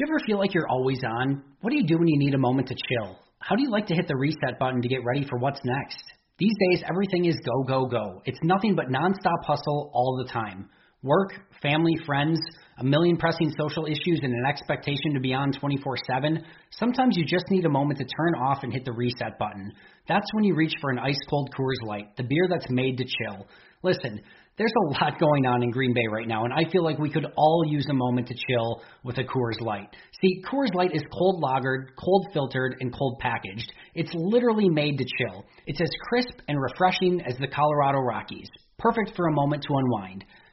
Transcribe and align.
Do 0.00 0.06
you 0.06 0.14
ever 0.14 0.24
feel 0.24 0.38
like 0.38 0.54
you're 0.54 0.66
always 0.66 0.98
on? 1.04 1.42
What 1.60 1.72
do 1.72 1.76
you 1.76 1.86
do 1.86 1.98
when 1.98 2.08
you 2.08 2.18
need 2.18 2.32
a 2.32 2.38
moment 2.38 2.68
to 2.68 2.74
chill? 2.74 3.18
How 3.38 3.54
do 3.54 3.62
you 3.62 3.70
like 3.70 3.86
to 3.88 3.94
hit 3.94 4.08
the 4.08 4.16
reset 4.16 4.58
button 4.58 4.80
to 4.80 4.88
get 4.88 5.04
ready 5.04 5.26
for 5.28 5.38
what's 5.38 5.60
next? 5.62 6.02
These 6.38 6.54
days, 6.70 6.82
everything 6.88 7.26
is 7.26 7.36
go, 7.44 7.62
go, 7.64 7.84
go. 7.84 8.22
It's 8.24 8.38
nothing 8.42 8.74
but 8.74 8.86
nonstop 8.86 9.44
hustle 9.46 9.90
all 9.92 10.16
the 10.24 10.32
time. 10.32 10.70
Work, 11.02 11.34
family, 11.60 11.98
friends, 12.06 12.40
a 12.78 12.82
million 12.82 13.18
pressing 13.18 13.52
social 13.58 13.84
issues, 13.84 14.20
and 14.22 14.32
an 14.32 14.46
expectation 14.48 15.12
to 15.12 15.20
be 15.20 15.34
on 15.34 15.52
24 15.52 15.96
7. 16.06 16.46
Sometimes 16.70 17.18
you 17.18 17.26
just 17.26 17.44
need 17.50 17.66
a 17.66 17.70
moment 17.70 17.98
to 17.98 18.06
turn 18.06 18.34
off 18.36 18.60
and 18.62 18.72
hit 18.72 18.86
the 18.86 18.92
reset 18.92 19.38
button. 19.38 19.70
That's 20.08 20.26
when 20.32 20.44
you 20.44 20.54
reach 20.54 20.74
for 20.80 20.90
an 20.90 20.98
ice 20.98 21.18
cold 21.28 21.50
Coors 21.56 21.86
Light, 21.86 22.16
the 22.16 22.24
beer 22.24 22.46
that's 22.48 22.68
made 22.70 22.98
to 22.98 23.04
chill. 23.04 23.46
Listen, 23.82 24.20
there's 24.58 24.72
a 24.76 25.04
lot 25.04 25.18
going 25.18 25.46
on 25.46 25.62
in 25.62 25.70
Green 25.70 25.94
Bay 25.94 26.06
right 26.10 26.28
now, 26.28 26.44
and 26.44 26.52
I 26.52 26.70
feel 26.70 26.84
like 26.84 26.98
we 26.98 27.10
could 27.10 27.26
all 27.36 27.64
use 27.66 27.86
a 27.88 27.94
moment 27.94 28.28
to 28.28 28.34
chill 28.34 28.82
with 29.02 29.16
a 29.16 29.24
Coors 29.24 29.58
Light. 29.60 29.88
See, 30.20 30.42
Coors 30.42 30.74
Light 30.74 30.94
is 30.94 31.02
cold 31.10 31.42
lagered, 31.42 31.86
cold 31.98 32.26
filtered, 32.34 32.76
and 32.80 32.92
cold 32.94 33.18
packaged. 33.20 33.72
It's 33.94 34.12
literally 34.14 34.68
made 34.68 34.98
to 34.98 35.04
chill. 35.04 35.46
It's 35.66 35.80
as 35.80 35.88
crisp 36.08 36.40
and 36.46 36.60
refreshing 36.60 37.22
as 37.26 37.38
the 37.38 37.48
Colorado 37.48 38.00
Rockies. 38.00 38.48
Perfect 38.78 39.16
for 39.16 39.28
a 39.28 39.32
moment 39.32 39.64
to 39.66 39.74
unwind. 39.74 40.24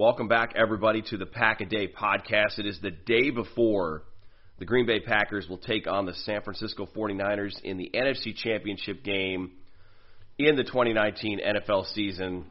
Welcome 0.00 0.28
back, 0.28 0.54
everybody, 0.56 1.02
to 1.10 1.18
the 1.18 1.26
Pack 1.26 1.60
a 1.60 1.66
Day 1.66 1.86
podcast. 1.86 2.58
It 2.58 2.64
is 2.64 2.80
the 2.80 2.90
day 2.90 3.28
before 3.28 4.04
the 4.58 4.64
Green 4.64 4.86
Bay 4.86 4.98
Packers 4.98 5.46
will 5.46 5.58
take 5.58 5.86
on 5.86 6.06
the 6.06 6.14
San 6.14 6.40
Francisco 6.40 6.88
49ers 6.96 7.60
in 7.62 7.76
the 7.76 7.90
NFC 7.92 8.34
Championship 8.34 9.04
game 9.04 9.50
in 10.38 10.56
the 10.56 10.64
2019 10.64 11.40
NFL 11.40 11.84
season. 11.92 12.46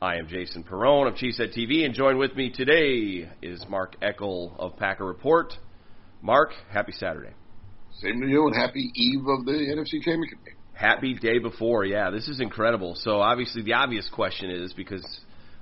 I 0.00 0.16
am 0.16 0.28
Jason 0.28 0.64
Perone 0.64 1.08
of 1.08 1.16
Cheesehead 1.16 1.54
TV, 1.54 1.84
and 1.84 1.92
joined 1.92 2.18
with 2.18 2.34
me 2.34 2.48
today 2.48 3.28
is 3.42 3.62
Mark 3.68 4.00
Eckel 4.00 4.58
of 4.58 4.78
Packer 4.78 5.04
Report. 5.04 5.52
Mark, 6.22 6.52
happy 6.70 6.92
Saturday. 6.92 7.34
Same 8.00 8.18
to 8.22 8.26
you, 8.26 8.46
and 8.46 8.56
happy 8.56 8.90
eve 8.94 9.26
of 9.28 9.44
the 9.44 9.52
NFC 9.52 10.02
Championship 10.02 10.42
game. 10.42 10.56
Happy 10.72 11.12
day 11.12 11.38
before, 11.38 11.84
yeah. 11.84 12.08
This 12.08 12.28
is 12.28 12.40
incredible. 12.40 12.94
So 12.94 13.20
obviously, 13.20 13.60
the 13.60 13.74
obvious 13.74 14.08
question 14.08 14.50
is 14.50 14.72
because 14.72 15.04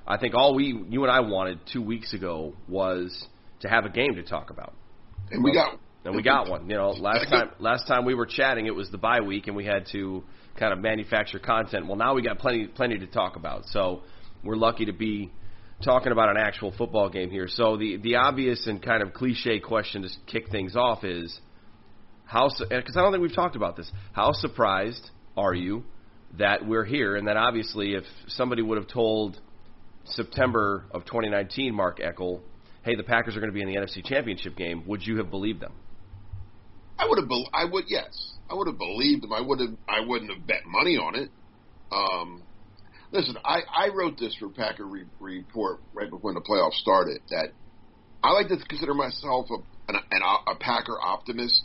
I 0.07 0.19
think 0.19 0.35
all 0.35 0.55
we, 0.55 0.67
you 0.89 1.03
and 1.03 1.11
I 1.11 1.21
wanted 1.21 1.59
two 1.73 1.83
weeks 1.83 2.15
ago 2.15 2.55
was 2.69 3.27
to 3.61 3.69
have 3.69 3.85
a 3.85 3.89
game 3.89 4.15
to 4.15 4.23
talk 4.23 4.51
about. 4.51 4.75
And 5.31 5.43
we 5.43 5.53
got 5.53 5.79
and 6.05 6.15
we 6.15 6.23
got 6.23 6.49
one. 6.49 6.71
You 6.71 6.77
know, 6.77 6.91
last 6.91 7.29
time 7.29 7.51
last 7.59 7.89
time 7.89 8.05
we 8.05 8.15
were 8.15 8.27
chatting, 8.27 8.67
it 8.67 8.75
was 8.75 8.91
the 8.91 8.99
bye 8.99 9.21
week, 9.21 9.49
and 9.49 9.57
we 9.57 9.65
had 9.65 9.87
to 9.93 10.23
kind 10.57 10.73
of 10.73 10.79
manufacture 10.79 11.41
content. 11.41 11.87
Well, 11.87 11.97
now 11.97 12.15
we 12.15 12.23
got 12.23 12.39
plenty 12.39 12.69
plenty 12.69 12.99
to 12.99 13.07
talk 13.07 13.37
about. 13.37 13.65
So 13.67 14.03
we're 14.45 14.57
lucky 14.57 14.85
to 14.87 14.93
be 14.93 15.33
talking 15.85 16.13
about 16.13 16.31
an 16.31 16.37
actual 16.37 16.73
football 16.79 17.11
game 17.11 17.31
here. 17.31 17.49
So 17.49 17.77
the 17.77 17.97
the 17.97 18.17
obvious 18.17 18.67
and 18.69 18.81
kind 18.81 19.03
of 19.03 19.13
cliche 19.13 19.59
question 19.59 20.03
to 20.03 20.09
kick 20.27 20.49
things 20.51 20.77
off 20.77 21.03
is 21.03 21.41
how 22.25 22.51
because 22.51 22.97
I 22.97 23.01
don't 23.01 23.13
think 23.13 23.23
we've 23.23 23.35
talked 23.35 23.57
about 23.57 23.77
this. 23.77 23.91
How 24.13 24.31
surprised 24.33 25.11
are 25.37 25.55
you 25.55 25.83
that 26.39 26.67
we're 26.67 26.85
here, 26.85 27.17
and 27.17 27.27
that 27.27 27.37
obviously 27.37 27.95
if 27.95 28.05
somebody 28.29 28.63
would 28.63 28.79
have 28.79 28.89
told 28.89 29.41
September 30.09 30.85
of 30.91 31.05
2019, 31.05 31.75
Mark 31.75 32.01
Eckel, 32.01 32.41
hey, 32.85 32.95
the 32.95 33.03
Packers 33.03 33.37
are 33.37 33.41
going 33.41 33.51
to 33.51 33.55
be 33.55 33.63
in 33.63 33.69
the 33.69 33.77
NFC 33.77 34.05
Championship 34.05 34.57
game, 34.57 34.85
would 34.87 35.07
you 35.07 35.19
have 35.19 35.31
believed 35.31 35.61
them? 35.61 35.73
I 36.99 37.07
would 37.09 37.19
have. 37.19 37.29
Be- 37.29 37.49
I 37.53 37.65
would. 37.65 37.85
Yes, 37.89 38.35
I 38.51 38.55
would 38.55 38.69
have 38.69 38.79
believed 38.79 39.23
them. 39.23 39.33
I 39.33 39.41
would 39.41 39.61
have. 39.61 39.77
I 39.89 40.01
wouldn't 40.01 40.33
have 40.33 40.47
bet 40.47 40.63
money 40.67 40.97
on 40.97 41.15
it. 41.15 41.31
Um, 41.93 42.43
listen, 43.13 43.37
I, 43.45 43.61
I 43.75 43.89
wrote 43.95 44.19
this 44.19 44.35
for 44.39 44.49
Packer 44.49 44.87
Re- 44.87 45.05
Report 45.21 45.81
right 45.93 46.11
before 46.11 46.33
the 46.33 46.41
playoffs 46.41 46.75
started. 46.75 47.21
That 47.31 47.49
I 48.23 48.33
like 48.33 48.49
to 48.49 48.57
consider 48.69 48.95
myself 48.95 49.47
a, 49.51 49.93
an, 49.93 50.01
an, 50.11 50.23
a 50.23 50.57
Packer 50.57 50.99
optimist, 51.01 51.63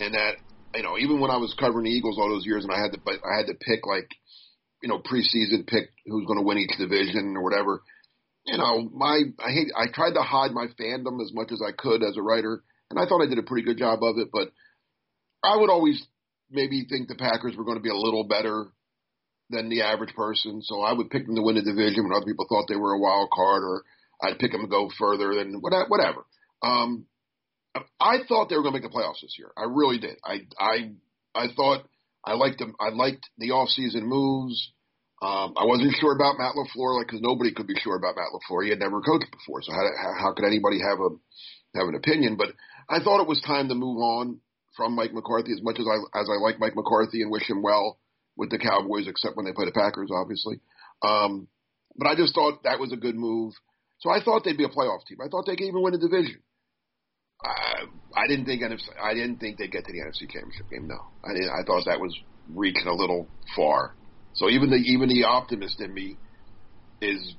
and 0.00 0.14
that 0.14 0.34
you 0.74 0.82
know 0.82 0.98
even 0.98 1.20
when 1.20 1.30
I 1.30 1.36
was 1.36 1.54
covering 1.58 1.84
the 1.84 1.90
Eagles 1.90 2.18
all 2.18 2.28
those 2.28 2.46
years, 2.46 2.64
and 2.64 2.72
I 2.72 2.80
had 2.80 2.92
to 2.92 3.00
I 3.08 3.36
had 3.36 3.46
to 3.46 3.54
pick 3.54 3.86
like 3.86 4.08
you 4.82 4.88
know 4.88 4.98
preseason 4.98 5.66
pick 5.66 5.90
who's 6.06 6.26
going 6.26 6.38
to 6.38 6.44
win 6.44 6.58
each 6.58 6.76
division 6.78 7.34
or 7.36 7.42
whatever. 7.42 7.82
You 8.46 8.58
know, 8.58 8.88
my 8.92 9.20
I 9.38 9.50
hate 9.52 9.68
I 9.76 9.86
tried 9.92 10.14
to 10.14 10.22
hide 10.22 10.52
my 10.52 10.66
fandom 10.80 11.20
as 11.22 11.32
much 11.32 11.52
as 11.52 11.60
I 11.66 11.72
could 11.72 12.02
as 12.02 12.16
a 12.16 12.22
writer 12.22 12.62
and 12.90 12.98
I 12.98 13.06
thought 13.06 13.22
I 13.22 13.28
did 13.28 13.38
a 13.38 13.44
pretty 13.44 13.64
good 13.64 13.78
job 13.78 14.02
of 14.02 14.18
it. 14.18 14.28
But 14.32 14.52
I 15.42 15.56
would 15.56 15.70
always 15.70 16.02
maybe 16.50 16.84
think 16.88 17.08
the 17.08 17.14
Packers 17.14 17.56
were 17.56 17.64
going 17.64 17.78
to 17.78 17.82
be 17.82 17.90
a 17.90 17.94
little 17.94 18.24
better 18.24 18.66
than 19.48 19.68
the 19.68 19.82
average 19.82 20.14
person, 20.14 20.62
so 20.62 20.80
I 20.80 20.92
would 20.92 21.10
pick 21.10 21.26
them 21.26 21.36
to 21.36 21.42
win 21.42 21.56
the 21.56 21.62
division 21.62 22.04
when 22.04 22.12
other 22.12 22.26
people 22.26 22.46
thought 22.48 22.66
they 22.68 22.76
were 22.76 22.92
a 22.92 23.00
wild 23.00 23.30
card, 23.32 23.62
or 23.62 23.82
I'd 24.22 24.38
pick 24.38 24.52
them 24.52 24.62
to 24.62 24.68
go 24.68 24.90
further 24.96 25.34
than 25.34 25.60
whatever. 25.60 26.24
Um, 26.62 27.06
I 27.98 28.18
thought 28.28 28.48
they 28.48 28.56
were 28.56 28.62
going 28.62 28.74
to 28.74 28.80
make 28.80 28.90
the 28.90 28.96
playoffs 28.96 29.22
this 29.22 29.36
year. 29.38 29.50
I 29.56 29.64
really 29.64 29.98
did. 29.98 30.18
I 30.24 30.46
I 30.58 30.92
I 31.34 31.46
thought 31.54 31.86
I 32.24 32.34
liked 32.34 32.58
them. 32.58 32.74
I 32.80 32.90
liked 32.90 33.28
the 33.38 33.52
off-season 33.52 34.04
moves. 34.04 34.72
Um, 35.22 35.52
I 35.56 35.64
wasn't 35.64 35.94
sure 36.00 36.14
about 36.14 36.38
Matt 36.38 36.56
LaFleur, 36.56 36.96
like 36.96 37.08
because 37.08 37.20
nobody 37.20 37.52
could 37.52 37.66
be 37.66 37.76
sure 37.76 37.96
about 37.96 38.16
Matt 38.16 38.32
LaFleur. 38.32 38.64
He 38.64 38.70
had 38.70 38.78
never 38.78 39.00
coached 39.02 39.30
before, 39.30 39.60
so 39.62 39.72
how 39.72 39.84
how 40.18 40.32
could 40.32 40.46
anybody 40.46 40.80
have 40.80 40.98
a 40.98 41.10
have 41.76 41.88
an 41.88 41.94
opinion? 41.94 42.36
But 42.36 42.52
I 42.88 43.00
thought 43.00 43.20
it 43.20 43.28
was 43.28 43.40
time 43.40 43.68
to 43.68 43.74
move 43.74 43.98
on 43.98 44.40
from 44.76 44.94
Mike 44.94 45.12
McCarthy 45.12 45.52
as 45.52 45.62
much 45.62 45.78
as 45.78 45.84
I 45.84 46.18
as 46.18 46.28
I 46.30 46.40
like 46.40 46.58
Mike 46.58 46.74
McCarthy 46.74 47.20
and 47.20 47.30
wish 47.30 47.48
him 47.48 47.62
well 47.62 47.98
with 48.36 48.50
the 48.50 48.58
Cowboys, 48.58 49.08
except 49.08 49.36
when 49.36 49.44
they 49.44 49.52
play 49.52 49.66
the 49.66 49.76
Packers, 49.76 50.10
obviously. 50.10 50.60
Um, 51.02 51.48
but 51.96 52.08
I 52.08 52.14
just 52.14 52.34
thought 52.34 52.62
that 52.64 52.80
was 52.80 52.92
a 52.92 52.96
good 52.96 53.16
move. 53.16 53.52
So 54.00 54.10
I 54.10 54.24
thought 54.24 54.44
they'd 54.44 54.56
be 54.56 54.64
a 54.64 54.68
playoff 54.68 55.04
team. 55.06 55.18
I 55.22 55.28
thought 55.28 55.44
they 55.46 55.56
could 55.56 55.68
even 55.68 55.82
win 55.82 55.94
a 55.94 55.98
division. 55.98 56.40
I, 57.44 57.84
I 58.16 58.26
didn't 58.26 58.46
think 58.46 58.62
NFC, 58.62 58.88
I 59.00 59.14
didn't 59.14 59.36
think 59.38 59.58
they'd 59.58 59.70
get 59.70 59.84
to 59.86 59.92
the 59.92 59.98
NFC 60.00 60.30
Championship 60.30 60.70
game. 60.70 60.88
No, 60.88 60.98
I 61.24 61.32
didn't. 61.32 61.50
I 61.50 61.62
thought 61.64 61.84
that 61.86 62.00
was 62.00 62.16
reaching 62.54 62.86
a 62.86 62.94
little 62.94 63.28
far. 63.54 63.94
So 64.34 64.48
even 64.48 64.70
the 64.70 64.76
even 64.76 65.08
the 65.08 65.24
optimist 65.24 65.80
in 65.80 65.92
me 65.92 66.16
is 67.00 67.34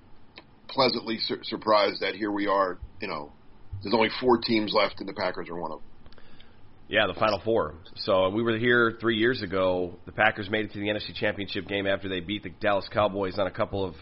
pleasantly 0.67 1.17
sur- 1.19 1.43
surprised 1.43 2.01
that 2.01 2.15
here 2.15 2.31
we 2.31 2.47
are, 2.47 2.79
you 3.01 3.07
know, 3.07 3.31
there's 3.83 3.93
only 3.93 4.09
four 4.19 4.37
teams 4.37 4.73
left, 4.73 4.99
and 4.99 5.07
the 5.07 5.13
Packers 5.13 5.49
are 5.49 5.59
one 5.59 5.71
of 5.71 5.79
them. 5.79 5.87
Yeah, 6.87 7.07
the 7.07 7.17
Final 7.17 7.39
Four. 7.43 7.75
So 7.95 8.29
we 8.29 8.43
were 8.43 8.57
here 8.57 8.97
three 8.99 9.15
years 9.17 9.41
ago. 9.41 9.95
The 10.05 10.11
Packers 10.11 10.49
made 10.49 10.65
it 10.65 10.73
to 10.73 10.79
the 10.79 10.87
NFC 10.87 11.15
Championship 11.15 11.67
game 11.67 11.87
after 11.87 12.09
they 12.09 12.19
beat 12.19 12.43
the 12.43 12.49
Dallas 12.49 12.87
Cowboys 12.91 13.39
on 13.39 13.47
a 13.47 13.51
couple 13.51 13.85
of 13.85 13.95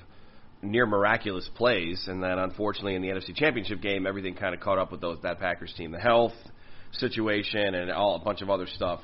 near 0.62 0.86
miraculous 0.86 1.50
plays, 1.56 2.06
and 2.07 2.21
then 2.21 2.38
unfortunately 2.39 2.95
in 2.95 3.01
the 3.01 3.10
NFC 3.10 3.36
Championship 3.36 3.81
game, 3.81 4.07
everything 4.07 4.33
kind 4.33 4.54
of 4.54 4.60
caught 4.60 4.77
up 4.77 4.92
with 4.92 5.01
those 5.01 5.19
that 5.21 5.39
Packers 5.39 5.74
team, 5.77 5.92
the 5.92 6.00
health 6.00 6.33
situation 6.94 7.75
and 7.75 7.91
all 7.91 8.15
a 8.15 8.19
bunch 8.19 8.41
of 8.41 8.50
other 8.50 8.68
stuff. 8.68 9.01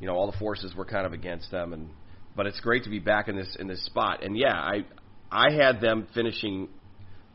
You 0.00 0.06
know, 0.06 0.14
all 0.14 0.30
the 0.30 0.38
forces 0.38 0.74
were 0.74 0.84
kind 0.84 1.06
of 1.06 1.12
against 1.12 1.50
them, 1.50 1.72
and 1.72 1.90
but 2.36 2.46
it's 2.46 2.60
great 2.60 2.84
to 2.84 2.90
be 2.90 2.98
back 2.98 3.28
in 3.28 3.36
this 3.36 3.56
in 3.58 3.66
this 3.66 3.84
spot. 3.84 4.24
And 4.24 4.36
yeah, 4.36 4.54
I 4.54 4.84
I 5.30 5.50
had 5.52 5.80
them 5.80 6.06
finishing 6.14 6.68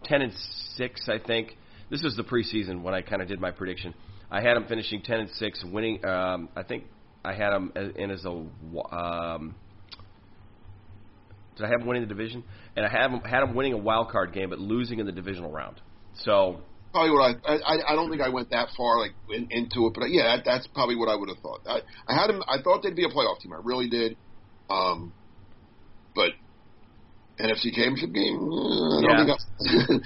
ten 0.03 0.21
and 0.21 0.33
six, 0.75 1.07
I 1.07 1.19
think. 1.19 1.57
This 1.89 2.01
was 2.01 2.15
the 2.15 2.23
preseason 2.23 2.81
when 2.81 2.93
I 2.93 3.01
kind 3.01 3.21
of 3.21 3.27
did 3.27 3.39
my 3.39 3.51
prediction. 3.51 3.93
I 4.31 4.41
had 4.41 4.55
them 4.55 4.65
finishing 4.67 5.01
ten 5.03 5.19
and 5.19 5.29
six, 5.31 5.63
winning. 5.63 6.03
Um, 6.03 6.49
I 6.55 6.63
think 6.63 6.85
I 7.23 7.33
had 7.33 7.51
them 7.51 7.71
in 7.95 8.09
as 8.09 8.25
a. 8.25 8.29
Um, 8.29 9.55
did 11.55 11.65
I 11.65 11.69
have 11.69 11.79
them 11.79 11.87
winning 11.87 12.03
the 12.03 12.09
division? 12.09 12.43
And 12.75 12.85
I 12.85 12.89
had 12.89 13.11
them, 13.11 13.21
had 13.21 13.41
them 13.41 13.55
winning 13.55 13.73
a 13.73 13.77
wild 13.77 14.09
card 14.09 14.33
game, 14.33 14.49
but 14.49 14.59
losing 14.59 14.99
in 14.99 15.05
the 15.05 15.11
divisional 15.11 15.51
round. 15.51 15.79
So 16.23 16.61
probably 16.95 17.11
what 17.11 17.35
I, 17.43 17.55
I 17.55 17.91
I 17.91 17.95
don't 17.95 18.09
think 18.09 18.21
I 18.21 18.29
went 18.29 18.51
that 18.51 18.69
far 18.77 18.99
like 18.99 19.11
in, 19.29 19.47
into 19.51 19.87
it, 19.87 19.93
but 19.93 20.09
yeah, 20.09 20.37
that, 20.37 20.45
that's 20.45 20.65
probably 20.67 20.95
what 20.95 21.09
I 21.09 21.15
would 21.15 21.27
have 21.27 21.39
thought. 21.39 21.59
I, 21.67 21.81
I 22.07 22.15
had 22.15 22.27
them. 22.27 22.41
I 22.47 22.61
thought 22.63 22.83
they'd 22.83 22.95
be 22.95 23.03
a 23.03 23.09
playoff 23.09 23.39
team. 23.41 23.51
I 23.51 23.59
really 23.61 23.89
did. 23.89 24.15
Um, 24.69 25.11
but 26.15 26.31
NFC 27.37 27.73
Championship 27.73 28.13
game. 28.13 28.39
Uh, 28.39 29.01
yeah, 29.01 29.35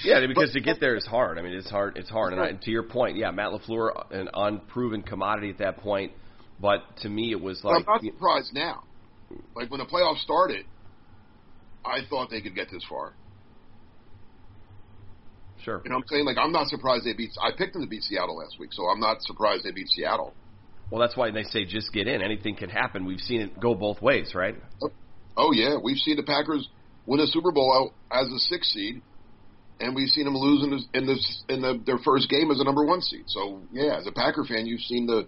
yeah, 0.19 0.27
because 0.27 0.51
to 0.53 0.61
get 0.61 0.79
there 0.79 0.95
is 0.95 1.05
hard. 1.05 1.37
I 1.37 1.43
mean, 1.43 1.53
it's 1.53 1.69
hard. 1.69 1.95
It's 1.95 2.09
hard. 2.09 2.33
And, 2.33 2.41
I, 2.41 2.47
and 2.47 2.61
to 2.63 2.71
your 2.71 2.83
point, 2.83 3.17
yeah, 3.17 3.29
Matt 3.29 3.51
LaFleur, 3.51 4.11
an 4.11 4.29
unproven 4.33 5.03
commodity 5.03 5.51
at 5.51 5.59
that 5.59 5.77
point. 5.77 6.11
But 6.59 6.81
to 7.03 7.09
me, 7.09 7.31
it 7.31 7.39
was 7.39 7.63
like 7.63 7.85
but 7.85 7.91
I'm 7.91 8.03
not 8.03 8.13
surprised 8.13 8.53
now. 8.53 8.83
Like 9.55 9.69
when 9.69 9.79
the 9.79 9.85
playoffs 9.85 10.23
started, 10.23 10.65
I 11.85 11.99
thought 12.09 12.31
they 12.31 12.41
could 12.41 12.55
get 12.55 12.71
this 12.71 12.83
far. 12.89 13.13
Sure. 15.63 15.81
You 15.83 15.89
know 15.89 15.97
what 15.97 16.03
I'm 16.03 16.07
saying? 16.07 16.25
Like 16.25 16.37
I'm 16.37 16.51
not 16.51 16.67
surprised 16.67 17.05
they 17.05 17.13
beat. 17.13 17.31
I 17.41 17.51
picked 17.57 17.73
them 17.73 17.81
to 17.81 17.87
beat 17.87 18.03
Seattle 18.03 18.37
last 18.37 18.59
week, 18.59 18.71
so 18.73 18.85
I'm 18.87 18.99
not 18.99 19.21
surprised 19.21 19.65
they 19.65 19.71
beat 19.71 19.89
Seattle. 19.89 20.33
Well, 20.89 21.01
that's 21.01 21.15
why 21.15 21.29
they 21.31 21.43
say 21.43 21.65
just 21.65 21.93
get 21.93 22.07
in. 22.07 22.21
Anything 22.21 22.55
can 22.55 22.69
happen. 22.69 23.05
We've 23.05 23.19
seen 23.19 23.41
it 23.41 23.59
go 23.59 23.75
both 23.75 24.01
ways, 24.01 24.33
right? 24.33 24.55
Oh, 24.81 24.89
oh 25.37 25.51
yeah, 25.51 25.75
we've 25.81 25.97
seen 25.97 26.15
the 26.15 26.23
Packers 26.23 26.67
win 27.05 27.19
a 27.19 27.27
Super 27.27 27.51
Bowl 27.51 27.93
out 28.11 28.17
as 28.17 28.27
a 28.31 28.39
six 28.39 28.71
seed, 28.73 29.01
and 29.79 29.95
we've 29.95 30.09
seen 30.09 30.25
them 30.25 30.35
lose 30.35 30.63
in, 30.63 30.71
the, 30.71 30.99
in, 30.99 31.05
the, 31.05 31.53
in 31.53 31.61
the, 31.61 31.83
their 31.85 31.99
first 31.99 32.29
game 32.29 32.49
as 32.49 32.59
a 32.59 32.63
number 32.63 32.83
one 32.83 33.01
seed. 33.01 33.23
So 33.27 33.61
yeah, 33.71 33.97
as 33.97 34.07
a 34.07 34.11
Packer 34.11 34.43
fan, 34.43 34.65
you've 34.65 34.81
seen 34.81 35.05
the 35.05 35.27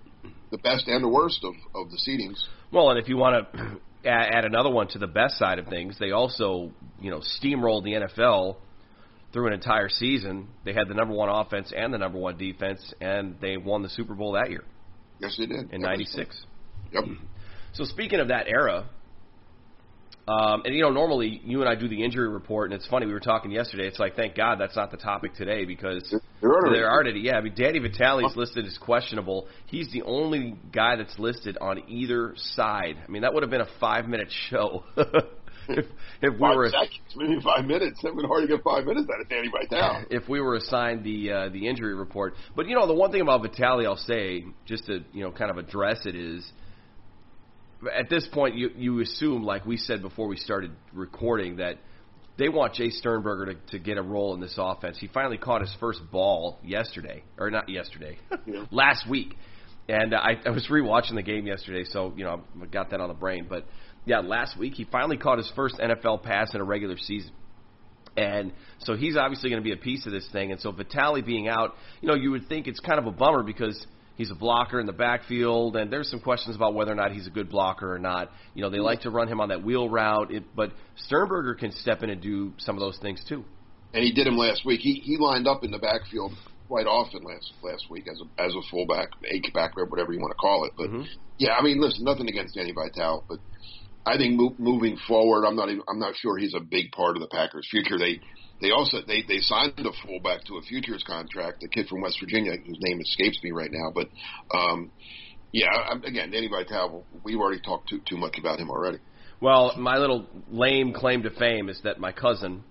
the 0.52 0.58
best 0.58 0.88
and 0.88 1.04
the 1.04 1.10
worst 1.10 1.44
of 1.44 1.54
of 1.76 1.92
the 1.92 1.98
seedings. 1.98 2.44
Well, 2.72 2.90
and 2.90 3.00
if 3.00 3.08
you 3.08 3.18
want 3.18 3.48
to 4.04 4.10
add 4.10 4.46
another 4.46 4.70
one 4.70 4.88
to 4.90 5.00
the 5.00 5.08
best 5.08 5.38
side 5.38 5.60
of 5.60 5.68
things, 5.68 5.98
they 6.00 6.12
also 6.12 6.72
you 7.00 7.12
know 7.12 7.20
steamrolled 7.20 7.84
the 7.84 7.94
NFL 7.94 8.58
through 9.34 9.48
an 9.48 9.54
entire 9.54 9.90
season. 9.90 10.48
They 10.66 10.74
had 10.74 10.88
the 10.88 10.94
number 10.94 11.14
one 11.14 11.30
offense 11.30 11.72
and 11.76 11.94
the 11.94 11.98
number 11.98 12.18
one 12.18 12.38
defense, 12.38 12.94
and 13.00 13.36
they 13.42 13.58
won 13.58 13.84
the 13.84 13.90
Super 13.90 14.14
Bowl 14.14 14.34
that 14.34 14.50
year. 14.50 14.64
Yes, 15.20 15.36
they 15.38 15.46
did 15.46 15.72
in 15.72 15.82
'96. 15.82 16.46
Yep. 16.94 17.04
So 17.74 17.86
speaking 17.86 18.20
of 18.20 18.30
that 18.30 18.48
era, 18.48 18.90
um, 20.28 20.62
and 20.66 20.76
you 20.76 20.82
know, 20.82 20.92
normally 20.92 21.42
you 21.44 21.62
and 21.62 21.70
I 21.70 21.76
do 21.76 21.88
the 21.88 22.04
injury 22.04 22.30
report, 22.30 22.72
and 22.72 22.80
it's 22.80 22.88
funny 22.88 23.06
we 23.06 23.14
were 23.14 23.20
talking 23.20 23.52
yesterday. 23.52 23.88
It's 23.88 24.00
like, 24.00 24.16
thank 24.16 24.36
God 24.36 24.60
that's 24.60 24.76
not 24.76 24.92
the 24.92 24.98
topic 24.98 25.34
today 25.34 25.66
because 25.66 26.14
there 26.42 26.52
are 26.52 26.72
there 26.72 26.92
already. 26.92 27.20
Yeah, 27.20 27.38
I 27.38 27.42
mean, 27.42 27.54
Danny 27.56 27.80
Vitale 27.80 28.26
is 28.26 28.36
listed 28.36 28.66
as 28.66 28.78
questionable. 28.78 29.48
He's 29.66 29.92
the 29.92 30.04
only 30.04 30.56
guy 30.72 30.96
that's 30.96 31.18
listed 31.18 31.58
on 31.60 31.90
either 31.90 32.34
side. 32.56 32.98
I 33.06 33.10
mean, 33.10 33.24
that 33.24 33.34
would 33.34 33.44
have 33.44 33.50
been 33.50 33.62
a 33.62 33.70
five 33.80 34.08
minute 34.08 34.32
show. 34.50 34.84
if, 35.78 35.86
if 36.22 36.34
we 36.34 36.40
five 36.40 36.56
were 36.56 36.70
seconds, 36.70 37.00
maybe 37.16 37.40
five 37.44 37.66
minutes, 37.66 38.00
it 38.04 38.16
would 38.16 38.26
hard 38.26 38.48
to 38.48 38.56
get 38.56 38.64
five 38.64 38.86
minutes 38.86 39.08
out 39.14 39.22
of 39.22 39.30
Danny 39.30 39.50
right 39.54 39.68
now. 39.72 40.04
If 40.10 40.28
we 40.30 40.40
were 40.42 40.56
assigned 40.56 41.04
the 41.04 41.32
uh, 41.32 41.50
the 41.50 41.68
injury 41.68 41.96
report, 41.96 42.34
but 42.56 42.68
you 42.68 42.76
know, 42.76 42.88
the 42.88 42.94
one 42.94 43.12
thing 43.12 43.22
about 43.22 43.42
Vitale, 43.42 43.86
I'll 43.86 43.96
say, 43.96 44.46
just 44.66 44.86
to 44.88 45.04
you 45.14 45.24
know, 45.24 45.32
kind 45.32 45.52
of 45.52 45.58
address 45.58 46.06
it 46.06 46.16
is 46.16 46.50
at 47.98 48.10
this 48.10 48.28
point, 48.32 48.56
you 48.56 48.70
you 48.76 49.00
assume, 49.00 49.44
like 49.44 49.66
we 49.66 49.78
said 49.78 50.02
before 50.02 50.28
we 50.28 50.38
started 50.38 50.72
recording, 50.94 51.58
that 51.58 51.78
they 52.38 52.50
want 52.50 52.76
Jace 52.76 52.94
Sternberger 52.94 53.54
to, 53.54 53.72
to 53.72 53.80
get 53.80 53.98
a 53.98 54.02
role 54.02 54.34
in 54.34 54.40
this 54.40 54.56
offense. 54.58 54.98
He 55.00 55.08
finally 55.08 55.38
caught 55.38 55.62
his 55.62 55.76
first 55.80 56.00
ball 56.12 56.60
yesterday, 56.64 57.24
or 57.38 57.50
not 57.52 57.70
yesterday, 57.70 58.18
Yeah. 58.46 58.66
last 58.72 59.10
week. 59.10 59.36
And 59.90 60.14
I, 60.16 60.34
I 60.46 60.50
was 60.52 60.68
rewatching 60.70 61.16
the 61.16 61.24
game 61.24 61.48
yesterday, 61.48 61.84
so 61.84 62.14
you 62.16 62.24
know 62.24 62.44
I 62.62 62.66
got 62.68 62.92
that 62.92 63.02
on 63.02 63.08
the 63.10 63.16
brain. 63.16 63.48
But 63.50 63.66
yeah, 64.06 64.20
last 64.20 64.58
week 64.58 64.74
he 64.74 64.84
finally 64.86 65.18
caught 65.18 65.38
his 65.38 65.52
first 65.56 65.76
NFL 65.78 66.24
pass 66.24 66.54
in 66.54 66.62
a 66.62 66.64
regular 66.64 66.98
season. 66.98 67.32
And 68.18 68.52
so 68.80 68.96
he's 68.96 69.16
obviously 69.16 69.50
going 69.50 69.62
to 69.62 69.64
be 69.64 69.72
a 69.72 69.78
piece 69.78 70.06
of 70.06 70.12
this 70.12 70.28
thing. 70.32 70.52
And 70.52 70.60
so 70.60 70.72
Vitale 70.72 71.22
being 71.22 71.48
out, 71.48 71.76
you 72.02 72.10
know, 72.10 72.16
you 72.16 72.32
would 72.32 72.50
think 72.50 72.68
it's 72.68 72.80
kind 72.80 73.00
of 73.00 73.06
a 73.06 73.12
bummer 73.12 73.42
because 73.42 73.86
he's 74.16 74.32
a 74.32 74.36
blocker 74.36 74.80
in 74.80 74.86
the 74.86 74.92
backfield, 74.94 75.78
and 75.78 75.92
there's 75.92 76.10
some 76.10 76.20
questions 76.20 76.56
about 76.56 76.74
whether 76.74 76.92
or 76.92 76.96
not 76.96 77.12
he's 77.14 77.26
a 77.28 77.30
good 77.30 77.50
blocker 77.50 77.94
or 77.94 78.00
not. 78.00 78.32
You 78.54 78.64
know, 78.64 78.70
they 78.70 78.80
like 78.80 79.02
to 79.02 79.10
run 79.10 79.28
him 79.30 79.40
on 79.40 79.50
that 79.50 79.64
wheel 79.64 79.88
route, 79.88 80.32
it, 80.32 80.44
but 80.56 80.74
Sternberger 81.06 81.56
can 81.56 81.72
step 81.72 82.04
in 82.04 82.10
and 82.10 82.22
do 82.22 82.52
some 82.58 82.76
of 82.76 82.82
those 82.82 82.98
things 83.02 83.24
too. 83.30 83.46
And 83.94 84.04
he 84.04 84.12
did 84.12 84.28
him 84.28 84.38
last 84.38 84.66
week. 84.66 84.80
He 84.82 84.96
he 85.04 85.18
lined 85.18 85.48
up 85.48 85.64
in 85.64 85.72
the 85.72 85.80
backfield 85.80 86.34
quite 86.68 86.88
often 86.88 87.24
last 87.24 87.52
last 87.62 87.90
week 87.90 88.08
as 88.10 88.22
a 88.22 88.42
as 88.42 88.54
a 88.54 88.62
fullback, 88.70 89.10
H 89.30 89.52
back, 89.54 89.76
whatever 89.76 90.14
you 90.14 90.20
want 90.20 90.32
to 90.32 90.38
call 90.38 90.66
it. 90.66 90.72
But 90.78 90.90
Mhm. 90.90 91.08
yeah, 91.38 91.56
I 91.56 91.62
mean, 91.62 91.82
listen, 91.82 92.06
nothing 92.06 92.30
against 92.30 92.56
Danny 92.56 92.72
Vitale, 92.72 93.24
but 93.28 93.40
I 94.06 94.18
think 94.18 94.40
mo- 94.40 94.56
moving 94.58 94.98
forward, 95.08 95.46
I'm 95.46 95.56
not 95.56 95.70
even, 95.70 95.84
I'm 95.88 96.00
not 96.00 96.16
sure 96.16 96.38
he's 96.38 96.56
a 96.56 96.60
big 96.60 96.92
part 96.92 97.16
of 97.16 97.22
the 97.22 97.28
Packers' 97.28 97.68
future. 97.70 97.98
They 97.98 98.20
they 98.62 98.72
also 98.72 98.98
they 99.06 99.24
they 99.28 99.40
signed 99.40 99.74
a 99.78 99.92
fullback 100.06 100.44
to 100.46 100.58
a 100.58 100.62
futures 100.62 101.04
contract, 101.06 101.64
a 101.64 101.68
kid 101.68 101.88
from 101.88 102.02
West 102.02 102.18
Virginia 102.20 102.54
whose 102.54 102.80
name 102.82 103.00
escapes 103.02 103.40
me 103.44 103.52
right 103.52 103.72
now. 103.72 103.92
But 103.94 104.10
um, 104.56 104.92
yeah, 105.52 105.68
I, 105.68 105.96
again, 106.08 106.32
Danny 106.32 106.48
Vitale, 106.48 107.06
we've 107.24 107.40
already 107.40 107.62
talked 107.62 107.90
too 107.90 108.02
too 108.08 108.18
much 108.18 108.38
about 108.40 108.60
him 108.60 108.70
already. 108.70 109.00
Well, 109.42 109.76
my 109.78 109.98
little 109.98 110.28
lame 110.50 110.94
claim 110.94 111.24
to 111.24 111.32
fame 111.32 111.70
is 111.70 111.82
that 111.84 112.00
my 112.00 112.12
cousin 112.12 112.64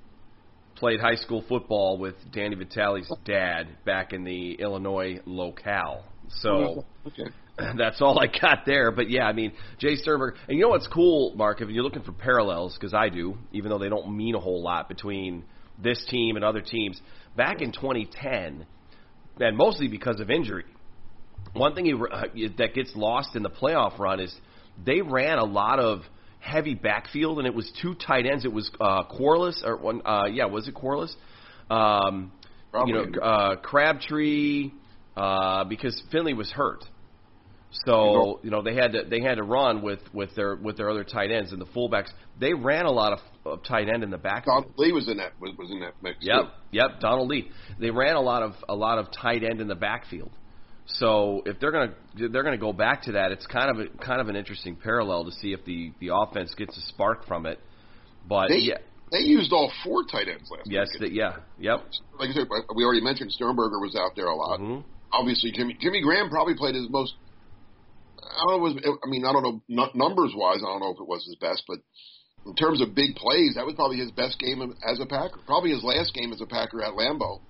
played 0.77 1.01
high 1.01 1.17
school 1.17 1.45
football 1.49 1.99
with 1.99 2.15
Danny 2.33 2.55
Vitale's 2.55 3.13
dad 3.25 3.67
back 3.85 4.13
in 4.13 4.25
the 4.25 4.55
Illinois 4.55 5.21
locale. 5.27 6.05
So 6.29 6.85
okay. 7.07 7.31
that's 7.79 8.01
all 8.01 8.19
I 8.19 8.27
got 8.27 8.65
there. 8.67 8.91
But 8.91 9.11
yeah, 9.11 9.25
I 9.25 9.33
mean, 9.33 9.53
Jace 9.81 9.99
Sternberger. 9.99 10.37
And 10.49 10.57
you 10.57 10.65
know 10.65 10.71
what's 10.71 10.89
cool, 10.89 11.35
Mark, 11.37 11.61
if 11.61 11.69
you're 11.69 11.85
looking 11.85 12.03
for 12.03 12.13
parallels, 12.13 12.77
because 12.79 12.95
I 12.95 13.09
do, 13.09 13.37
even 13.53 13.71
though 13.71 13.79
they 13.79 13.89
don't 13.89 14.17
mean 14.17 14.35
a 14.35 14.41
whole 14.41 14.63
lot 14.63 14.89
between 14.89 15.45
this 15.83 16.05
team 16.11 16.37
and 16.37 16.45
other 16.45 16.61
teams. 16.61 17.01
Back 17.37 17.63
in 17.63 17.73
2010, 17.73 18.67
and 19.41 19.57
mostly 19.57 19.89
because 19.89 20.21
of 20.21 20.31
injury, 20.31 20.65
one 21.53 21.75
thing 21.75 21.87
you, 21.87 22.07
uh, 22.07 22.25
that 22.59 22.75
gets 22.75 22.93
lost 22.95 23.35
in 23.35 23.43
the 23.43 23.51
playoff 23.51 23.99
run 23.99 24.21
is 24.21 24.35
they 24.85 25.01
ran 25.01 25.39
a 25.39 25.45
lot 25.45 25.79
of 25.79 26.03
heavy 26.39 26.75
backfield, 26.75 27.39
and 27.39 27.47
it 27.47 27.55
was 27.55 27.71
two 27.83 27.95
tight 27.95 28.27
ends. 28.27 28.45
It 28.45 28.53
was 28.53 28.71
uh, 28.81 29.05
Quarless, 29.05 29.63
or 29.65 29.77
one, 29.77 30.03
uh, 30.05 30.27
yeah, 30.27 30.47
was 30.47 30.69
it 30.69 30.75
Quarless? 30.75 31.15
Um, 31.71 32.33
you 32.87 32.95
know, 32.95 33.07
Probably. 33.13 33.21
uh, 33.23 33.57
Crabtree, 33.57 34.71
uh, 35.17 35.65
because 35.65 36.01
Finley 36.11 36.35
was 36.35 36.51
hurt. 36.51 36.85
So 37.85 38.41
you 38.43 38.51
know 38.51 38.63
they 38.63 38.75
had 38.75 38.93
to 38.93 39.05
they 39.09 39.21
had 39.21 39.37
to 39.37 39.45
run 39.45 39.83
with 39.83 40.01
with 40.13 40.35
their 40.35 40.57
with 40.57 40.77
their 40.77 40.91
other 40.91 41.05
tight 41.05 41.31
ends 41.31 41.53
and 41.53 41.61
the 41.61 41.67
fullbacks. 41.67 42.09
They 42.39 42.53
ran 42.53 42.85
a 42.87 42.91
lot 42.91 43.13
of, 43.13 43.19
of 43.45 43.63
tight 43.63 43.89
end 43.89 44.03
in 44.03 44.11
the 44.11 44.19
backfield. 44.19 44.65
Don 44.65 44.75
Lee 44.77 44.93
was 44.93 45.09
in 45.09 45.19
that 45.19 45.33
was, 45.41 45.53
was 45.57 45.71
in 45.71 45.81
that 45.81 45.95
mix. 46.03 46.19
Yep, 46.21 46.43
too. 46.43 46.51
yep. 46.73 47.01
Donald 47.01 47.29
Lee. 47.29 47.49
They 47.79 47.91
ran 47.91 48.17
a 48.17 48.21
lot 48.21 48.43
of 48.43 48.55
a 48.69 48.75
lot 48.75 48.99
of 48.99 49.07
tight 49.13 49.45
end 49.45 49.61
in 49.61 49.69
the 49.69 49.77
backfield. 49.77 50.31
So 50.87 51.43
if 51.47 51.61
they're 51.61 51.71
gonna 51.71 51.95
they're 52.17 52.43
gonna 52.43 52.59
go 52.59 52.73
back 52.73 53.03
to 53.03 53.13
that, 53.13 53.31
it's 53.31 53.47
kind 53.47 53.71
of 53.71 53.87
a, 53.87 54.05
kind 54.05 54.21
of 54.21 54.29
an 54.29 54.35
interesting 54.35 54.75
parallel 54.75 55.25
to 55.27 55.33
see 55.33 55.53
if 55.53 55.65
the 55.65 55.93
the 56.01 56.11
offense 56.13 56.53
gets 56.57 56.77
a 56.77 56.81
spark 56.89 57.27
from 57.27 57.47
it. 57.47 57.61
But 58.29 58.49
They 58.49 58.59
yeah, 58.59 58.79
they 59.13 59.19
used 59.21 59.53
all 59.53 59.71
four 59.85 60.05
tight 60.11 60.29
ends 60.29 60.51
last 60.51 60.67
yes, 60.67 60.89
week. 60.99 61.11
the, 61.11 61.17
yeah, 61.17 61.37
yep. 61.59 61.85
like 62.19 62.31
I 62.31 62.33
said, 62.33 62.49
we 62.75 62.85
already 62.85 63.01
mentioned 63.01 63.31
Sternberger 63.33 63.79
was 63.79 63.95
out 63.97 64.17
there 64.17 64.27
a 64.27 64.35
lot. 64.35 64.59
Mhm. 64.61 64.83
Obviously, 65.13 65.53
Jimmy 65.53 65.77
Jimmy 65.81 66.01
Graham 66.03 66.29
probably 66.29 66.55
played 66.57 66.75
his 66.75 66.89
most. 66.91 67.15
I 68.23 68.45
don't 68.47 68.61
know. 68.61 68.67
It 68.67 68.75
was, 68.75 68.99
I 69.05 69.09
mean, 69.09 69.25
I 69.25 69.33
don't 69.33 69.43
know 69.43 69.63
nu- 69.69 69.95
numbers 69.95 70.33
wise. 70.35 70.61
I 70.63 70.69
don't 70.69 70.81
know 70.81 70.93
if 70.93 71.01
it 71.01 71.09
was 71.09 71.25
his 71.25 71.37
best, 71.41 71.65
but 71.67 71.79
in 72.47 72.55
terms 72.55 72.81
of 72.81 72.95
big 72.95 73.17
plays, 73.17 73.55
that 73.57 73.67
was 73.67 73.75
probably 73.75 73.99
his 73.99 74.11
best 74.13 74.39
game 74.39 74.61
as 74.85 75.01
a 75.01 75.07
Packer. 75.07 75.41
Probably 75.47 75.71
his 75.71 75.85
last 75.85 76.13
game 76.15 76.33
as 76.33 76.41
a 76.41 76.47
Packer 76.47 76.83
at 76.83 76.95
Lambeau, 76.95 77.41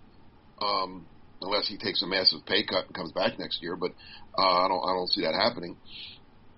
um, 0.63 1.07
unless 1.41 1.69
he 1.69 1.79
takes 1.79 2.03
a 2.03 2.07
massive 2.07 2.45
pay 2.47 2.65
cut 2.65 2.87
and 2.87 2.95
comes 2.95 3.13
back 3.13 3.39
next 3.39 3.63
year. 3.63 3.77
But 3.77 3.93
uh, 4.39 4.65
I 4.65 4.69
don't. 4.69 4.83
I 4.83 4.93
don't 4.95 5.11
see 5.11 5.23
that 5.23 5.35
happening. 5.35 5.79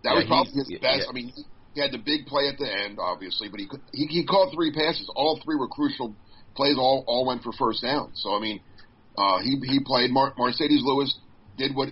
That 0.04 0.12
Yeah, 0.12 0.18
was 0.18 0.26
probably 0.26 0.52
his 0.52 0.68
best. 0.80 1.04
yeah. 1.04 1.10
I 1.10 1.12
mean, 1.12 1.32
he, 1.74 1.80
had 1.80 1.92
the 1.92 1.98
big 2.04 2.26
play 2.26 2.48
at 2.48 2.58
the 2.58 2.68
end, 2.68 2.98
obviously, 3.00 3.48
but 3.48 3.60
he 3.60 3.66
could, 3.68 3.80
he 3.92 4.06
he 4.06 4.26
caught 4.26 4.52
three 4.52 4.72
passes. 4.72 5.08
All 5.14 5.40
three 5.44 5.56
were 5.56 5.68
crucial 5.68 6.16
plays. 6.56 6.76
All 6.78 7.04
all 7.06 7.26
went 7.26 7.42
for 7.42 7.52
first 7.52 7.82
down. 7.82 8.12
So 8.14 8.34
I 8.36 8.40
mean, 8.40 8.60
Uh, 9.16 9.38
he 9.40 9.60
he 9.68 9.80
played. 9.84 10.10
Mar- 10.10 10.34
Marcedes 10.38 10.82
Lewis 10.82 11.12
did 11.56 11.74
what 11.76 11.88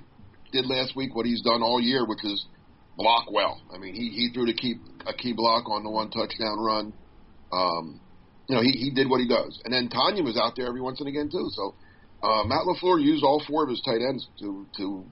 did 0.51 0.67
last 0.67 0.97
week 0.97 1.15
what 1.15 1.27
he's 1.27 1.43
done 1.43 1.63
all 1.63 1.81
year, 1.81 2.07
which 2.07 2.25
is 2.25 2.47
block 2.97 3.31
well. 3.31 3.61
I 3.75 3.79
mean, 3.79 3.95
he 3.95 4.11
he 4.11 4.31
threw 4.33 4.47
the 4.47 4.55
key 4.55 4.77
a 5.07 5.15
key 5.15 5.33
block 5.33 5.69
on 5.69 5.83
the 5.83 5.91
one 5.91 6.11
touchdown 6.11 6.59
run. 6.61 6.93
Um, 7.53 8.01
you 8.49 8.57
know, 8.57 8.63
he 8.63 8.73
he 8.73 8.91
did 8.91 9.09
what 9.09 9.21
he 9.21 9.29
does, 9.29 9.61
and 9.65 9.73
then 9.73 9.89
Tonyan 9.89 10.25
was 10.25 10.37
out 10.37 10.55
there 10.57 10.67
every 10.67 10.81
once 10.81 11.01
and 11.01 11.09
again 11.09 11.29
too. 11.31 11.49
So 11.51 11.75
uh, 12.23 12.45
Matt 12.45 12.67
LaFleur 12.67 13.03
used 13.03 13.25
all 13.25 13.43
four 13.47 13.65
of 13.65 13.71
his 13.71 13.81
tight 13.83 14.01
ends 14.07 14.29
to 14.41 14.67
to 14.77 15.05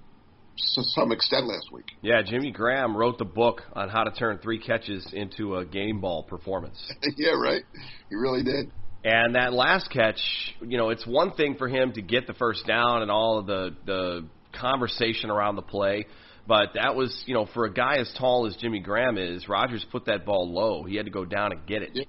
some 0.59 1.13
extent 1.13 1.47
last 1.47 1.71
week. 1.73 1.87
Yeah, 2.03 2.23
Jimmy 2.23 2.51
Graham 2.51 2.97
wrote 2.97 3.19
the 3.19 3.25
book 3.25 3.63
on 3.73 3.89
how 3.89 4.05
to 4.05 4.11
turn 4.11 4.39
three 4.39 4.59
catches 4.59 5.09
into 5.13 5.57
a 5.57 5.65
game 5.65 6.01
ball 6.01 6.25
performance. 6.25 6.79
yeah, 7.17 7.31
right. 7.31 7.63
He 8.11 8.17
really 8.17 8.43
did. 8.43 8.71
And 9.05 9.37
that 9.37 9.53
last 9.53 9.91
catch, 9.91 10.21
you 10.61 10.77
know, 10.77 10.91
it's 10.91 11.07
one 11.07 11.33
thing 11.33 11.55
for 11.57 11.69
him 11.69 11.93
to 11.93 12.03
get 12.03 12.27
the 12.27 12.35
first 12.35 12.67
down 12.67 13.03
and 13.03 13.11
all 13.11 13.39
of 13.39 13.47
the 13.47 13.77
the 13.87 14.29
conversation 14.53 15.31
around 15.31 15.57
the 15.57 15.63
play, 15.63 16.07
but 16.47 16.71
that 16.75 16.95
was, 16.97 17.23
you 17.27 17.35
know, 17.35 17.47
for 17.53 17.65
a 17.67 17.73
guy 17.73 17.97
as 17.99 18.13
tall 18.19 18.47
as 18.47 18.57
Jimmy 18.57 18.81
Graham 18.81 19.19
is, 19.19 19.49
Rodgers 19.49 19.85
put 19.93 20.07
that 20.07 20.25
ball 20.25 20.53
low. 20.53 20.85
He 20.85 20.97
had 20.97 21.07
to 21.07 21.13
go 21.13 21.25
down 21.25 21.53
and 21.53 21.67
get 21.67 21.83
it. 21.83 21.91
Yeah. 21.95 22.05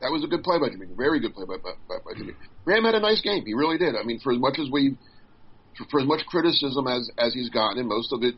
That 0.00 0.10
was 0.10 0.24
a 0.24 0.26
good 0.26 0.42
play 0.42 0.58
by 0.58 0.68
Jimmy. 0.68 0.86
Very 0.96 1.20
good 1.20 1.34
play 1.34 1.44
by, 1.46 1.56
by, 1.62 1.72
by 1.88 2.18
Jimmy. 2.18 2.32
Graham 2.64 2.84
had 2.84 2.94
a 2.94 3.00
nice 3.00 3.20
game. 3.22 3.44
He 3.46 3.54
really 3.54 3.78
did. 3.78 3.94
I 3.96 4.02
mean, 4.04 4.20
for 4.22 4.32
as 4.32 4.38
much 4.38 4.58
as 4.58 4.68
we, 4.70 4.96
for 5.90 6.00
as 6.00 6.06
much 6.06 6.26
criticism 6.26 6.86
as 6.88 7.08
as 7.18 7.32
he's 7.34 7.50
gotten, 7.50 7.78
and 7.78 7.88
most 7.88 8.12
of 8.12 8.22
it 8.22 8.34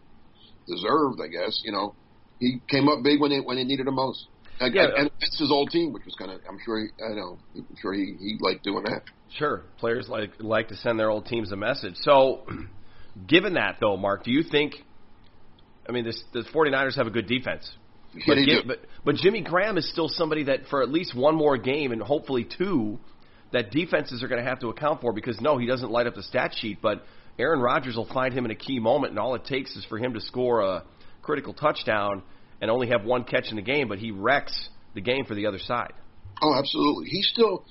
deserved, 0.67 1.21
I 1.23 1.29
guess. 1.29 1.61
You 1.65 1.73
know, 1.73 1.95
he 2.39 2.61
came 2.69 2.89
up 2.89 3.03
big 3.03 3.21
when 3.21 3.33
it 3.33 3.45
when 3.45 3.57
it 3.59 3.65
needed 3.67 3.87
him 3.87 3.95
most. 3.95 4.27
And, 4.61 4.75
Yeah. 4.75 4.89
and 4.97 5.11
it's 5.21 5.39
his 5.39 5.51
old 5.51 5.71
team, 5.71 5.93
which 5.93 6.05
was 6.05 6.15
kind 6.15 6.31
of. 6.31 6.41
I'm 6.49 6.59
sure. 6.65 6.81
He, 6.81 6.87
I 7.03 7.15
know. 7.15 7.39
I'm 7.57 7.67
sure 7.81 7.93
he 7.93 8.15
he 8.19 8.37
liked 8.41 8.63
doing 8.63 8.85
that. 8.85 9.03
Sure, 9.37 9.63
players 9.79 10.09
like 10.09 10.33
like 10.41 10.69
to 10.69 10.77
send 10.77 10.99
their 10.99 11.11
old 11.11 11.27
teams 11.27 11.51
a 11.51 11.57
message. 11.57 11.95
So, 12.03 12.47
given 13.26 13.54
that 13.54 13.76
though, 13.80 13.97
Mark, 13.97 14.25
do 14.25 14.30
you 14.30 14.42
think? 14.42 14.75
I 15.88 15.92
mean, 15.92 16.04
this, 16.04 16.23
the 16.33 16.44
49ers 16.54 16.97
have 16.97 17.06
a 17.06 17.11
good 17.11 17.26
defense, 17.26 17.71
but, 18.26 18.37
gi- 18.37 18.62
but 18.66 18.78
but 19.04 19.14
Jimmy 19.16 19.42
Graham 19.42 19.76
is 19.76 19.90
still 19.90 20.09
somebody 20.09 20.44
that 20.44 20.66
for 20.71 20.83
at 20.83 20.88
least 20.88 21.14
one 21.14 21.35
more 21.35 21.59
game 21.59 21.92
and 21.92 22.00
hopefully 22.00 22.47
two, 22.59 22.99
that 23.52 23.71
defenses 23.71 24.23
are 24.23 24.28
going 24.28 24.42
to 24.42 24.49
have 24.49 24.61
to 24.61 24.68
account 24.68 25.00
for 25.00 25.12
because 25.12 25.40
no, 25.40 25.59
he 25.59 25.66
doesn't 25.66 25.90
light 25.90 26.06
up 26.06 26.14
the 26.14 26.23
stat 26.23 26.52
sheet, 26.59 26.78
but 26.80 27.04
Aaron 27.38 27.61
Rodgers 27.61 27.97
will 27.97 28.09
find 28.12 28.33
him 28.33 28.44
in 28.44 28.50
a 28.50 28.54
key 28.54 28.78
moment, 28.78 29.11
and 29.11 29.18
all 29.18 29.35
it 29.35 29.44
takes 29.44 29.75
is 29.76 29.85
for 29.87 29.99
him 29.99 30.14
to 30.14 30.21
score 30.21 30.62
a 30.62 30.85
critical 31.23 31.52
touchdown 31.52 32.23
and 32.61 32.71
only 32.71 32.88
have 32.88 33.04
one 33.04 33.25
catch 33.25 33.50
in 33.50 33.56
the 33.56 33.62
game, 33.62 33.88
but 33.88 33.99
he 33.99 34.11
wrecks 34.11 34.68
the 34.94 35.00
game 35.00 35.25
for 35.25 35.35
the 35.35 35.47
other 35.47 35.59
side. 35.59 35.92
Oh, 36.40 36.54
absolutely. 36.54 37.09
He's 37.09 37.28
still. 37.33 37.64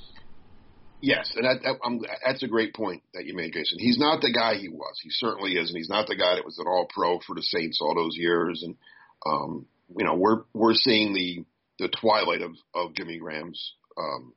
Yes, 1.03 1.33
and 1.35 1.43
that, 1.43 1.61
that, 1.63 2.17
that's 2.25 2.43
a 2.43 2.47
great 2.47 2.73
point 2.73 3.03
that 3.13 3.25
you 3.25 3.35
made, 3.35 3.51
Jason. 3.51 3.77
He's 3.77 3.99
not 3.99 4.21
the 4.21 4.31
guy 4.31 4.55
he 4.55 4.69
was. 4.69 4.97
He 5.03 5.09
certainly 5.09 5.51
is, 5.51 5.67
and 5.69 5.77
he's 5.77 5.89
not 5.89 6.07
the 6.07 6.15
guy 6.15 6.35
that 6.35 6.45
was 6.45 6.57
an 6.59 6.65
All 6.65 6.87
Pro 6.89 7.19
for 7.19 7.35
the 7.35 7.41
Saints 7.41 7.79
all 7.81 7.93
those 7.93 8.15
years. 8.15 8.63
And 8.63 8.77
um, 9.25 9.65
you 9.97 10.05
know, 10.05 10.15
we're 10.15 10.43
we're 10.53 10.73
seeing 10.73 11.13
the 11.13 11.43
the 11.77 11.89
twilight 11.89 12.41
of 12.41 12.51
of 12.73 12.95
Jimmy 12.95 13.17
Graham's 13.17 13.73
um, 13.97 14.31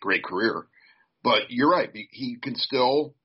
great 0.00 0.22
career. 0.22 0.68
But 1.24 1.50
you're 1.50 1.70
right. 1.70 1.90
He 1.92 2.36
can 2.40 2.54
still. 2.54 3.16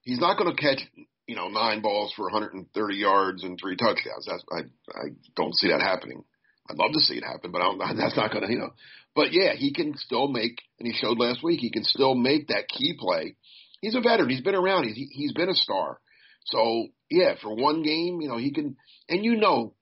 He's 0.00 0.18
not 0.18 0.38
going 0.38 0.56
to 0.56 0.62
catch 0.62 0.80
you 1.26 1.36
know 1.36 1.48
nine 1.48 1.82
balls 1.82 2.14
for 2.16 2.22
130 2.22 2.96
yards 2.96 3.44
and 3.44 3.58
three 3.60 3.76
touchdowns. 3.76 4.26
That's 4.26 4.44
I 4.50 4.60
I 4.98 5.08
don't 5.36 5.54
see 5.54 5.68
that 5.68 5.82
happening. 5.82 6.24
I'd 6.68 6.76
love 6.76 6.92
to 6.92 7.00
see 7.00 7.16
it 7.16 7.24
happen, 7.24 7.52
but 7.52 7.60
I 7.60 7.64
don't, 7.64 7.78
that's 7.96 8.16
not 8.16 8.32
going 8.32 8.46
to 8.46 8.52
you 8.52 8.58
know. 8.58 8.70
But 9.14 9.32
yeah, 9.32 9.54
he 9.54 9.72
can 9.72 9.96
still 9.96 10.28
make, 10.28 10.58
and 10.78 10.88
he 10.88 10.94
showed 10.94 11.18
last 11.18 11.42
week, 11.42 11.60
he 11.60 11.70
can 11.70 11.84
still 11.84 12.14
make 12.14 12.48
that 12.48 12.68
key 12.68 12.96
play. 12.98 13.36
He's 13.80 13.94
a 13.94 14.00
veteran. 14.00 14.30
He's 14.30 14.40
been 14.40 14.54
around. 14.54 14.84
He's 14.84 15.08
he's 15.12 15.32
been 15.32 15.50
a 15.50 15.54
star. 15.54 16.00
So 16.46 16.88
yeah, 17.10 17.34
for 17.40 17.54
one 17.54 17.82
game, 17.82 18.20
you 18.20 18.28
know, 18.28 18.38
he 18.38 18.52
can, 18.52 18.76
and 19.08 19.24
you 19.24 19.36
know, 19.36 19.74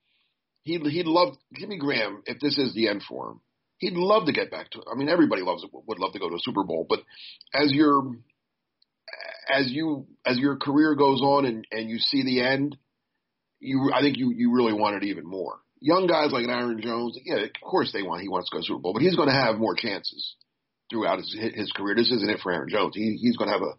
he 0.62 0.78
he'd 0.78 1.06
love 1.06 1.34
Jimmy 1.54 1.78
Graham 1.78 2.22
if 2.26 2.40
this 2.40 2.58
is 2.58 2.74
the 2.74 2.88
end 2.88 3.02
for 3.08 3.30
him. 3.30 3.40
He'd 3.78 3.94
love 3.94 4.26
to 4.26 4.32
get 4.32 4.50
back 4.50 4.70
to. 4.70 4.82
I 4.92 4.96
mean, 4.96 5.08
everybody 5.08 5.42
loves 5.42 5.64
it. 5.64 5.70
Would 5.72 5.98
love 5.98 6.12
to 6.12 6.18
go 6.18 6.28
to 6.28 6.36
a 6.36 6.40
Super 6.40 6.62
Bowl, 6.62 6.86
but 6.88 7.00
as 7.54 7.72
your 7.72 8.02
as 9.52 9.70
you 9.70 10.06
as 10.24 10.38
your 10.38 10.56
career 10.56 10.94
goes 10.94 11.20
on 11.20 11.44
and 11.46 11.66
and 11.70 11.90
you 11.90 11.98
see 11.98 12.22
the 12.22 12.42
end, 12.42 12.76
you 13.60 13.90
I 13.94 14.00
think 14.00 14.18
you 14.18 14.32
you 14.36 14.52
really 14.54 14.72
want 14.72 15.02
it 15.02 15.06
even 15.06 15.26
more. 15.26 15.58
Young 15.82 16.06
guys 16.06 16.30
like 16.30 16.44
an 16.44 16.50
Aaron 16.50 16.80
Jones, 16.80 17.18
yeah, 17.24 17.42
of 17.42 17.50
course 17.60 17.92
they 17.92 18.02
want 18.02 18.22
he 18.22 18.28
wants 18.28 18.48
to 18.48 18.56
go 18.56 18.60
to 18.60 18.66
Super 18.66 18.78
Bowl, 18.78 18.92
but 18.92 19.02
he's 19.02 19.16
going 19.16 19.28
to 19.28 19.34
have 19.34 19.58
more 19.58 19.74
chances 19.74 20.36
throughout 20.90 21.18
his 21.18 21.36
his 21.54 21.72
career. 21.72 21.96
This 21.96 22.12
isn't 22.12 22.30
it 22.30 22.40
for 22.40 22.52
Aaron 22.52 22.68
Jones. 22.68 22.94
He 22.94 23.18
he's 23.20 23.36
going 23.36 23.48
to 23.48 23.52
have 23.52 23.62
a 23.62 23.74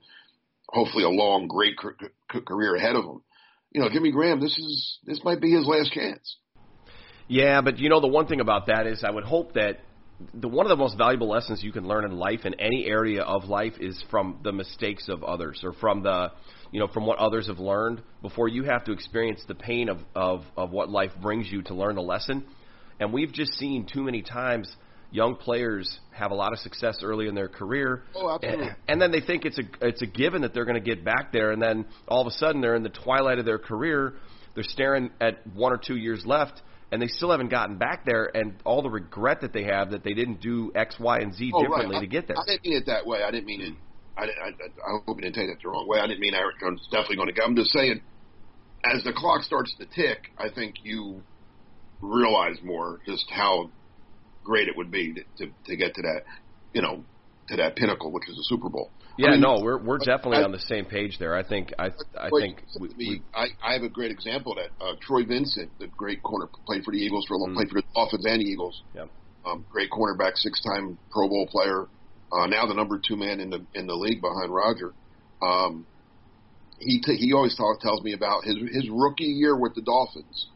hopefully 0.68 1.06
a 1.06 1.10
long, 1.10 1.48
great 1.48 1.78
ca- 1.78 2.10
ca- 2.30 2.42
career 2.42 2.76
ahead 2.76 2.96
of 2.96 3.06
him. 3.06 3.22
You 3.72 3.82
know, 3.82 3.90
Jimmy 3.90 4.12
Graham, 4.12 4.40
this 4.40 4.58
is 4.58 5.00
this 5.06 5.24
might 5.24 5.42
be 5.42 5.52
his 5.52 5.66
last 5.66 5.92
chance. 5.94 6.38
Yeah, 7.28 7.62
but 7.62 7.80
you 7.80 7.90
know 7.90 8.02
the 8.02 8.08
one 8.08 8.28
thing 8.28 8.42
about 8.42 8.68
that 8.68 8.86
is 8.86 9.04
I 9.04 9.10
would 9.10 9.24
hope 9.24 9.54
that 9.54 9.80
the 10.34 10.48
one 10.48 10.66
of 10.66 10.70
the 10.70 10.76
most 10.76 10.98
valuable 10.98 11.30
lessons 11.30 11.64
you 11.64 11.72
can 11.72 11.88
learn 11.88 12.06
in 12.06 12.12
life 12.18 12.42
in 12.46 12.54
any 12.60 12.86
area 12.86 13.22
of 13.24 13.46
life 13.46 13.74
is 13.80 14.02
from 14.10 14.40
the 14.44 14.52
mistakes 14.52 15.08
of 15.10 15.24
others 15.24 15.62
or 15.64 15.74
from 15.74 16.04
the 16.04 16.32
you 16.72 16.80
know 16.80 16.88
from 16.88 17.06
what 17.06 17.18
others 17.20 17.48
have 17.48 17.60
learned 17.60 18.02
before 18.22 18.48
you 18.48 18.64
have 18.64 18.84
to 18.86 18.92
experience 18.92 19.42
the 19.48 19.56
pain 19.56 19.90
of 19.90 20.00
of 20.16 20.44
of 20.58 20.72
what 20.72 20.90
life 20.90 21.12
brings 21.22 21.52
you 21.52 21.62
to 21.64 21.74
learn 21.74 21.96
the 21.96 22.02
lesson. 22.02 22.44
And 23.00 23.12
we've 23.12 23.32
just 23.34 23.54
seen 23.54 23.88
too 23.92 24.04
many 24.04 24.22
times 24.22 24.74
young 25.12 25.36
players 25.36 26.00
have 26.12 26.32
a 26.32 26.36
lot 26.36 26.54
of 26.54 26.60
success 26.60 27.00
early 27.04 27.28
in 27.28 27.36
their 27.36 27.48
career 27.48 28.04
Oh, 28.16 28.34
absolutely. 28.34 28.68
and, 28.68 28.76
and 28.88 29.02
then 29.02 29.12
they 29.12 29.22
think 29.22 29.46
it's 29.46 29.60
a 29.60 29.64
it's 29.82 30.02
a 30.02 30.08
given 30.08 30.42
that 30.42 30.54
they're 30.54 30.66
going 30.66 30.82
to 30.82 30.96
get 30.96 31.04
back 31.06 31.32
there 31.32 31.52
and 31.52 31.62
then 31.62 31.86
all 32.08 32.22
of 32.22 32.28
a 32.28 32.32
sudden 32.32 32.62
they're 32.62 32.76
in 32.76 32.84
the 32.84 32.90
twilight 32.90 33.38
of 33.40 33.46
their 33.46 33.60
career 33.60 34.14
they're 34.56 34.64
staring 34.64 35.12
at 35.22 35.46
one 35.56 35.72
or 35.72 35.78
two 35.78 35.96
years 35.98 36.24
left 36.26 36.62
and 36.92 37.02
they 37.02 37.08
still 37.08 37.32
haven't 37.32 37.50
gotten 37.50 37.78
back 37.78 38.06
there 38.06 38.36
and 38.36 38.56
all 38.66 38.82
the 38.82 38.90
regret 38.90 39.42
that 39.42 39.54
they 39.54 39.64
have 39.64 39.92
that 39.92 40.04
they 40.04 40.14
didn't 40.14 40.42
do 40.42 40.72
X, 40.76 41.00
Y, 41.00 41.20
and 41.20 41.34
Z 41.34 41.52
Oh, 41.54 41.62
differently 41.64 41.96
right. 41.96 42.02
to 42.02 42.08
get 42.08 42.28
there. 42.28 42.38
I, 42.38 42.42
I 42.42 42.46
didn't 42.46 42.64
mean 42.66 42.78
it 42.78 42.86
that 42.88 43.06
way. 43.06 43.24
I 43.24 43.32
didn't 43.32 43.46
mean 43.46 43.62
it. 43.62 43.74
I, 44.16 44.24
I, 44.26 44.48
I 44.50 45.00
hope 45.06 45.18
you 45.18 45.24
didn't 45.24 45.36
take 45.36 45.48
that 45.48 45.58
the 45.64 45.70
wrong 45.70 45.88
way. 45.88 46.00
I 46.00 46.08
didn't 46.08 46.20
mean 46.20 46.36
Aaron 46.36 46.56
Jones 46.60 46.82
is 46.82 46.88
definitely 46.92 47.16
going 47.16 47.30
to 47.30 47.34
go. 47.34 47.44
I'm 47.44 47.56
just 47.56 47.72
saying, 47.72 48.02
as 48.86 49.04
the 49.04 49.14
clock 49.14 49.42
starts 49.44 49.74
to 49.80 49.86
tick, 49.86 50.32
I 50.38 50.50
think 50.54 50.76
you 50.84 51.22
realize 52.02 52.58
more 52.64 53.00
just 53.06 53.26
how 53.32 53.72
great 54.44 54.68
it 54.68 54.78
would 54.78 54.92
be 54.92 55.14
to, 55.14 55.46
to, 55.46 55.54
to 55.66 55.76
get 55.76 55.96
to 55.96 56.02
that, 56.04 56.22
you 56.74 56.82
know, 56.82 57.04
to 57.48 57.56
that 57.58 57.76
pinnacle, 57.76 58.12
which 58.12 58.28
is 58.30 58.38
a 58.38 58.44
Super 58.44 58.70
Bowl. 58.70 58.92
Yeah, 59.18 59.28
I 59.28 59.32
mean, 59.32 59.42
no, 59.42 59.60
we're 59.62 59.78
we're 59.78 59.98
definitely 60.00 60.38
I- 60.40 60.44
on 60.44 60.52
the 60.52 60.60
same 60.60 60.86
page 60.86 61.18
there. 61.20 61.36
I 61.36 61.44
think 61.44 61.74
I 61.80 61.88
I 62.20 62.30
think 62.30 62.64
we, 62.80 62.88
said 62.88 62.92
to 62.92 62.98
me, 62.98 63.10
we, 63.10 63.22
I, 63.34 63.48
I 63.64 63.74
have 63.74 63.84
a 63.84 63.90
great 63.90 64.12
example 64.12 64.54
of 64.54 64.58
that. 64.60 64.84
Uh, 64.84 64.94
Troy 65.02 65.24
Vincent, 65.26 65.72
the 65.80 65.88
great 65.88 66.22
corner, 66.24 66.48
played 66.66 66.84
for 66.84 66.92
the 66.92 66.98
Eagles 66.98 67.26
for 67.28 67.36
a 67.36 67.38
long, 67.38 67.52
Mm. 67.52 67.56
played 67.56 67.70
for 67.70 67.76
the 67.82 67.84
Dolphins 67.94 68.26
and 68.26 68.42
the 68.42 68.46
Eagles. 68.46 68.82
Yep. 68.96 69.10
Um, 69.46 69.66
great 69.70 69.90
cornerback, 69.92 70.38
six-time 70.38 70.98
Pro 71.12 71.28
Bowl 71.28 71.48
player. 71.52 71.88
Uh, 72.32 72.48
now 72.48 72.66
the 72.66 72.74
number 72.74 73.00
two 73.06 73.16
man 73.18 73.40
in 73.40 73.50
the 73.50 73.66
in 73.76 73.88
the 73.88 73.94
league 73.96 74.22
behind 74.22 74.54
Roger. 74.54 74.94
Um, 75.42 75.86
he 76.80 77.00
t- 77.02 77.18
he 77.18 77.34
always 77.34 77.56
talk, 77.56 77.80
tells 77.82 78.02
me 78.02 78.14
about 78.14 78.44
his 78.46 78.56
his 78.72 78.90
rookie 78.90 79.26
year 79.26 79.56
with 79.56 79.76
the 79.76 79.82
Dolphins. 79.82 80.48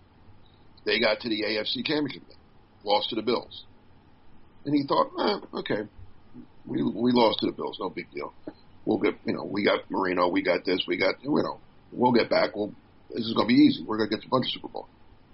They 0.85 0.99
got 0.99 1.19
to 1.21 1.29
the 1.29 1.43
AFC 1.43 1.85
Championship 1.85 2.23
lost 2.83 3.09
to 3.09 3.15
the 3.15 3.21
Bills, 3.21 3.65
and 4.65 4.73
he 4.73 4.87
thought, 4.87 5.07
eh, 5.19 5.59
okay, 5.59 5.81
we 6.67 6.83
we 6.83 7.11
lost 7.11 7.39
to 7.39 7.47
the 7.47 7.53
Bills, 7.53 7.77
no 7.79 7.89
big 7.89 8.11
deal. 8.11 8.33
We'll 8.85 8.99
get 8.99 9.15
you 9.25 9.33
know 9.33 9.43
we 9.43 9.63
got 9.63 9.89
Marino, 9.89 10.27
we 10.27 10.41
got 10.41 10.65
this, 10.65 10.83
we 10.87 10.97
got 10.97 11.15
you 11.23 11.31
know 11.31 11.59
we'll 11.91 12.11
get 12.11 12.29
back. 12.29 12.55
Well, 12.55 12.73
this 13.09 13.25
is 13.25 13.33
going 13.33 13.47
to 13.47 13.53
be 13.53 13.59
easy. 13.59 13.83
We're 13.83 13.97
going 13.97 14.09
to 14.09 14.15
get 14.15 14.21
to 14.23 14.27
a 14.27 14.29
bunch 14.29 14.45
of 14.47 14.51
Super 14.51 14.67
Bowl. 14.67 14.87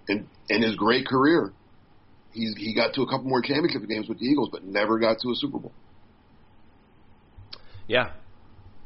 And 0.08 0.28
in 0.50 0.62
his 0.62 0.76
great 0.76 1.08
career, 1.08 1.54
he 2.34 2.54
he 2.58 2.76
got 2.76 2.94
to 2.96 3.02
a 3.02 3.06
couple 3.06 3.26
more 3.26 3.42
championship 3.42 3.88
games 3.88 4.08
with 4.08 4.20
the 4.20 4.26
Eagles, 4.26 4.50
but 4.52 4.64
never 4.64 5.00
got 5.00 5.20
to 5.20 5.30
a 5.32 5.36
Super 5.36 5.60
Bowl. 5.60 5.74
yeah, 7.88 8.12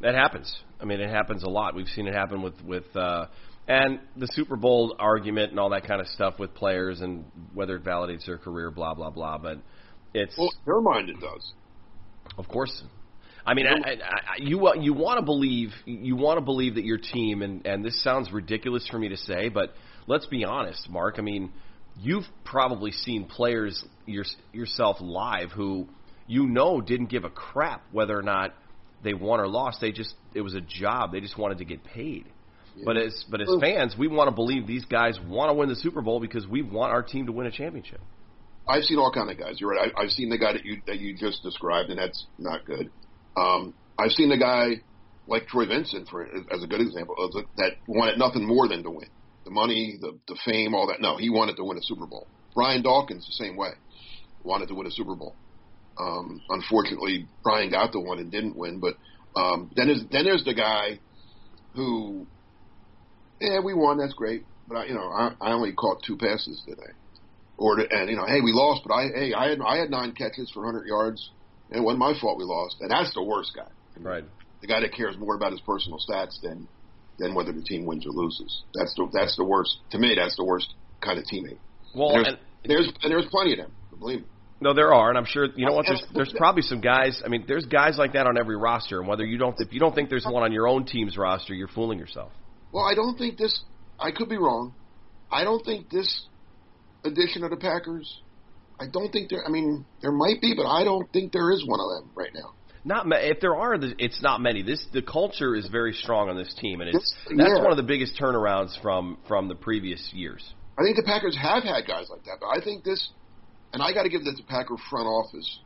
that 0.02 0.16
happens. 0.16 0.56
I 0.80 0.86
mean, 0.86 1.00
it 1.00 1.10
happens 1.10 1.44
a 1.44 1.50
lot. 1.50 1.76
We've 1.76 1.88
seen 1.88 2.08
it 2.08 2.14
happen 2.14 2.42
with 2.42 2.62
with 2.64 2.96
uh, 2.96 3.28
and 3.68 4.00
the 4.16 4.28
Super 4.28 4.56
Bowl 4.56 4.96
argument 5.00 5.52
and 5.52 5.60
all 5.60 5.72
that 5.72 5.86
kind 5.88 6.02
of 6.02 6.08
stuff 6.08 6.40
with 6.40 6.54
players 6.54 7.02
and 7.02 7.26
whether 7.54 7.76
it 7.76 7.84
validates 7.84 8.26
their 8.26 8.38
career, 8.38 8.72
blah 8.72 8.94
blah 8.94 9.10
blah. 9.10 9.38
But 9.38 9.60
it's 10.14 10.38
Well, 10.38 10.52
in 10.52 10.66
their 10.66 10.82
mind, 10.82 11.10
it 11.10 11.20
does. 11.20 11.54
Of 12.38 12.48
course. 12.48 12.84
I 13.46 13.54
mean, 13.54 13.66
I, 13.66 13.72
I, 13.72 13.94
I, 13.94 14.36
you 14.40 14.58
wa- 14.58 14.74
you 14.74 14.94
want 14.94 15.20
to 15.20 15.26
believe 15.26 15.70
you 15.86 16.18
want 16.18 16.38
to 16.38 16.44
believe 16.44 16.76
that 16.76 16.84
your 16.84 16.98
team 16.98 17.42
and 17.42 17.66
and 17.66 17.84
this 17.84 18.04
sounds 18.04 18.32
ridiculous 18.32 18.88
for 18.90 19.00
me 19.00 19.10
to 19.10 19.18
say, 19.18 19.48
but 19.50 19.74
let's 20.06 20.26
be 20.26 20.44
honest, 20.44 20.90
Mark. 20.90 21.16
I 21.18 21.22
mean, 21.22 21.52
you've 22.00 22.26
probably 22.44 22.92
seen 22.92 23.26
players 23.26 23.84
your, 24.06 24.26
yourself 24.52 24.98
live 25.00 25.52
who 25.52 25.88
you 26.28 26.46
know 26.46 26.82
didn't 26.82 27.08
give 27.10 27.24
a 27.24 27.30
crap 27.30 27.84
whether 27.92 28.18
or 28.18 28.22
not 28.22 28.54
they 29.04 29.14
won 29.14 29.40
or 29.40 29.48
lost. 29.48 29.80
They 29.80 29.94
just 29.94 30.14
it 30.34 30.42
was 30.42 30.54
a 30.54 30.62
job. 30.62 31.14
They 31.14 31.22
just 31.22 31.38
wanted 31.38 31.60
to 31.60 31.66
get 31.66 31.84
paid. 31.86 32.26
But 32.84 32.98
as 32.98 33.26
but 33.32 33.42
as 33.42 33.48
fans, 33.62 33.96
we 33.98 34.08
want 34.08 34.30
to 34.30 34.36
believe 34.36 34.68
these 34.68 34.86
guys 34.86 35.18
want 35.26 35.50
to 35.50 35.54
win 35.54 35.70
the 35.70 35.76
Super 35.76 36.02
Bowl 36.02 36.20
because 36.20 36.46
we 36.46 36.62
want 36.62 36.92
our 36.92 37.02
team 37.02 37.26
to 37.28 37.32
win 37.32 37.48
a 37.48 37.52
championship. 37.52 38.02
I've 38.70 38.84
seen 38.84 39.00
all 39.00 39.12
kind 39.12 39.30
of 39.32 39.38
guys. 39.38 39.60
You're 39.60 39.72
right. 39.72 39.92
I, 39.96 40.04
I've 40.04 40.12
seen 40.12 40.30
the 40.30 40.38
guy 40.38 40.54
that 40.54 40.66
you 40.66 40.82
that 40.88 41.00
you 41.00 41.16
just 41.16 41.44
described, 41.44 41.90
and 41.90 42.00
that's 42.00 42.28
not 42.38 42.66
good. 42.66 42.92
Um, 43.36 43.76
I've 44.00 44.12
seen 44.12 44.30
the 44.30 44.38
guy 44.38 44.84
like 45.28 45.48
Troy 45.48 45.68
Vincent, 45.68 46.08
for 46.10 46.26
as 46.26 46.64
a 46.64 46.68
good 46.68 46.82
example, 46.82 47.16
that 47.58 47.74
wanted 47.88 48.18
nothing 48.18 48.46
more 48.46 48.68
than 48.68 48.84
to 48.84 48.90
win 48.90 49.10
the 49.46 49.52
money, 49.52 49.98
the 50.00 50.20
the 50.28 50.38
fame, 50.46 50.76
all 50.76 50.88
that. 50.88 51.02
No, 51.02 51.18
he 51.18 51.30
wanted 51.30 51.56
to 51.58 51.64
win 51.64 51.78
a 51.78 51.84
Super 51.84 52.06
Bowl. 52.06 52.30
Brian 52.56 52.82
Dawkins 52.82 53.26
the 53.26 53.44
same 53.44 53.56
way, 53.56 53.70
wanted 54.44 54.68
to 54.68 54.76
win 54.76 54.88
a 54.88 54.92
Super 54.92 55.16
Bowl. 55.16 55.38
Um, 56.00 56.42
unfortunately, 56.50 57.30
Brian 57.44 57.72
got 57.72 57.92
the 57.92 58.00
one 58.00 58.20
and 58.20 58.32
didn't 58.32 58.58
win. 58.58 58.80
But 58.80 58.96
um, 59.40 59.70
then 59.76 59.88
there's 59.88 60.04
then 60.12 60.26
there's 60.26 60.44
the 60.44 60.54
guy 60.54 61.00
who, 61.74 62.28
yeah, 63.40 63.60
we 63.64 63.74
won. 63.74 63.98
That's 63.98 64.14
great. 64.14 64.46
But 64.68 64.78
I, 64.78 64.86
you 64.86 64.94
know, 64.94 65.10
I, 65.10 65.32
I 65.42 65.52
only 65.54 65.74
caught 65.74 66.04
two 66.06 66.18
passes 66.18 66.62
today. 66.68 66.92
Or 67.58 67.76
to, 67.76 67.88
and 67.90 68.10
you 68.10 68.16
know, 68.16 68.26
hey, 68.28 68.42
we 68.42 68.52
lost, 68.52 68.84
but 68.86 68.94
I 68.94 69.08
hey, 69.14 69.34
I 69.34 69.50
had 69.50 69.60
I 69.62 69.78
had 69.78 69.90
nine 69.90 70.12
catches 70.14 70.52
for 70.52 70.64
100 70.64 70.88
yards. 70.88 71.32
And 71.70 71.80
it 71.80 71.84
wasn't 71.84 72.00
my 72.00 72.14
fault 72.20 72.38
we 72.38 72.46
lost. 72.46 72.78
And 72.80 72.90
that's 72.90 73.14
the 73.14 73.24
worst 73.24 73.52
guy. 73.56 73.68
Right. 74.00 74.24
The 74.62 74.68
guy 74.68 74.80
that 74.82 74.94
cares 74.94 75.18
more 75.18 75.36
about 75.36 75.52
his 75.52 75.62
personal 75.62 76.00
stats 76.00 76.42
than 76.42 76.68
than 77.20 77.34
whether 77.34 77.52
the 77.52 77.64
team 77.64 77.86
wins 77.86 78.06
or 78.06 78.12
loses. 78.12 78.64
That's 78.74 78.94
the 78.96 79.10
that's 79.12 79.36
the 79.38 79.44
worst. 79.44 79.78
To 79.92 80.00
me, 80.00 80.16
that's 80.16 80.36
the 80.36 80.46
worst 80.46 80.74
kind 81.02 81.20
of 81.20 81.26
teammate. 81.26 81.58
Well, 81.96 82.16
and 82.16 82.26
there's, 82.26 82.36
and, 82.64 82.72
there's 82.72 82.92
and 83.04 83.12
there's 83.12 83.26
plenty 83.30 83.54
of 83.54 83.58
them. 83.60 83.72
Believe 84.00 84.20
me. 84.20 84.26
No, 84.60 84.74
there 84.74 84.92
are, 84.94 85.10
and 85.10 85.18
I'm 85.18 85.26
sure 85.26 85.48
you 85.56 85.68
know 85.68 85.74
what. 85.74 85.86
There's 85.88 86.04
there's 86.14 86.34
probably 86.36 86.64
some 86.64 86.82
guys. 86.82 87.22
I 87.24 87.28
mean, 87.28 87.46
there's 87.48 87.66
guys 87.66 87.98
like 87.98 88.14
that 88.14 88.26
on 88.26 88.38
every 88.38 88.58
roster, 88.58 89.00
and 89.00 89.08
whether 89.08 89.26
you 89.26 89.38
don't 89.38 89.56
if 89.60 89.72
you 89.72 89.80
don't 89.80 89.94
think 89.94 90.10
there's 90.10 90.26
one 90.26 90.44
on 90.44 90.52
your 90.52 90.68
own 90.68 90.86
team's 90.86 91.18
roster, 91.18 91.54
you're 91.54 91.68
fooling 91.68 92.00
yourself. 92.00 92.32
Well, 92.72 92.84
I 92.84 92.96
don't 92.96 93.18
think 93.18 93.38
this. 93.38 93.64
I 94.00 94.12
could 94.12 94.30
be 94.30 94.38
wrong. 94.38 94.74
I 95.32 95.44
don't 95.44 95.64
think 95.64 95.90
this 95.90 96.26
edition 97.04 97.44
of 97.44 97.50
the 97.52 97.58
Packers. 97.58 98.22
I 98.80 98.86
don't 98.92 99.12
think 99.12 99.30
there. 99.30 99.46
I 99.46 99.50
mean, 99.50 99.86
there 100.02 100.12
might 100.12 100.40
be, 100.42 100.54
but 100.56 100.68
I 100.68 100.84
don't 100.84 101.12
think 101.12 101.32
there 101.34 101.52
is 101.52 101.66
one 101.66 101.80
of 101.80 101.90
them 101.90 102.12
right 102.16 102.32
now. 102.34 102.54
Not 102.86 103.06
if 103.12 103.40
there 103.42 103.56
are, 103.56 103.76
it's 103.76 104.22
not 104.22 104.40
many. 104.40 104.62
This 104.62 104.86
the 104.94 105.02
culture 105.02 105.56
is 105.56 105.68
very 105.68 105.94
strong 105.94 106.30
on 106.30 106.38
this 106.38 106.54
team, 106.62 106.80
and 106.82 106.90
it's 106.90 106.98
This- 106.98 107.38
that's 107.38 107.50
yeah. 107.58 107.62
one 107.62 107.72
of 107.72 107.78
the 107.78 107.84
biggest 107.84 108.18
turnarounds 108.20 108.80
from 108.82 109.18
from 109.28 109.48
the 109.48 109.56
previous 109.56 110.14
years. 110.14 110.54
I 110.78 110.84
think 110.84 110.96
the 110.96 111.04
Packers 111.04 111.36
have 111.36 111.64
had 111.64 111.88
guys 111.88 112.08
like 112.10 112.24
that, 112.26 112.38
but 112.40 112.48
I 112.48 112.62
think 112.64 112.84
this, 112.84 113.10
and 113.74 113.82
I 113.82 113.94
got 113.94 114.04
to 114.04 114.10
give 114.10 114.24
the 114.24 114.40
Packer 114.48 114.78
front 114.90 115.08
office 115.08 115.60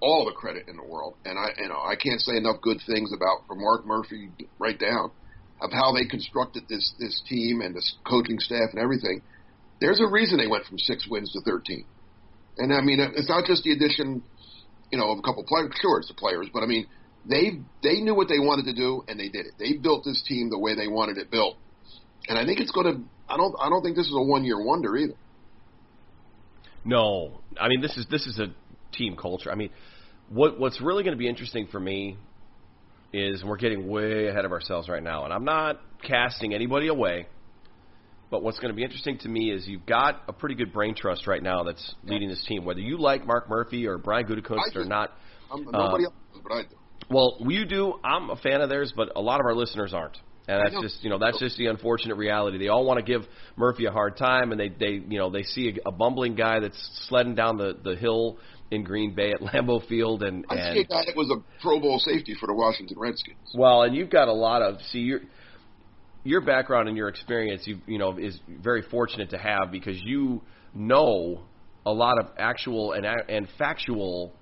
all 0.00 0.24
the 0.24 0.32
credit 0.32 0.66
in 0.68 0.76
the 0.76 0.82
world. 0.82 1.14
And 1.24 1.38
I, 1.38 1.52
you 1.60 1.68
know, 1.68 1.78
I 1.78 1.94
can't 1.94 2.20
say 2.20 2.36
enough 2.36 2.60
good 2.60 2.78
things 2.86 3.12
about 3.12 3.46
from 3.46 3.60
Mark 3.60 3.86
Murphy 3.86 4.30
right 4.58 4.78
down 4.78 5.12
of 5.60 5.70
how 5.70 5.92
they 5.92 6.06
constructed 6.06 6.64
this 6.68 6.94
this 6.98 7.22
team 7.28 7.60
and 7.60 7.76
this 7.76 7.94
coaching 8.04 8.38
staff 8.40 8.70
and 8.72 8.80
everything. 8.80 9.22
There's 9.82 10.00
a 10.00 10.06
reason 10.06 10.38
they 10.38 10.46
went 10.46 10.64
from 10.66 10.78
six 10.78 11.08
wins 11.10 11.32
to 11.32 11.40
thirteen, 11.42 11.84
and 12.56 12.72
I 12.72 12.80
mean, 12.80 13.00
it's 13.00 13.28
not 13.28 13.44
just 13.44 13.64
the 13.64 13.72
addition, 13.72 14.22
you 14.92 14.98
know, 14.98 15.10
of 15.10 15.18
a 15.18 15.22
couple 15.22 15.42
players. 15.42 15.74
Sure, 15.82 15.98
it's 15.98 16.06
the 16.06 16.14
players, 16.14 16.46
but 16.54 16.62
I 16.62 16.66
mean, 16.66 16.86
they 17.28 17.58
they 17.82 18.00
knew 18.00 18.14
what 18.14 18.28
they 18.28 18.38
wanted 18.38 18.66
to 18.66 18.74
do 18.74 19.04
and 19.08 19.18
they 19.18 19.28
did 19.28 19.46
it. 19.46 19.54
They 19.58 19.74
built 19.74 20.04
this 20.04 20.22
team 20.22 20.50
the 20.50 20.58
way 20.58 20.76
they 20.76 20.86
wanted 20.86 21.18
it 21.18 21.30
built, 21.30 21.56
and 22.28 22.38
I 22.38 22.44
think 22.44 22.60
it's 22.60 22.70
going 22.70 22.86
to. 22.86 23.02
I 23.28 23.36
don't. 23.36 23.54
I 23.60 23.68
don't 23.68 23.82
think 23.82 23.96
this 23.96 24.06
is 24.06 24.14
a 24.14 24.22
one 24.22 24.44
year 24.44 24.62
wonder 24.62 24.96
either. 24.96 25.14
No, 26.84 27.40
I 27.60 27.68
mean 27.68 27.80
this 27.80 27.96
is 27.96 28.06
this 28.10 28.26
is 28.26 28.38
a 28.38 28.54
team 28.92 29.16
culture. 29.16 29.50
I 29.50 29.56
mean, 29.56 29.70
what 30.28 30.60
what's 30.60 30.80
really 30.80 31.02
going 31.02 31.16
to 31.16 31.18
be 31.18 31.28
interesting 31.28 31.66
for 31.66 31.80
me 31.80 32.18
is 33.12 33.44
we're 33.44 33.56
getting 33.56 33.88
way 33.88 34.28
ahead 34.28 34.44
of 34.44 34.52
ourselves 34.52 34.88
right 34.88 35.02
now, 35.02 35.24
and 35.24 35.32
I'm 35.32 35.44
not 35.44 35.80
casting 36.06 36.54
anybody 36.54 36.88
away. 36.88 37.26
But 38.32 38.42
what's 38.42 38.58
going 38.58 38.70
to 38.72 38.74
be 38.74 38.82
interesting 38.82 39.18
to 39.18 39.28
me 39.28 39.50
is 39.52 39.68
you've 39.68 39.84
got 39.84 40.22
a 40.26 40.32
pretty 40.32 40.54
good 40.54 40.72
brain 40.72 40.94
trust 40.96 41.26
right 41.26 41.42
now 41.42 41.64
that's 41.64 41.94
leading 42.02 42.30
this 42.30 42.42
team. 42.48 42.64
Whether 42.64 42.80
you 42.80 42.96
like 42.96 43.26
Mark 43.26 43.46
Murphy 43.50 43.86
or 43.86 43.98
Brian 43.98 44.24
Gutekunst 44.26 44.74
or 44.74 44.86
not, 44.86 45.12
I'm, 45.52 45.68
Uh, 45.68 45.70
nobody 45.70 46.04
else, 46.04 46.14
but 46.42 46.52
I 46.52 46.62
do. 46.62 46.68
well, 47.10 47.36
you 47.40 47.66
do. 47.66 48.00
I'm 48.02 48.30
a 48.30 48.36
fan 48.36 48.62
of 48.62 48.70
theirs, 48.70 48.90
but 48.96 49.10
a 49.16 49.20
lot 49.20 49.38
of 49.40 49.44
our 49.44 49.54
listeners 49.54 49.92
aren't, 49.92 50.16
and 50.48 50.62
that's 50.64 50.82
just 50.82 51.04
you 51.04 51.10
know 51.10 51.18
that's 51.18 51.38
just 51.40 51.58
the 51.58 51.66
unfortunate 51.66 52.14
reality. 52.16 52.56
They 52.56 52.68
all 52.68 52.86
want 52.86 52.98
to 52.98 53.04
give 53.04 53.22
Murphy 53.56 53.84
a 53.84 53.90
hard 53.92 54.16
time, 54.16 54.50
and 54.50 54.58
they 54.58 54.70
they 54.70 54.92
you 55.06 55.18
know 55.18 55.28
they 55.28 55.42
see 55.42 55.68
a, 55.84 55.90
a 55.90 55.92
bumbling 55.92 56.34
guy 56.34 56.58
that's 56.60 57.06
sledding 57.10 57.34
down 57.34 57.58
the 57.58 57.76
the 57.84 57.96
hill 57.96 58.38
in 58.70 58.82
Green 58.82 59.14
Bay 59.14 59.32
at 59.32 59.40
Lambeau 59.48 59.86
Field, 59.86 60.22
and 60.22 60.46
I 60.48 60.72
see 60.72 60.80
a 60.80 60.84
guy 60.84 61.04
that 61.04 61.14
was 61.14 61.30
a 61.30 61.42
Pro 61.62 61.78
Bowl 61.80 61.98
safety 61.98 62.34
for 62.40 62.46
the 62.46 62.54
Washington 62.54 62.98
Redskins. 62.98 63.36
well, 63.54 63.82
and 63.82 63.94
you've 63.94 64.08
got 64.08 64.28
a 64.28 64.32
lot 64.32 64.62
of 64.62 64.80
see 64.90 65.00
your 65.00 65.20
your 66.24 66.40
background 66.40 66.88
and 66.88 66.96
your 66.96 67.08
experience. 67.08 67.62
You 67.66 67.78
you 67.86 67.98
know 67.98 68.18
is 68.18 68.38
very 68.48 68.82
fortunate 68.82 69.30
to 69.30 69.38
have 69.38 69.70
because 69.70 70.00
you 70.02 70.42
know 70.74 71.42
a 71.84 71.92
lot 71.92 72.18
of 72.18 72.26
actual 72.38 72.92
and 72.92 73.06
and 73.06 73.48
factual 73.58 74.32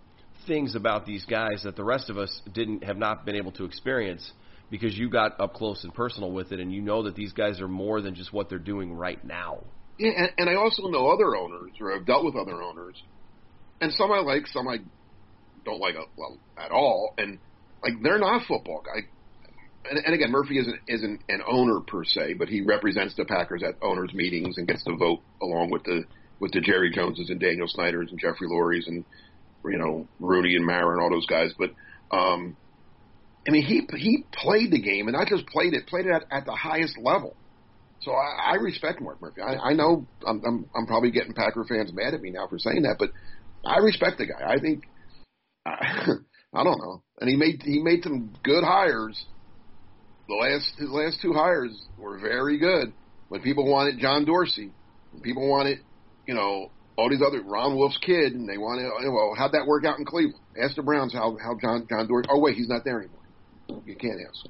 things 0.47 0.75
about 0.75 1.07
these 1.07 1.25
guys 1.27 1.62
that 1.64 1.77
the 1.77 1.85
rest 1.85 2.11
of 2.11 2.19
us 2.19 2.40
didn't 2.53 2.85
have 2.85 2.97
not 2.97 3.25
been 3.27 3.37
able 3.37 3.53
to 3.53 3.64
experience 3.64 4.33
because 4.71 4.97
you 4.97 5.11
got 5.11 5.38
up 5.40 5.55
close 5.55 5.85
and 5.85 5.93
personal 5.93 6.31
with 6.31 6.53
it 6.53 6.61
and 6.61 6.73
you 6.73 6.81
know 6.81 7.03
that 7.03 7.14
these 7.14 7.33
guys 7.33 7.61
are 7.61 7.69
more 7.69 8.01
than 8.01 8.14
just 8.14 8.33
what 8.33 8.49
they're 8.49 8.59
doing 8.59 8.93
right 8.93 9.23
now. 9.25 9.62
Yeah, 9.99 10.12
and, 10.16 10.31
and 10.38 10.51
I 10.51 10.55
also 10.55 10.85
know 10.88 11.09
other 11.09 11.37
owners, 11.37 11.73
or 11.79 11.93
have 11.93 12.07
dealt 12.07 12.25
with 12.25 12.35
other 12.35 12.62
owners, 12.62 13.03
and 13.83 13.93
some 13.93 14.11
I 14.11 14.21
like, 14.21 14.47
some 14.47 14.66
I 14.66 14.79
don't 15.64 15.81
like 15.81 15.95
uh, 15.95 16.61
at 16.62 16.71
all, 16.71 17.12
and 17.19 17.38
like 17.83 17.95
they're 18.03 18.19
not 18.19 18.47
football 18.47 18.83
guy. 18.85 19.07
And, 19.88 19.99
and 20.05 20.14
again, 20.14 20.31
Murphy 20.31 20.59
isn't 20.59 20.81
isn't 20.88 21.21
an 21.29 21.43
owner 21.49 21.81
per 21.81 22.05
se, 22.05 22.35
but 22.35 22.49
he 22.49 22.61
represents 22.61 23.14
the 23.16 23.25
Packers 23.25 23.62
at 23.62 23.77
owners 23.83 24.12
meetings 24.12 24.59
and 24.59 24.69
gets 24.69 24.85
to 24.85 24.97
vote 24.97 25.21
along 25.40 25.71
with 25.71 25.85
the 25.85 26.05
with 26.38 26.53
the 26.53 26.61
Jerry 26.61 26.90
Joneses 26.90 27.31
and 27.31 27.40
Daniel 27.40 27.69
Snyders 27.69 28.11
and 28.11 28.19
Jeffrey 28.19 28.49
Lurie's 28.49 28.88
and 28.88 29.05
you 29.64 29.79
know 29.79 30.07
Rooney 30.19 30.57
and 30.57 30.66
Mara 30.66 30.93
and 30.93 31.03
all 31.03 31.11
those 31.11 31.27
guys. 31.27 31.53
But 31.59 31.71
um, 32.11 32.57
I 33.47 33.51
mean, 33.51 33.62
he 33.62 33.87
he 33.97 34.25
played 34.33 34.71
the 34.71 34.81
game 34.81 35.09
and 35.09 35.16
not 35.16 35.29
just 35.29 35.47
played 35.47 35.75
it, 35.75 35.87
played 35.87 36.07
it 36.07 36.12
at, 36.12 36.25
at 36.31 36.47
the 36.47 36.55
highest 36.55 36.99
level. 36.99 37.37
So 38.03 38.12
I, 38.12 38.53
I 38.53 38.55
respect 38.57 39.01
Mark 39.01 39.21
Murphy. 39.21 39.43
I, 39.43 39.71
I 39.71 39.73
know 39.75 40.07
I'm, 40.27 40.43
I'm 40.47 40.66
I'm 40.75 40.87
probably 40.87 41.11
getting 41.11 41.35
Packer 41.35 41.64
fans 41.64 41.93
mad 41.93 42.14
at 42.14 42.21
me 42.21 42.31
now 42.31 42.47
for 42.49 42.59
saying 42.59 42.83
that, 42.83 42.97
but 42.99 43.11
I 43.64 43.79
respect 43.79 44.19
the 44.19 44.27
guy. 44.27 44.47
I 44.47 44.59
think 44.59 44.85
I, 45.66 46.12
I 46.55 46.64
don't 46.64 46.79
know, 46.79 47.03
and 47.21 47.29
he 47.29 47.37
made 47.37 47.62
he 47.62 47.81
made 47.83 48.03
some 48.03 48.33
good 48.43 48.64
hires. 48.64 49.23
The 50.31 50.37
last 50.37 50.73
his 50.79 50.88
last 50.90 51.19
two 51.21 51.33
hires 51.33 51.77
were 51.99 52.16
very 52.21 52.57
good. 52.57 52.93
When 53.31 53.43
people 53.43 53.69
wanted 53.69 53.99
John 53.99 54.25
Dorsey, 54.25 54.71
when 55.11 55.23
people 55.23 55.49
wanted 55.49 55.81
you 56.25 56.35
know 56.35 56.71
all 56.97 57.11
these 57.11 57.21
other 57.21 57.43
Ron 57.43 57.75
Wolf's 57.75 57.99
kid, 57.99 58.35
and 58.35 58.49
they 58.49 58.57
wanted 58.57 58.88
well 59.12 59.35
how'd 59.37 59.51
that 59.53 59.66
work 59.66 59.85
out 59.85 59.99
in 59.99 60.05
Cleveland? 60.05 60.38
Ask 60.57 60.77
the 60.77 60.85
Browns 60.85 61.12
how 61.12 61.37
how 61.43 61.59
John 61.61 61.85
John 61.90 62.07
Dorsey. 62.07 62.29
Oh 62.31 62.38
wait, 62.38 62.55
he's 62.55 62.69
not 62.69 62.85
there 62.85 63.01
anymore. 63.01 63.19
You 63.85 63.97
can't 63.97 64.21
ask. 64.29 64.47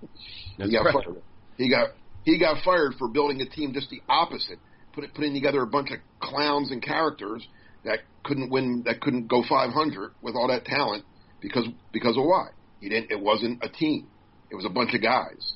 That's 0.59 0.71
he 0.71 0.77
got 0.77 0.93
fired. 0.93 1.23
He 1.57 1.71
got 1.71 1.89
he 2.25 2.39
got 2.39 2.63
fired 2.63 2.93
for 2.99 3.09
building 3.09 3.41
a 3.41 3.49
team 3.49 3.73
just 3.73 3.89
the 3.89 4.03
opposite, 4.07 4.59
put 4.93 5.05
it, 5.05 5.15
putting 5.15 5.33
together 5.33 5.63
a 5.63 5.67
bunch 5.67 5.93
of 5.93 5.99
clowns 6.21 6.71
and 6.71 6.83
characters 6.83 7.49
that 7.87 8.01
couldn't 8.23 8.51
win, 8.51 8.83
that 8.85 9.01
couldn't 9.01 9.29
go 9.29 9.43
500 9.49 10.13
with 10.21 10.35
all 10.35 10.49
that 10.49 10.67
talent 10.67 11.05
because 11.41 11.67
because 11.91 12.19
of 12.19 12.25
why 12.25 12.49
he 12.81 12.91
didn't. 12.91 13.11
It 13.11 13.21
wasn't 13.21 13.65
a 13.65 13.71
team. 13.71 14.09
It 14.51 14.57
was 14.57 14.67
a 14.67 14.71
bunch 14.71 14.93
of 14.93 15.01
guys. 15.01 15.55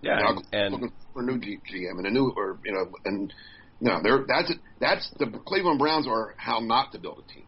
Yeah, 0.00 0.18
and, 0.20 0.44
and 0.52 0.72
looking 0.72 0.92
for 1.12 1.22
a 1.22 1.26
new 1.26 1.38
GM 1.38 1.98
and 1.98 2.06
a 2.06 2.10
new 2.10 2.32
or 2.36 2.58
you 2.64 2.72
know 2.72 2.92
and 3.04 3.32
no, 3.80 4.00
they're 4.02 4.24
that's 4.26 4.50
it 4.50 4.58
that's 4.80 5.10
the 5.18 5.26
Cleveland 5.46 5.78
Browns 5.78 6.06
are 6.08 6.34
how 6.36 6.60
not 6.60 6.92
to 6.92 6.98
build 6.98 7.24
a 7.28 7.32
team. 7.32 7.44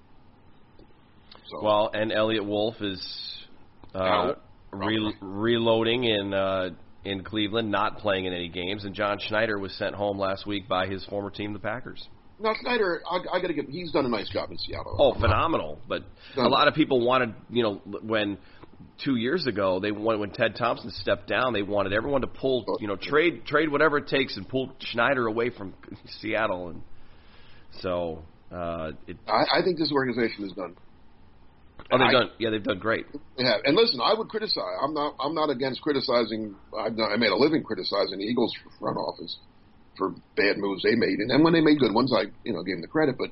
So 1.48 1.62
Well, 1.62 1.90
and 1.92 2.12
Eliot 2.12 2.44
Wolf 2.44 2.76
is 2.80 3.00
uh, 3.94 4.34
re- 4.72 5.14
reloading 5.20 6.04
in 6.04 6.32
uh, 6.32 6.70
in 7.04 7.24
Cleveland, 7.24 7.70
not 7.70 7.98
playing 7.98 8.26
in 8.26 8.32
any 8.32 8.48
games, 8.48 8.84
and 8.84 8.94
John 8.94 9.18
Schneider 9.18 9.58
was 9.58 9.72
sent 9.74 9.94
home 9.94 10.18
last 10.18 10.46
week 10.46 10.68
by 10.68 10.86
his 10.86 11.04
former 11.06 11.30
team, 11.30 11.52
the 11.52 11.58
Packers. 11.58 12.06
now 12.38 12.54
Schneider, 12.60 13.02
I, 13.10 13.16
I 13.36 13.40
got 13.40 13.48
to 13.48 13.54
give 13.54 13.66
he's 13.66 13.90
done 13.90 14.06
a 14.06 14.08
nice 14.08 14.28
job 14.28 14.50
in 14.50 14.58
Seattle. 14.58 14.96
Oh, 14.98 15.18
phenomenal! 15.20 15.78
But 15.88 16.04
a 16.36 16.42
lot 16.42 16.68
of 16.68 16.74
people 16.74 17.04
wanted, 17.04 17.34
you 17.48 17.62
know, 17.62 17.80
when 18.02 18.38
two 19.04 19.16
years 19.16 19.46
ago 19.46 19.80
they 19.80 19.92
wanted 19.92 20.18
when 20.20 20.30
Ted 20.30 20.56
Thompson 20.56 20.90
stepped 20.90 21.26
down, 21.28 21.52
they 21.52 21.62
wanted 21.62 21.92
everyone 21.92 22.20
to 22.22 22.26
pull, 22.26 22.64
you 22.80 22.86
know, 22.88 22.96
trade 22.96 23.44
trade 23.46 23.70
whatever 23.70 23.98
it 23.98 24.06
takes 24.08 24.36
and 24.36 24.48
pull 24.48 24.72
Schneider 24.80 25.26
away 25.26 25.50
from 25.50 25.74
Seattle, 26.20 26.68
and 26.70 26.82
so 27.80 28.22
uh, 28.52 28.92
it. 29.06 29.16
I, 29.28 29.60
I 29.60 29.62
think 29.64 29.78
this 29.78 29.92
organization 29.92 30.44
has 30.44 30.52
done 30.52 30.76
Oh, 31.92 31.98
they've 31.98 32.06
I- 32.08 32.12
done. 32.12 32.30
Yeah, 32.38 32.50
they've 32.50 32.62
done 32.62 32.78
great. 32.78 33.06
Yeah, 33.36 33.56
and 33.64 33.74
listen, 33.74 34.00
I 34.02 34.14
would 34.14 34.28
criticize. 34.28 34.62
I'm 34.82 34.94
not. 34.94 35.14
I'm 35.18 35.34
not 35.34 35.50
against 35.50 35.80
criticizing. 35.80 36.54
I've 36.78 36.96
done, 36.96 37.10
I 37.10 37.16
made 37.16 37.30
a 37.30 37.36
living 37.36 37.64
criticizing 37.64 38.18
the 38.18 38.24
Eagles 38.24 38.52
front 38.78 38.96
office 38.96 39.36
for 39.98 40.10
bad 40.36 40.56
moves 40.58 40.82
they 40.84 40.94
made, 40.94 41.18
and 41.18 41.28
then 41.30 41.42
when 41.42 41.52
they 41.52 41.60
made 41.60 41.80
good 41.80 41.92
ones, 41.92 42.12
I 42.14 42.26
you 42.44 42.52
know 42.52 42.62
gave 42.62 42.76
them 42.76 42.82
the 42.82 42.86
credit. 42.88 43.16
But 43.18 43.30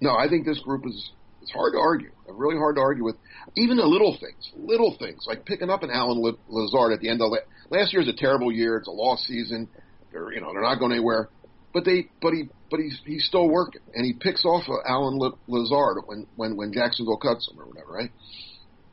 no, 0.00 0.14
I 0.16 0.28
think 0.28 0.46
this 0.46 0.58
group 0.60 0.86
is. 0.86 1.10
It's 1.42 1.50
hard 1.52 1.72
to 1.72 1.78
argue. 1.78 2.10
Really 2.32 2.56
hard 2.56 2.76
to 2.76 2.82
argue 2.82 3.04
with. 3.04 3.16
Even 3.56 3.76
the 3.76 3.86
little 3.86 4.16
things, 4.20 4.52
little 4.56 4.96
things 4.98 5.24
like 5.26 5.44
picking 5.44 5.70
up 5.70 5.82
an 5.82 5.90
Allen 5.90 6.22
Lazard 6.48 6.92
at 6.92 7.00
the 7.00 7.08
end 7.08 7.20
of 7.22 7.30
la- 7.30 7.76
last 7.76 7.92
year's 7.92 8.08
a 8.08 8.16
terrible 8.16 8.52
year. 8.52 8.76
It's 8.76 8.88
a 8.88 8.92
lost 8.92 9.24
season. 9.24 9.68
They're 10.12 10.32
you 10.32 10.40
know 10.40 10.52
they're 10.52 10.62
not 10.62 10.78
going 10.78 10.92
anywhere. 10.92 11.28
But 11.72 11.84
they, 11.84 12.10
but 12.20 12.32
he, 12.32 12.48
but 12.70 12.80
he's 12.80 13.00
he's 13.06 13.24
still 13.26 13.48
working, 13.48 13.82
and 13.94 14.04
he 14.04 14.12
picks 14.12 14.44
off 14.44 14.64
uh, 14.68 14.88
Allen 14.88 15.20
Lazard 15.46 15.98
when 16.06 16.26
when 16.36 16.56
when 16.56 16.72
Jacksonville 16.72 17.16
cuts 17.16 17.48
him 17.48 17.60
or 17.60 17.66
whatever, 17.66 17.92
right? 17.92 18.10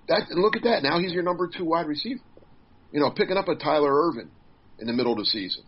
That 0.08 0.30
and 0.30 0.42
look 0.42 0.56
at 0.56 0.64
that. 0.64 0.84
Now 0.84 1.00
he's 1.00 1.12
your 1.12 1.24
number 1.24 1.48
two 1.48 1.66
wide 1.66 1.88
receiver. 1.88 2.22
You 2.92 3.00
know, 3.00 3.12
picking 3.12 3.36
up 3.36 3.48
a 3.48 3.56
Tyler 3.56 4.08
Ervin 4.08 4.30
in 4.80 4.88
the 4.88 4.94
middle 4.94 5.14
of 5.14 5.18
the 5.18 5.26
season, 5.26 5.64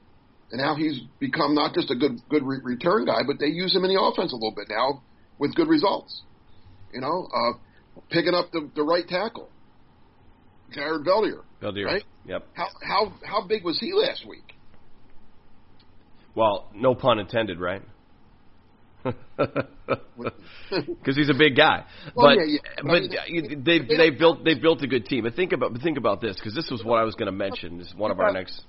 and 0.52 0.62
now 0.62 0.76
he's 0.76 1.02
become 1.20 1.56
not 1.56 1.74
just 1.74 1.90
a 1.90 1.96
good 1.96 2.22
good 2.30 2.44
re- 2.44 2.62
return 2.64 3.06
guy, 3.06 3.22
but 3.26 3.40
they 3.40 3.48
use 3.48 3.76
him 3.76 3.84
in 3.84 3.94
the 3.94 4.00
offense 4.00 4.32
a 4.32 4.36
little 4.36 4.54
bit 4.56 4.68
now 4.70 5.02
with 5.40 5.56
good 5.56 5.68
results. 5.68 6.22
You 6.94 7.02
know, 7.02 7.28
uh, 7.34 7.58
picking 8.10 8.34
up 8.34 8.52
the, 8.52 8.70
the 8.76 8.84
right 8.84 9.08
tackle, 9.08 9.50
Jared 10.72 11.06
Veldheer. 11.06 11.44
Veldheer. 11.62 11.86
Right? 11.86 12.04
Yep. 12.26 12.48
How 12.54 12.68
how 12.82 13.14
how 13.24 13.48
big 13.48 13.64
was 13.64 13.80
he 13.80 13.94
last 13.94 14.26
week? 14.28 14.54
Well, 16.36 16.70
no 16.74 16.96
pun 16.96 17.20
intended, 17.20 17.60
right? 17.60 17.82
Because 20.70 21.16
he's 21.16 21.30
a 21.30 21.34
big 21.34 21.56
guy, 21.56 21.86
Well, 22.14 22.28
but 22.28 22.38
yeah, 22.38 22.44
yeah. 22.46 22.60
but 22.84 22.90
I 22.90 23.00
mean, 23.00 23.12
you- 23.28 23.62
they 23.64 23.80
they 23.80 24.10
built 24.12 24.44
they 24.44 24.54
built 24.54 24.82
a 24.84 24.88
good 24.88 25.06
team. 25.06 25.24
But 25.24 25.36
think 25.36 25.52
about 25.54 25.72
think 25.82 25.98
about 25.98 26.22
this 26.22 26.36
because 26.36 26.54
this 26.54 26.70
was 26.70 26.84
what 26.84 27.00
I 27.00 27.04
was 27.04 27.16
going 27.16 27.26
to 27.28 27.32
mention. 27.32 27.78
This 27.78 27.88
is 27.88 27.96
one 27.96 28.12
of 28.12 28.20
our 28.20 28.32
next. 28.32 28.62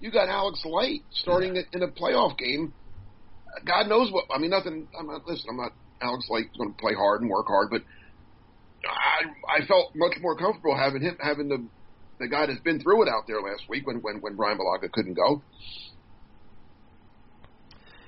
You 0.00 0.10
got 0.10 0.28
Alex 0.28 0.62
Light 0.64 1.02
starting 1.12 1.62
in 1.72 1.82
a 1.82 1.88
playoff 1.88 2.36
game. 2.38 2.72
God 3.64 3.86
knows 3.88 4.10
what. 4.10 4.24
I 4.34 4.38
mean, 4.38 4.50
nothing. 4.50 4.88
I'm 4.98 5.06
not. 5.06 5.26
Listen, 5.26 5.46
I'm 5.50 5.56
not. 5.58 5.72
Alex 6.00 6.26
Light's 6.30 6.56
going 6.56 6.72
to 6.72 6.78
play 6.78 6.94
hard 6.94 7.22
and 7.22 7.30
work 7.30 7.46
hard, 7.46 7.68
but 7.70 7.82
I 8.84 9.62
I 9.62 9.66
felt 9.66 9.92
much 9.94 10.16
more 10.20 10.36
comfortable 10.36 10.76
having 10.76 11.02
him 11.02 11.16
having 11.20 11.48
the 11.48 11.64
the 12.18 12.28
guy 12.28 12.46
that's 12.46 12.60
been 12.60 12.80
through 12.80 13.02
it 13.02 13.08
out 13.08 13.26
there 13.26 13.40
last 13.40 13.62
week 13.68 13.86
when 13.86 13.96
when 13.98 14.20
when 14.20 14.36
Bryan 14.36 14.58
Bulaga 14.58 14.90
couldn't 14.92 15.14
go. 15.14 15.42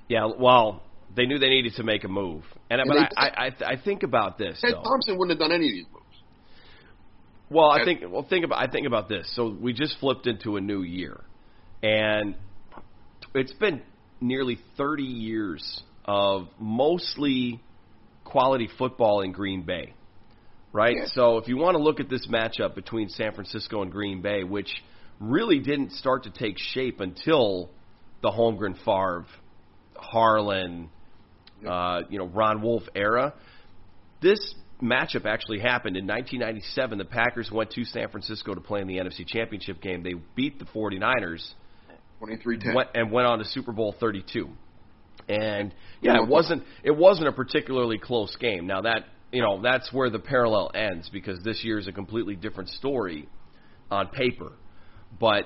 Yeah, 0.09 0.31
well, 0.39 0.83
they 1.15 1.27
knew 1.27 1.39
they 1.39 1.51
needed 1.51 1.75
to 1.75 1.83
make 1.83 2.05
a 2.05 2.09
move, 2.09 2.45
and, 2.71 2.81
And 2.81 2.89
but 2.89 2.95
they 2.95 3.17
I, 3.17 3.47
I 3.47 3.73
I 3.73 3.77
think 3.83 4.03
about 4.03 4.39
this 4.39 4.59
Ted 4.61 4.75
though. 4.75 4.83
Thompson 4.83 5.19
wouldn't 5.19 5.39
have 5.39 5.49
done 5.49 5.55
any 5.55 5.67
of 5.67 5.73
these 5.73 5.87
moves. 5.93 6.05
Well, 7.51 7.71
I 7.71 7.85
think 7.85 8.03
well 8.09 8.27
think 8.29 8.45
about 8.45 8.59
I 8.59 8.71
think 8.71 8.87
about 8.87 9.09
this. 9.09 9.31
So 9.35 9.49
we 9.49 9.73
just 9.73 9.99
flipped 9.99 10.27
into 10.27 10.57
a 10.57 10.61
new 10.61 10.83
year, 10.83 11.21
and 11.83 12.35
it's 13.35 13.53
been 13.53 13.83
nearly 14.21 14.59
30 14.77 15.03
years 15.03 15.83
of 16.05 16.49
mostly 16.59 17.61
quality 18.29 18.69
football 18.79 19.23
in 19.23 19.33
Green 19.33 19.63
Bay, 19.63 19.95
right? 20.73 20.97
Yeah. 20.97 21.07
So 21.13 21.39
if 21.39 21.49
you 21.49 21.57
want 21.57 21.77
to 21.77 21.83
look 21.83 21.99
at 22.01 22.09
this 22.09 22.27
matchup 22.27 22.75
between 22.75 23.09
San 23.09 23.33
Francisco 23.33 23.83
and 23.83 23.91
Green 23.91 24.21
Bay, 24.21 24.45
which 24.45 24.71
really 25.19 25.59
didn't 25.59 25.93
start 25.93 26.25
to 26.25 26.31
take 26.31 26.57
shape 26.59 27.01
until 27.01 27.71
the 28.23 28.31
Holmgren 28.31 28.77
Favre, 28.85 29.27
Harlan, 29.97 30.91
uh, 31.67 32.03
you 32.11 32.19
know 32.19 32.27
Ron 32.27 32.63
Wolf 32.63 32.83
era. 32.95 33.35
This 34.21 34.55
matchup 34.83 35.25
actually 35.27 35.61
happened 35.61 35.97
in 35.97 36.07
1997. 36.07 36.99
The 36.99 37.05
Packers 37.05 37.51
went 37.51 37.71
to 37.73 37.85
San 37.85 38.09
Francisco 38.11 38.55
to 38.55 38.61
play 38.61 38.81
in 38.81 38.87
the 38.87 38.99
NFC 38.99 39.27
Championship 39.27 39.81
game. 39.81 40.03
They 40.03 40.15
beat 40.37 40.59
the 40.59 40.67
49ers 40.67 41.53
23-10. 42.21 42.75
went, 42.75 42.89
and 42.95 43.11
went 43.11 43.27
on 43.27 43.39
to 43.39 43.45
Super 43.45 43.73
Bowl 43.73 43.95
32. 43.99 44.49
And 45.29 45.75
yeah, 46.01 46.23
it 46.23 46.29
wasn't 46.29 46.65
it 46.83 46.97
wasn't 46.97 47.29
a 47.29 47.33
particularly 47.33 47.99
close 47.99 48.35
game. 48.37 48.67
Now 48.67 48.83
that 48.83 49.05
you 49.31 49.43
know 49.43 49.61
that's 49.61 49.93
where 49.93 50.09
the 50.11 50.19
parallel 50.19 50.71
ends 50.75 51.11
because 51.13 51.43
this 51.45 51.63
year 51.63 51.79
is 51.79 51.87
a 51.87 51.93
completely 51.93 52.35
different 52.35 52.71
story 52.71 53.29
on 53.91 54.09
paper. 54.09 54.53
But 55.21 55.45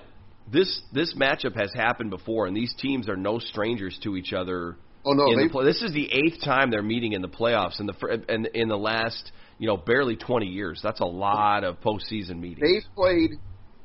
this 0.51 0.81
this 0.93 1.15
matchup 1.15 1.57
has 1.57 1.73
happened 1.75 2.11
before, 2.11 2.47
and 2.47 2.57
these 2.57 2.75
teams 2.79 3.09
are 3.09 3.17
no 3.17 3.39
strangers 3.39 3.99
to 4.03 4.17
each 4.17 4.33
other. 4.33 4.77
Oh, 5.05 5.15
no, 5.15 5.33
in 5.33 5.37
the 5.37 5.45
they- 5.47 5.49
play. 5.49 5.65
this 5.65 5.83
is 5.83 5.93
the 5.93 6.09
eighth 6.13 6.45
time 6.45 6.71
they're 6.71 6.81
meeting 6.81 7.13
in 7.13 7.23
the 7.23 7.29
playoffs 7.29 7.81
in 7.81 7.87
the 7.87 7.93
fir- 7.95 8.23
and 8.29 8.47
in 8.47 8.69
the 8.69 8.79
last 8.79 9.33
you 9.59 9.67
know 9.67 9.77
barely 9.77 10.17
20 10.17 10.47
years. 10.47 10.81
That's 10.83 11.01
a 11.01 11.05
lot 11.05 11.65
of 11.65 11.81
postseason 11.81 12.39
meetings. 12.39 12.61
They've 12.61 12.95
played. 12.95 13.31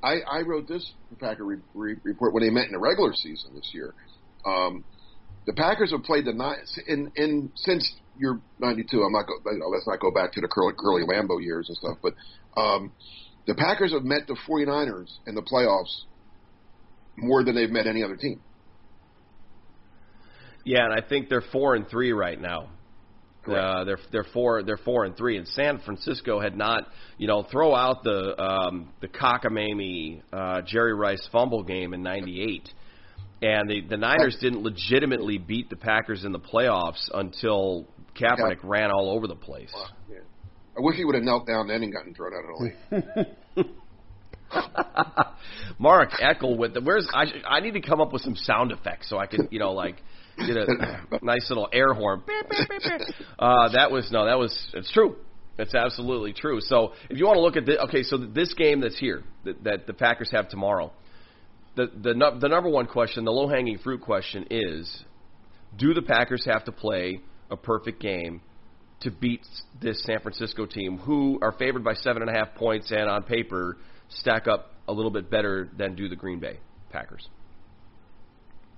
I, 0.04 0.18
I 0.32 0.42
wrote 0.42 0.68
this 0.68 0.94
Packer 1.20 1.44
re, 1.44 1.58
re, 1.74 1.96
report 2.04 2.34
when 2.36 2.44
they 2.44 2.52
met 2.52 2.66
in 2.66 2.72
the 2.72 2.80
regular 2.80 3.14
season 3.14 3.56
this 3.56 3.72
year. 3.74 3.96
Um, 4.46 4.84
the 5.48 5.54
Packers 5.54 5.92
have 5.92 6.04
played 6.04 6.26
the 6.26 6.34
nine 6.34 6.58
in 6.88 7.12
in 7.16 7.52
since 7.56 7.96
you're 8.20 8.40
92. 8.60 9.02
I'm 9.02 9.14
not 9.14 9.26
go, 9.26 9.34
you 9.52 9.58
know, 9.58 9.68
let's 9.68 9.88
not 9.88 10.00
go 10.00 10.12
back 10.12 10.34
to 10.34 10.42
the 10.42 10.48
curly, 10.48 10.74
curly 10.78 11.04
Lambeau 11.04 11.42
years 11.42 11.70
and 11.70 11.78
stuff, 11.78 11.98
but 12.04 12.14
um, 12.60 12.92
the 13.46 13.56
Packers 13.56 13.94
have 13.94 14.04
met 14.04 14.28
the 14.28 14.38
49ers 14.48 15.10
in 15.26 15.36
the 15.36 15.42
playoffs 15.42 16.04
more 17.16 17.44
than 17.44 17.56
they've 17.56 17.70
met 17.70 17.88
any 17.88 18.04
other 18.04 18.18
team. 18.18 18.42
Yeah, 20.66 20.84
and 20.84 20.94
I 20.94 21.08
think 21.08 21.30
they're 21.30 21.44
four 21.54 21.76
and 21.76 21.88
three 21.88 22.12
right 22.12 22.40
now. 22.40 22.70
Uh, 23.48 23.86
they're 23.86 24.00
they're 24.12 24.26
four 24.34 24.62
they're 24.62 24.76
four 24.76 25.06
and 25.06 25.16
three, 25.16 25.38
and 25.38 25.48
San 25.48 25.80
Francisco 25.80 26.42
had 26.42 26.58
not 26.58 26.84
you 27.18 27.28
know 27.28 27.44
throw 27.50 27.74
out 27.74 28.04
the 28.04 28.38
um, 28.38 28.90
the 29.00 29.08
cockamamie 29.08 30.22
uh, 30.34 30.62
Jerry 30.64 30.94
Rice 30.94 31.26
fumble 31.32 31.64
game 31.64 31.94
in 31.94 32.04
'98, 32.04 32.70
and 33.42 33.70
the 33.70 33.82
the 33.82 33.98
Niners 33.98 34.38
didn't 34.42 34.64
legitimately 34.64 35.38
beat 35.38 35.70
the 35.70 35.76
Packers 35.76 36.24
in 36.24 36.32
the 36.32 36.40
playoffs 36.40 37.10
until 37.14 37.88
Kaepernick 38.16 38.60
ran 38.64 38.92
all 38.92 39.12
over 39.12 39.28
the 39.28 39.36
place. 39.36 39.74
Yeah. 40.10 40.18
I 40.78 40.82
wish 40.82 40.96
he 40.96 41.06
would 41.06 41.16
have 41.16 41.24
knelt 41.24 41.48
down 41.48 41.68
then 41.68 41.84
and 41.84 41.94
gotten 41.94 42.14
thrown 42.14 42.34
out 42.34 42.44
of 42.44 42.96
the 43.56 43.66
league. 43.66 43.68
Mark 45.80 46.12
Eckel 46.12 46.58
with 46.58 46.74
the 46.74 46.82
where's 46.82 47.08
I 47.14 47.26
I 47.48 47.60
need 47.60 47.74
to 47.74 47.82
come 47.82 48.02
up 48.02 48.14
with 48.14 48.22
some 48.22 48.36
sound 48.36 48.72
effects 48.72 49.10
so 49.10 49.18
I 49.18 49.26
can 49.28 49.48
you 49.52 49.60
know 49.60 49.74
like 49.74 49.98
get 50.38 50.56
a 50.56 50.66
nice 51.22 51.50
little 51.50 51.68
air 51.72 51.94
horn. 51.94 52.22
Uh, 53.40 53.70
that 53.74 53.92
was 53.92 54.10
no, 54.12 54.26
that 54.26 54.38
was 54.38 54.58
it's 54.74 54.92
true. 54.92 55.18
It's 55.58 55.74
absolutely 55.74 56.34
true. 56.34 56.62
So 56.62 56.94
if 57.10 57.18
you 57.18 57.26
want 57.26 57.38
to 57.38 57.42
look 57.42 57.58
at 57.58 57.66
the 57.66 57.82
okay, 57.84 58.04
so 58.04 58.18
this 58.18 58.54
game 58.54 58.82
that's 58.82 58.98
here 58.98 59.24
that, 59.44 59.64
that 59.64 59.88
the 59.88 59.94
Packers 59.94 60.30
have 60.32 60.50
tomorrow, 60.50 60.92
the 61.78 61.92
the 62.02 62.38
the 62.42 62.50
number 62.50 62.70
one 62.70 62.88
question, 62.88 63.24
the 63.24 63.32
low 63.32 63.48
hanging 63.48 63.78
fruit 63.78 64.02
question 64.02 64.48
is, 64.50 65.04
do 65.78 65.94
the 65.94 66.02
Packers 66.02 66.44
have 66.46 66.66
to 66.66 66.72
play 66.72 67.22
a 67.50 67.56
perfect 67.56 68.02
game 68.02 68.42
to 69.02 69.12
beat 69.12 69.42
this 69.80 70.04
San 70.04 70.20
Francisco 70.20 70.66
team, 70.66 70.98
who 70.98 71.40
are 71.42 71.52
favored 71.54 71.84
by 71.84 71.94
seven 71.94 72.24
and 72.24 72.32
a 72.32 72.34
half 72.34 72.56
points 72.56 72.92
and 72.92 73.08
on 73.08 73.24
paper 73.24 73.78
stack 74.10 74.48
up 74.48 74.74
a 74.88 74.94
little 74.94 75.12
bit 75.12 75.30
better 75.30 75.70
than 75.78 75.96
do 75.96 76.10
the 76.10 76.16
Green 76.16 76.40
Bay 76.40 76.60
Packers? 76.90 77.30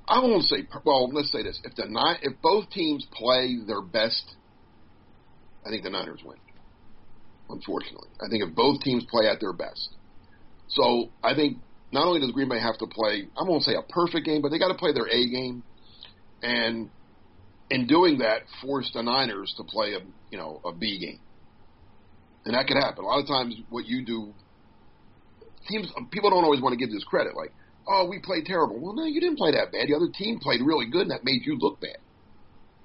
I 0.07 0.19
won't 0.19 0.43
say. 0.43 0.67
Well, 0.83 1.09
let's 1.09 1.31
say 1.31 1.41
this: 1.41 1.59
if 1.63 1.75
the 1.75 1.85
nine, 1.87 2.17
if 2.21 2.33
both 2.41 2.69
teams 2.69 3.07
play 3.13 3.55
their 3.65 3.81
best, 3.81 4.35
I 5.65 5.69
think 5.69 5.83
the 5.83 5.89
Niners 5.89 6.21
win. 6.25 6.37
Unfortunately, 7.49 8.09
I 8.21 8.29
think 8.29 8.43
if 8.43 8.53
both 8.53 8.81
teams 8.81 9.05
play 9.09 9.27
at 9.27 9.39
their 9.39 9.53
best, 9.53 9.95
so 10.67 11.09
I 11.23 11.33
think 11.33 11.57
not 11.91 12.05
only 12.05 12.19
does 12.19 12.31
Green 12.31 12.49
Bay 12.49 12.59
have 12.59 12.77
to 12.79 12.87
play, 12.87 13.27
I 13.37 13.43
won't 13.43 13.63
say 13.63 13.73
a 13.73 13.81
perfect 13.81 14.25
game, 14.25 14.41
but 14.41 14.49
they 14.49 14.59
got 14.59 14.69
to 14.69 14.77
play 14.77 14.93
their 14.93 15.07
A 15.07 15.25
game, 15.27 15.63
and 16.41 16.89
in 17.69 17.87
doing 17.87 18.19
that, 18.19 18.41
force 18.61 18.89
the 18.93 19.01
Niners 19.01 19.53
to 19.57 19.63
play 19.63 19.93
a 19.93 19.99
you 20.31 20.37
know 20.37 20.61
a 20.65 20.71
B 20.71 20.99
game, 20.99 21.19
and 22.45 22.55
that 22.55 22.67
could 22.67 22.77
happen. 22.77 23.03
A 23.03 23.07
lot 23.07 23.19
of 23.19 23.27
times, 23.27 23.55
what 23.69 23.85
you 23.85 24.05
do, 24.05 24.33
teams 25.67 25.91
people 26.11 26.29
don't 26.29 26.43
always 26.43 26.61
want 26.61 26.73
to 26.73 26.77
give 26.77 26.93
this 26.93 27.03
credit, 27.03 27.35
like 27.35 27.53
oh, 27.89 28.07
we 28.07 28.19
played 28.19 28.45
terrible. 28.45 28.79
Well, 28.79 28.93
no, 28.93 29.05
you 29.05 29.19
didn't 29.19 29.37
play 29.37 29.51
that 29.51 29.71
bad. 29.71 29.87
The 29.89 29.95
other 29.95 30.09
team 30.13 30.39
played 30.39 30.61
really 30.61 30.85
good, 30.85 31.01
and 31.01 31.11
that 31.11 31.23
made 31.23 31.41
you 31.43 31.57
look 31.57 31.81
bad. 31.81 31.97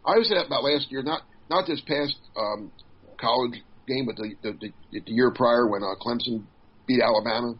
I 0.04 0.12
always 0.12 0.28
say 0.28 0.34
that 0.34 0.46
about 0.46 0.64
last 0.64 0.90
year, 0.90 1.02
not 1.02 1.22
not 1.50 1.66
this 1.66 1.80
past 1.86 2.16
um, 2.36 2.72
college 3.20 3.62
game, 3.86 4.06
but 4.06 4.16
the, 4.16 4.34
the, 4.42 4.52
the, 4.60 5.00
the 5.00 5.12
year 5.12 5.30
prior 5.30 5.68
when 5.68 5.82
uh, 5.82 5.94
Clemson 6.00 6.44
beat 6.86 7.02
Alabama. 7.02 7.54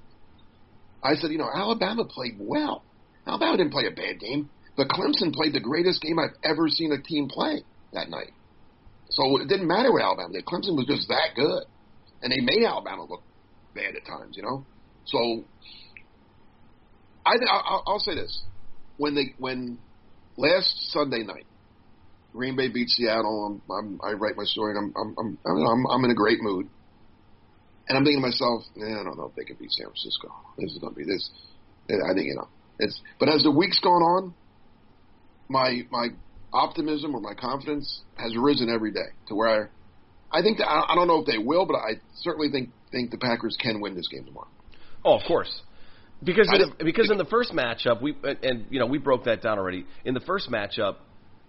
I 1.04 1.14
said, 1.16 1.30
you 1.30 1.38
know, 1.38 1.50
Alabama 1.52 2.04
played 2.06 2.36
well. 2.38 2.82
Alabama 3.26 3.58
didn't 3.58 3.72
play 3.72 3.86
a 3.86 3.90
bad 3.90 4.18
game, 4.18 4.50
but 4.76 4.88
Clemson 4.88 5.32
played 5.32 5.52
the 5.52 5.60
greatest 5.60 6.00
game 6.02 6.18
I've 6.18 6.36
ever 6.42 6.68
seen 6.68 6.92
a 6.92 7.00
team 7.00 7.28
play 7.28 7.62
that 7.92 8.08
night. 8.08 8.32
So 9.10 9.36
it 9.40 9.48
didn't 9.48 9.68
matter 9.68 9.92
what 9.92 10.02
Alabama 10.02 10.32
did. 10.32 10.46
Clemson 10.46 10.76
was 10.76 10.86
just 10.86 11.08
that 11.08 11.36
good, 11.36 11.64
and 12.22 12.32
they 12.32 12.40
made 12.40 12.64
Alabama 12.66 13.04
look 13.04 13.22
bad 13.74 13.94
at 13.94 14.06
times, 14.06 14.36
you 14.36 14.42
know. 14.42 14.66
So 15.04 15.44
I, 17.26 17.34
I'll, 17.86 17.98
say 17.98 18.14
this: 18.14 18.42
when 18.96 19.14
they 19.14 19.34
when 19.38 19.78
last 20.36 20.90
Sunday 20.90 21.22
night, 21.22 21.46
Green 22.32 22.56
Bay 22.56 22.68
beat 22.68 22.88
Seattle. 22.88 23.62
I'm, 23.70 23.74
I'm, 23.74 24.00
I 24.02 24.12
write 24.14 24.36
my 24.36 24.44
story, 24.44 24.76
and 24.76 24.92
I'm 24.96 25.14
I'm, 25.18 25.38
I'm 25.46 25.66
I'm 25.66 25.86
I'm 25.86 26.04
in 26.04 26.10
a 26.10 26.14
great 26.14 26.40
mood, 26.40 26.68
and 27.88 27.99
I'm 27.99 28.05
thinking 28.05 28.23
to 28.23 28.27
myself, 28.29 28.62
eh, 28.77 29.01
I 29.01 29.05
don't 29.05 29.16
know 29.16 29.27
if 29.27 29.35
they 29.37 29.44
can 29.44 29.57
beat 29.57 29.73
San 29.73 29.87
Francisco. 29.87 30.33
This 30.59 30.73
is 30.73 30.79
going 30.79 30.94
to 30.94 30.99
be 30.99 31.05
this. 31.05 31.31
I 31.88 32.14
think 32.14 32.27
you 32.27 32.35
know 32.37 32.49
it's. 32.79 33.01
But 33.20 33.29
as 33.29 33.42
the 33.42 33.51
week's 33.51 33.81
gone 33.81 34.03
on, 34.03 34.35
my 35.49 35.83
my 35.90 36.09
optimism 36.53 37.14
or 37.14 37.20
my 37.20 37.35
confidence 37.35 38.03
has 38.16 38.35
risen 38.37 38.70
every 38.70 38.92
day 38.92 39.12
to 39.29 39.35
where 39.35 39.49
I 39.49 40.38
I 40.38 40.42
think 40.42 40.59
that, 40.59 40.66
I, 40.66 40.92
I 40.92 40.94
don't 40.94 41.07
know 41.07 41.20
if 41.20 41.27
they 41.27 41.38
will, 41.38 41.66
but 41.66 41.77
I 41.77 42.01
certainly 42.16 42.51
think 42.51 42.70
think 42.90 43.11
the 43.11 43.18
Packers 43.18 43.57
can 43.61 43.81
win 43.81 43.94
this 43.94 44.09
game 44.09 44.25
tomorrow. 44.25 44.49
Oh, 45.05 45.16
of 45.18 45.23
course. 45.27 45.53
Because 46.23 46.49
in 46.53 46.61
the, 46.61 46.85
because 46.85 47.11
in 47.11 47.18
the 47.18 47.25
first 47.27 47.53
matchup 47.53 48.01
we 48.01 48.16
and, 48.23 48.38
and 48.42 48.66
you 48.70 48.81
know 48.81 48.87
we 48.87 48.99
broke 48.99 49.25
that 49.25 49.42
down 49.42 49.59
already. 49.59 49.87
In 50.05 50.14
the 50.14 50.20
first 50.20 50.51
matchup, 50.51 50.97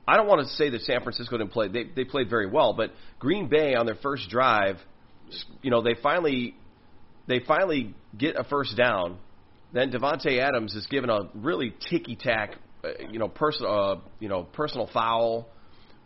I 0.07 0.17
don't 0.17 0.27
want 0.27 0.45
to 0.45 0.53
say 0.55 0.69
that 0.69 0.81
San 0.81 1.01
Francisco 1.01 1.37
didn't 1.37 1.51
play. 1.51 1.69
They 1.69 1.85
they 1.95 2.03
played 2.03 2.29
very 2.29 2.47
well, 2.47 2.73
but 2.73 2.91
Green 3.19 3.47
Bay 3.47 3.73
on 3.75 3.85
their 3.85 3.95
first 3.95 4.29
drive, 4.29 4.77
you 5.61 5.71
know, 5.71 5.81
they 5.81 5.95
finally 6.01 6.55
they 7.27 7.39
finally 7.47 7.93
get 8.17 8.35
a 8.35 8.43
first 8.43 8.77
down. 8.77 9.17
then 9.73 9.91
Davante 9.91 10.39
Adams 10.39 10.75
is 10.75 10.85
given 10.87 11.09
a 11.09 11.29
really 11.33 11.73
ticky 11.89 12.15
tack, 12.15 12.55
uh, 12.83 12.89
you 13.11 13.19
know, 13.19 13.27
personal, 13.27 13.71
uh, 13.71 13.95
you 14.19 14.29
know, 14.29 14.43
personal 14.43 14.89
foul 14.93 15.47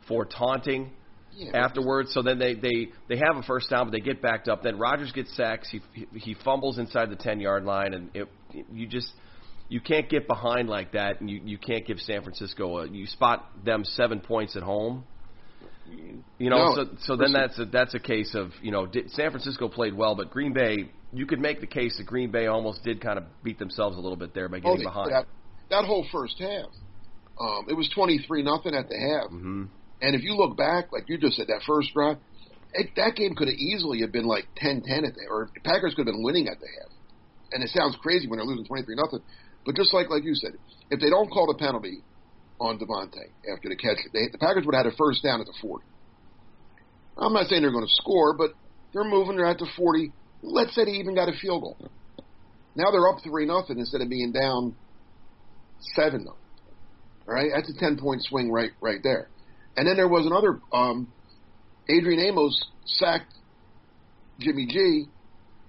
for 0.07 0.25
taunting 0.25 0.91
Yeah, 1.31 1.51
afterwards. 1.53 2.13
So 2.13 2.21
then 2.21 2.39
they 2.39 2.55
they 2.55 2.89
they 3.07 3.17
have 3.17 3.37
a 3.37 3.43
first 3.43 3.69
down, 3.69 3.85
but 3.85 3.91
they 3.91 3.99
get 3.99 4.21
backed 4.21 4.47
up. 4.47 4.63
Then 4.63 4.79
Rodgers 4.79 5.11
gets 5.11 5.35
sacks. 5.35 5.69
He 5.69 5.81
he 6.17 6.35
fumbles 6.43 6.77
inside 6.77 7.09
the 7.09 7.15
ten 7.15 7.39
yard 7.39 7.63
line, 7.65 7.93
and 7.93 8.09
it 8.13 8.27
you 8.71 8.87
just 8.87 9.11
you 9.67 9.79
can't 9.79 10.09
get 10.09 10.27
behind 10.27 10.67
like 10.67 10.93
that, 10.93 11.21
and 11.21 11.29
you 11.29 11.41
you 11.43 11.57
can't 11.57 11.85
give 11.85 11.99
San 11.99 12.23
Francisco 12.23 12.79
a 12.79 12.87
you 12.87 13.05
spot 13.05 13.45
them 13.63 13.83
seven 13.83 14.19
points 14.19 14.55
at 14.55 14.63
home. 14.63 15.03
You 16.37 16.49
know, 16.49 16.73
No, 16.73 16.75
so 16.75 16.89
so 17.01 17.15
then 17.17 17.33
that's 17.33 17.57
a 17.59 17.65
that's 17.65 17.93
a 17.93 17.99
case 17.99 18.33
of 18.35 18.51
you 18.61 18.71
know 18.71 18.85
did, 18.85 19.11
San 19.11 19.31
Francisco 19.31 19.67
played 19.67 19.93
well, 19.95 20.15
but 20.15 20.29
Green 20.31 20.53
Bay 20.53 20.89
you 21.11 21.25
could 21.25 21.39
make 21.39 21.59
the 21.59 21.67
case 21.67 21.97
that 21.97 22.05
Green 22.05 22.31
Bay 22.31 22.45
almost 22.47 22.83
did 22.83 23.01
kind 23.01 23.17
of 23.17 23.25
beat 23.43 23.57
themselves 23.59 23.97
a 23.97 23.99
little 23.99 24.15
bit 24.17 24.33
there 24.33 24.47
by 24.47 24.57
Oh, 24.57 24.61
getting 24.61 24.77
they- 24.79 24.83
behind. 24.85 25.11
That, 25.11 25.25
that 25.69 25.85
whole 25.85 26.05
first 26.11 26.37
half, 26.39 26.67
um, 27.39 27.65
it 27.67 27.73
was 27.75 27.89
twenty 27.93 28.19
three 28.19 28.43
nothing 28.43 28.73
at 28.75 28.87
the 28.89 28.97
half. 28.97 29.29
hmm 29.29 29.65
And 30.01 30.15
if 30.15 30.23
you 30.23 30.35
look 30.35 30.55
back, 30.57 30.91
like 30.93 31.09
you 31.09 31.17
just 31.17 31.35
said, 31.35 31.47
that 31.47 31.61
first 31.67 31.93
drive, 31.93 32.17
it, 32.73 32.91
that 32.95 33.15
game 33.15 33.35
could 33.35 33.47
have 33.49 33.57
easily 33.57 34.01
have 34.01 34.11
been 34.11 34.25
like 34.27 34.45
10-10 34.63 35.05
at 35.07 35.15
the, 35.15 35.25
or 35.29 35.49
Packers 35.65 35.93
could 35.95 36.05
have 36.07 36.13
been 36.15 36.23
winning 36.23 36.47
at 36.47 36.59
the 36.59 36.67
half. 36.79 36.91
And 37.51 37.63
it 37.63 37.69
sounds 37.69 37.97
crazy 38.01 38.27
when 38.27 38.37
they're 38.37 38.45
losing 38.45 38.65
twenty 38.65 38.83
three 38.83 38.95
nothing, 38.95 39.19
but 39.65 39.75
just 39.75 39.93
like 39.93 40.09
like 40.09 40.23
you 40.23 40.35
said, 40.35 40.53
if 40.91 40.99
they 41.01 41.09
don't 41.09 41.29
call 41.29 41.47
the 41.47 41.57
penalty 41.57 42.03
on 42.59 42.77
Davante 42.77 43.31
after 43.51 43.69
the 43.69 43.75
catch, 43.75 43.97
they, 44.13 44.27
the 44.31 44.37
Packers 44.37 44.65
would 44.65 44.75
have 44.75 44.85
had 44.85 44.93
a 44.93 44.97
first 44.97 45.23
down 45.23 45.39
at 45.39 45.47
the 45.47 45.53
forty. 45.61 45.85
I'm 47.17 47.33
not 47.33 47.47
saying 47.47 47.61
they're 47.61 47.71
going 47.71 47.85
to 47.85 47.93
score, 47.95 48.35
but 48.35 48.51
they're 48.93 49.03
moving. 49.03 49.37
They're 49.37 49.45
at 49.45 49.57
the 49.57 49.67
forty. 49.77 50.11
Let's 50.41 50.73
say 50.75 50.85
they 50.85 50.91
even 50.91 51.15
got 51.15 51.29
a 51.29 51.33
field 51.33 51.61
goal. 51.61 51.91
Now 52.75 52.91
they're 52.91 53.07
up 53.07 53.21
three 53.23 53.45
nothing 53.45 53.79
instead 53.79 54.01
of 54.01 54.09
being 54.09 54.31
down 54.31 54.75
seven 55.95 56.25
nothing. 56.25 56.39
All 57.27 57.33
right, 57.33 57.51
that's 57.53 57.69
a 57.69 57.79
ten 57.79 57.97
point 57.97 58.23
swing 58.23 58.51
right 58.51 58.71
right 58.81 58.99
there. 59.03 59.29
And 59.75 59.87
then 59.87 59.95
there 59.95 60.07
was 60.07 60.25
another. 60.25 60.59
Um, 60.73 61.11
Adrian 61.89 62.19
Amos 62.19 62.65
sacked 62.85 63.33
Jimmy 64.39 64.67
G 64.67 65.05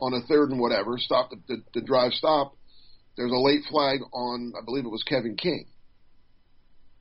on 0.00 0.14
a 0.14 0.20
third 0.26 0.50
and 0.50 0.60
whatever. 0.60 0.98
Stopped 0.98 1.34
the, 1.48 1.56
the, 1.56 1.62
the 1.74 1.86
drive. 1.86 2.12
Stop. 2.12 2.56
There's 3.16 3.32
a 3.32 3.36
late 3.36 3.62
flag 3.70 4.00
on. 4.12 4.52
I 4.60 4.64
believe 4.64 4.84
it 4.84 4.90
was 4.90 5.02
Kevin 5.02 5.36
King 5.36 5.66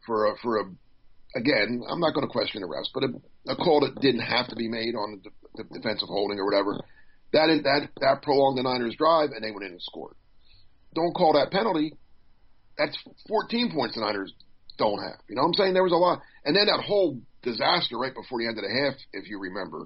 for 0.09 0.25
a 0.25 0.37
for 0.41 0.57
a. 0.57 0.63
Again, 1.35 1.83
I'm 1.87 1.99
not 1.99 2.15
going 2.15 2.25
to 2.25 2.31
question 2.31 2.61
the 2.61 2.67
refs, 2.67 2.89
but 2.91 3.03
a, 3.03 3.53
a 3.53 3.55
call 3.55 3.81
that 3.81 4.01
didn't 4.01 4.25
have 4.25 4.47
to 4.47 4.55
be 4.55 4.67
made 4.67 4.95
on 4.95 5.21
the, 5.23 5.63
defensive 5.63 6.09
holding 6.09 6.39
or 6.39 6.45
whatever. 6.45 6.81
That 7.33 7.47
that 7.63 7.89
that 8.01 8.23
prolonged 8.23 8.57
the 8.57 8.63
Niners' 8.63 8.95
drive, 8.97 9.29
and 9.29 9.43
they 9.43 9.51
went 9.51 9.65
in 9.65 9.73
and 9.73 9.81
scored. 9.81 10.15
Don't 10.95 11.13
call 11.13 11.33
that 11.33 11.51
penalty. 11.51 11.93
That's 12.79 12.97
14 13.27 13.71
points 13.71 13.93
the 13.93 14.01
Niners 14.01 14.33
don't 14.79 14.97
have. 14.97 15.19
You 15.27 15.35
know 15.35 15.43
what 15.43 15.49
I'm 15.49 15.53
saying? 15.53 15.73
There 15.75 15.83
was 15.83 15.91
a 15.91 16.01
lot, 16.01 16.21
and 16.43 16.55
then 16.55 16.65
that 16.65 16.83
whole 16.83 17.19
disaster 17.43 17.97
right 17.99 18.15
before 18.15 18.39
the 18.39 18.47
end 18.47 18.57
of 18.57 18.63
the 18.63 18.73
half, 18.73 18.95
if 19.13 19.29
you 19.29 19.39
remember, 19.39 19.85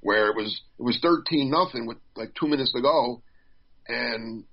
where 0.00 0.28
it 0.28 0.36
was 0.36 0.60
it 0.78 0.82
was 0.82 0.98
13 1.00 1.48
nothing 1.48 1.86
with 1.86 1.96
like 2.16 2.34
two 2.38 2.48
minutes 2.48 2.72
to 2.72 2.82
go, 2.82 3.22
and 3.88 4.44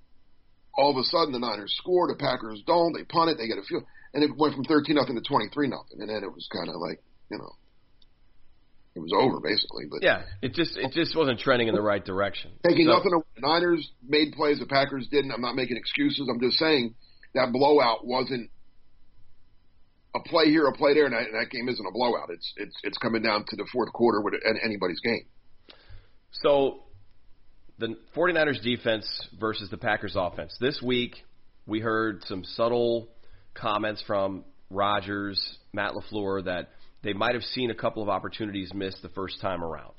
all 0.72 0.90
of 0.90 0.96
a 0.96 1.04
sudden 1.04 1.32
the 1.32 1.38
Niners 1.38 1.74
score, 1.76 2.08
the 2.08 2.16
Packers 2.16 2.62
don't, 2.66 2.94
they 2.96 3.04
punt 3.04 3.28
it, 3.30 3.36
they 3.36 3.46
get 3.48 3.58
a 3.58 3.62
field, 3.62 3.84
and 4.14 4.24
it 4.24 4.30
went 4.36 4.54
from 4.54 4.64
13 4.64 4.96
nothing 4.96 5.14
to 5.16 5.22
23 5.22 5.68
nothing, 5.68 6.00
and 6.00 6.08
then 6.08 6.22
it 6.24 6.32
was 6.32 6.48
kind 6.52 6.68
of 6.68 6.76
like 6.76 7.00
you 7.30 7.38
know, 7.38 7.52
it 8.96 9.00
was 9.00 9.12
over 9.14 9.40
basically. 9.40 9.84
But 9.90 10.02
Yeah, 10.02 10.22
it 10.42 10.54
just 10.54 10.76
it 10.76 10.92
just 10.92 11.16
wasn't 11.16 11.38
trending 11.40 11.68
in 11.68 11.74
the 11.74 11.82
right 11.82 12.04
direction. 12.04 12.52
taking 12.66 12.86
So- 12.86 12.92
nothing 12.96 13.12
away, 13.12 13.24
the 13.36 13.40
Niners 13.46 13.90
made 14.06 14.32
plays, 14.32 14.58
the 14.58 14.66
Packers 14.66 15.06
didn't. 15.08 15.30
I'm 15.32 15.40
not 15.40 15.54
making 15.54 15.76
excuses. 15.76 16.28
I'm 16.28 16.40
just 16.40 16.58
saying 16.58 16.94
that 17.34 17.52
blowout 17.52 18.04
wasn't 18.04 18.50
a 20.16 20.20
play 20.28 20.46
here, 20.46 20.66
a 20.66 20.72
play 20.72 20.92
there, 20.94 21.04
and 21.04 21.14
that, 21.14 21.26
and 21.30 21.34
that 21.34 21.50
game 21.50 21.68
isn't 21.68 21.86
a 21.86 21.92
blowout. 21.92 22.30
It's 22.30 22.52
it's 22.56 22.74
it's 22.82 22.98
coming 22.98 23.22
down 23.22 23.44
to 23.48 23.56
the 23.56 23.64
fourth 23.72 23.92
quarter 23.92 24.20
with 24.20 24.34
anybody's 24.64 25.00
game. 25.00 25.24
So 26.32 26.82
the 27.78 27.96
49ers 28.14 28.60
defense 28.62 29.06
versus 29.38 29.70
the 29.70 29.78
Packers 29.78 30.16
offense. 30.16 30.56
This 30.60 30.82
week 30.82 31.24
we 31.66 31.80
heard 31.80 32.24
some 32.24 32.42
subtle 32.44 33.08
comments 33.54 34.02
from 34.06 34.44
Rodgers, 34.70 35.58
Matt 35.72 35.92
LaFleur 35.92 36.44
that 36.44 36.70
they 37.02 37.12
might 37.12 37.34
have 37.34 37.42
seen 37.42 37.70
a 37.70 37.74
couple 37.74 38.02
of 38.02 38.08
opportunities 38.08 38.72
missed 38.74 39.02
the 39.02 39.08
first 39.10 39.40
time 39.40 39.64
around. 39.64 39.94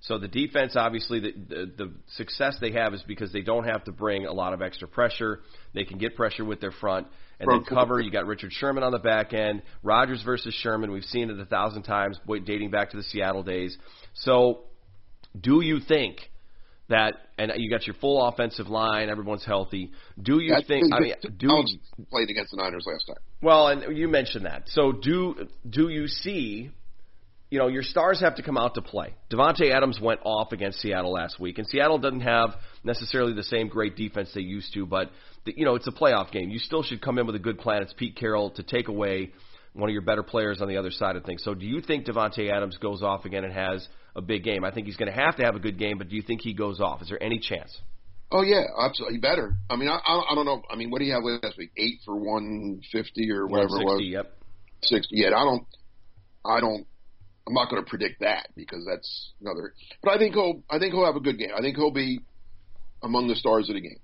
So 0.00 0.18
the 0.18 0.28
defense, 0.28 0.76
obviously, 0.76 1.20
the, 1.20 1.32
the 1.32 1.72
the 1.76 1.92
success 2.16 2.56
they 2.60 2.72
have 2.72 2.92
is 2.92 3.02
because 3.06 3.32
they 3.32 3.40
don't 3.40 3.64
have 3.64 3.84
to 3.84 3.92
bring 3.92 4.26
a 4.26 4.32
lot 4.32 4.52
of 4.52 4.60
extra 4.60 4.86
pressure. 4.86 5.40
They 5.72 5.84
can 5.84 5.96
get 5.96 6.14
pressure 6.14 6.44
with 6.44 6.60
their 6.60 6.72
front 6.72 7.06
and 7.40 7.50
then 7.50 7.64
cover. 7.64 8.00
You 8.00 8.10
got 8.10 8.26
Richard 8.26 8.52
Sherman 8.52 8.82
on 8.82 8.92
the 8.92 8.98
back 8.98 9.32
end. 9.32 9.62
Rodgers 9.82 10.22
versus 10.22 10.52
Sherman. 10.54 10.92
We've 10.92 11.04
seen 11.04 11.30
it 11.30 11.40
a 11.40 11.46
thousand 11.46 11.84
times, 11.84 12.20
dating 12.44 12.70
back 12.70 12.90
to 12.90 12.98
the 12.98 13.02
Seattle 13.02 13.42
days. 13.42 13.78
So, 14.12 14.64
do 15.40 15.62
you 15.62 15.80
think 15.80 16.18
that? 16.88 17.14
And 17.38 17.52
you 17.56 17.70
got 17.70 17.86
your 17.86 17.94
full 17.94 18.22
offensive 18.26 18.68
line. 18.68 19.08
Everyone's 19.08 19.44
healthy. 19.44 19.90
Do 20.20 20.40
you 20.40 20.50
That's 20.50 20.66
think? 20.66 20.92
I 20.92 21.00
mean, 21.00 21.14
do 21.36 21.48
Alex 21.50 21.74
played 22.10 22.30
against 22.30 22.52
the 22.52 22.62
Niners 22.62 22.84
last 22.86 23.06
time. 23.06 23.16
well, 23.42 23.68
and 23.68 23.96
you 23.96 24.08
mentioned 24.08 24.46
that. 24.46 24.64
So 24.68 24.92
do 24.92 25.48
do 25.68 25.88
you 25.88 26.06
see? 26.06 26.70
You 27.50 27.60
know, 27.60 27.68
your 27.68 27.84
stars 27.84 28.20
have 28.20 28.36
to 28.36 28.42
come 28.42 28.58
out 28.58 28.74
to 28.74 28.82
play. 28.82 29.14
Davante 29.30 29.70
Adams 29.72 30.00
went 30.00 30.18
off 30.24 30.50
against 30.50 30.80
Seattle 30.80 31.12
last 31.12 31.38
week, 31.38 31.58
and 31.58 31.66
Seattle 31.68 31.98
doesn't 31.98 32.22
have 32.22 32.56
necessarily 32.82 33.32
the 33.32 33.44
same 33.44 33.68
great 33.68 33.94
defense 33.96 34.30
they 34.34 34.40
used 34.40 34.74
to. 34.74 34.86
But 34.86 35.10
the, 35.44 35.54
you 35.56 35.64
know, 35.64 35.76
it's 35.76 35.86
a 35.86 35.92
playoff 35.92 36.32
game. 36.32 36.50
You 36.50 36.58
still 36.58 36.82
should 36.82 37.00
come 37.00 37.16
in 37.18 37.26
with 37.26 37.36
a 37.36 37.40
good 37.40 37.58
plan. 37.58 37.82
It's 37.82 37.92
Pete 37.92 38.16
Carroll 38.16 38.50
to 38.52 38.64
take 38.64 38.88
away 38.88 39.32
one 39.74 39.90
of 39.90 39.92
your 39.92 40.02
better 40.02 40.22
players 40.22 40.62
on 40.62 40.68
the 40.68 40.76
other 40.76 40.90
side 40.90 41.16
of 41.16 41.24
things. 41.24 41.42
So, 41.44 41.54
do 41.54 41.66
you 41.66 41.80
think 41.80 42.06
Davante 42.06 42.50
Adams 42.50 42.78
goes 42.78 43.02
off 43.02 43.24
again 43.24 43.44
and 43.44 43.52
has 43.52 43.86
a 44.16 44.22
big 44.22 44.44
game? 44.44 44.64
I 44.64 44.70
think 44.70 44.86
he's 44.86 44.96
going 44.96 45.12
to 45.12 45.18
have 45.20 45.36
to 45.36 45.44
have 45.44 45.56
a 45.56 45.60
good 45.60 45.78
game, 45.78 45.98
but 45.98 46.08
do 46.08 46.16
you 46.16 46.22
think 46.22 46.40
he 46.40 46.54
goes 46.54 46.80
off? 46.80 47.02
Is 47.02 47.08
there 47.08 47.22
any 47.22 47.38
chance? 47.38 47.76
Oh 48.32 48.42
yeah, 48.42 48.62
absolutely. 48.80 49.16
He 49.16 49.20
better. 49.20 49.56
I 49.68 49.76
mean, 49.76 49.88
I, 49.88 49.96
I 50.04 50.32
I 50.32 50.34
don't 50.34 50.46
know. 50.46 50.62
I 50.70 50.76
mean, 50.76 50.90
what 50.90 50.98
do 51.00 51.04
you 51.04 51.12
have 51.12 51.22
last 51.22 51.56
week? 51.58 51.70
Eight 51.76 52.00
for 52.04 52.16
one 52.16 52.80
fifty 52.90 53.30
or 53.30 53.46
whatever 53.46 53.80
it 53.80 53.84
was. 53.84 54.00
160, 54.00 54.04
Yep. 54.12 54.32
Sixty. 54.82 55.16
Yeah, 55.18 55.28
I 55.28 55.44
don't. 55.44 55.66
I 56.44 56.60
don't. 56.60 56.86
I'm 57.46 57.52
not 57.54 57.70
going 57.70 57.84
to 57.84 57.88
predict 57.88 58.20
that 58.20 58.48
because 58.56 58.84
that's 58.88 59.32
another. 59.40 59.74
But 60.02 60.12
I 60.12 60.18
think 60.18 60.34
he'll. 60.34 60.62
I 60.70 60.78
think 60.78 60.94
he'll 60.94 61.04
have 61.04 61.16
a 61.16 61.20
good 61.20 61.38
game. 61.38 61.50
I 61.56 61.60
think 61.60 61.76
he'll 61.76 61.92
be 61.92 62.20
among 63.02 63.28
the 63.28 63.36
stars 63.36 63.68
of 63.68 63.74
the 63.74 63.80
game. 63.80 64.00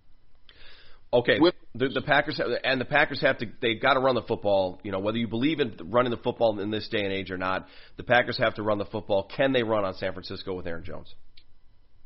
Okay, 1.12 1.40
With- 1.40 1.54
the, 1.74 1.88
the 1.88 2.02
Packers 2.02 2.38
have, 2.38 2.46
and 2.62 2.80
the 2.80 2.84
Packers 2.84 3.20
have 3.20 3.38
to. 3.38 3.46
they've 3.60 3.80
got 3.80 3.94
to 3.94 4.00
run 4.00 4.14
the 4.14 4.22
football. 4.22 4.80
You 4.84 4.92
know, 4.92 5.00
whether 5.00 5.18
you 5.18 5.26
believe 5.26 5.58
in 5.58 5.76
running 5.86 6.10
the 6.10 6.16
football 6.16 6.58
in 6.60 6.70
this 6.70 6.88
day 6.88 7.02
and 7.02 7.12
age 7.12 7.30
or 7.32 7.38
not, 7.38 7.66
the 7.96 8.04
Packers 8.04 8.38
have 8.38 8.54
to 8.54 8.62
run 8.62 8.78
the 8.78 8.84
football. 8.84 9.24
Can 9.36 9.52
they 9.52 9.64
run 9.64 9.84
on 9.84 9.94
San 9.94 10.12
Francisco 10.12 10.54
with 10.54 10.66
Aaron 10.68 10.84
Jones? 10.84 11.12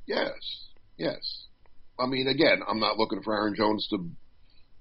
Yes. 0.06 0.32
Yes. 0.96 1.18
I 1.98 2.06
mean, 2.06 2.28
again, 2.28 2.60
I'm 2.68 2.80
not 2.80 2.96
looking 2.98 3.22
for 3.22 3.34
Aaron 3.34 3.54
Jones 3.54 3.86
to 3.90 4.08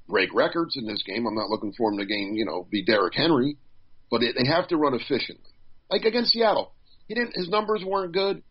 break 0.07 0.33
records 0.33 0.75
in 0.77 0.85
this 0.87 1.03
game. 1.03 1.25
I'm 1.27 1.35
not 1.35 1.49
looking 1.49 1.73
for 1.77 1.91
him 1.91 1.99
to 1.99 2.05
game, 2.05 2.33
you 2.35 2.45
know, 2.45 2.65
be 2.69 2.83
Derrick 2.83 3.15
Henry, 3.15 3.57
but 4.09 4.23
it, 4.23 4.35
they 4.37 4.47
have 4.49 4.67
to 4.69 4.77
run 4.77 4.93
efficiently. 4.93 5.51
Like 5.89 6.03
against 6.03 6.31
Seattle, 6.31 6.71
he 7.07 7.13
didn't. 7.13 7.35
His 7.35 7.49
numbers 7.49 7.83
weren't 7.85 8.13
good. 8.13 8.41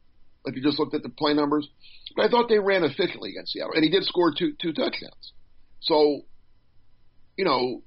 Like 0.44 0.56
you 0.56 0.62
just 0.62 0.78
looked 0.78 0.94
at 0.94 1.02
the 1.02 1.08
play 1.08 1.34
numbers, 1.34 1.68
but 2.16 2.24
I 2.24 2.28
thought 2.28 2.48
they 2.48 2.58
ran 2.58 2.84
efficiently 2.84 3.30
against 3.30 3.52
Seattle, 3.52 3.72
and 3.74 3.84
he 3.84 3.90
did 3.90 4.04
score 4.04 4.32
two 4.36 4.52
two 4.60 4.72
touchdowns. 4.72 5.32
So, 5.82 6.22
you 7.36 7.44
know, 7.44 7.82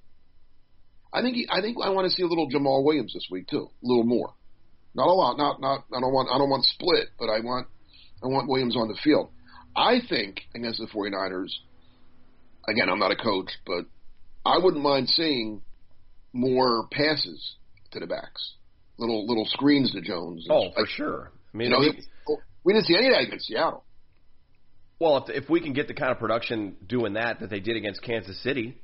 I 1.13 1.21
think 1.21 1.35
he, 1.35 1.47
I 1.49 1.61
think 1.61 1.77
I 1.81 1.89
want 1.89 2.09
to 2.09 2.11
see 2.15 2.23
a 2.23 2.27
little 2.27 2.49
Jamaal 2.49 2.83
Williams 2.83 3.13
this 3.13 3.27
week 3.31 3.47
too, 3.47 3.69
a 3.83 3.87
little 3.87 4.03
more. 4.03 4.33
Not 4.93 5.07
a 5.07 5.13
lot. 5.13 5.37
Not 5.37 5.59
not. 5.59 5.85
I 5.93 5.99
don't 5.99 6.13
want. 6.13 6.29
I 6.31 6.37
don't 6.37 6.49
want 6.49 6.63
split, 6.65 7.09
but 7.19 7.29
I 7.29 7.39
want. 7.39 7.67
I 8.23 8.27
want 8.27 8.47
Williams 8.47 8.75
on 8.77 8.87
the 8.87 8.97
field. 9.03 9.29
I 9.75 9.99
think 10.07 10.41
against 10.55 10.79
the 10.79 10.87
49ers, 10.87 11.51
again, 12.67 12.89
I'm 12.89 12.97
not 12.99 13.11
a 13.11 13.15
coach, 13.15 13.51
but 13.65 13.85
I 14.45 14.57
wouldn't 14.57 14.81
mind 14.81 15.09
seeing 15.09 15.61
more 16.31 16.87
passes 16.91 17.55
to 17.91 17.99
the 17.99 18.07
backs, 18.07 18.53
little 18.97 19.27
little 19.27 19.45
screens 19.45 19.91
to 19.91 20.01
Jones. 20.01 20.47
Oh, 20.49 20.71
for 20.73 20.81
Like, 20.81 20.89
sure. 20.89 21.31
I 21.53 21.57
mean, 21.57 21.71
You 21.71 21.71
know, 21.71 21.77
I 21.77 21.91
mean, 21.91 22.03
we 22.63 22.73
didn't 22.73 22.87
see 22.87 22.95
any 22.95 23.07
of 23.07 23.13
that 23.13 23.23
against 23.27 23.47
Seattle. 23.47 23.83
Well, 24.99 25.25
if 25.27 25.43
if 25.43 25.49
we 25.49 25.61
can 25.61 25.73
get 25.73 25.87
the 25.87 25.93
kind 25.93 26.11
of 26.11 26.19
production 26.19 26.77
doing 26.87 27.13
that 27.13 27.39
that 27.41 27.49
they 27.49 27.59
did 27.59 27.75
against 27.75 28.01
Kansas 28.01 28.41
City, 28.43 28.77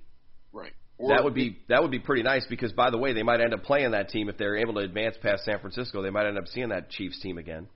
Right. 0.51 0.73
that 1.07 1.23
would 1.23 1.33
be 1.33 1.59
that 1.69 1.81
would 1.81 1.91
be 1.91 1.99
pretty 1.99 2.23
nice. 2.23 2.45
Because 2.49 2.73
by 2.73 2.89
the 2.89 2.97
way, 2.97 3.13
they 3.13 3.23
might 3.23 3.41
end 3.41 3.53
up 3.53 3.63
playing 3.63 3.91
that 3.91 4.09
team 4.09 4.29
if 4.29 4.37
they're 4.37 4.57
able 4.57 4.73
to 4.75 4.81
advance 4.81 5.15
past 5.21 5.45
San 5.45 5.59
Francisco. 5.59 6.01
They 6.01 6.09
might 6.09 6.27
end 6.27 6.37
up 6.37 6.47
seeing 6.47 6.69
that 6.69 6.89
Chiefs 6.89 7.19
team 7.21 7.37
again. 7.37 7.67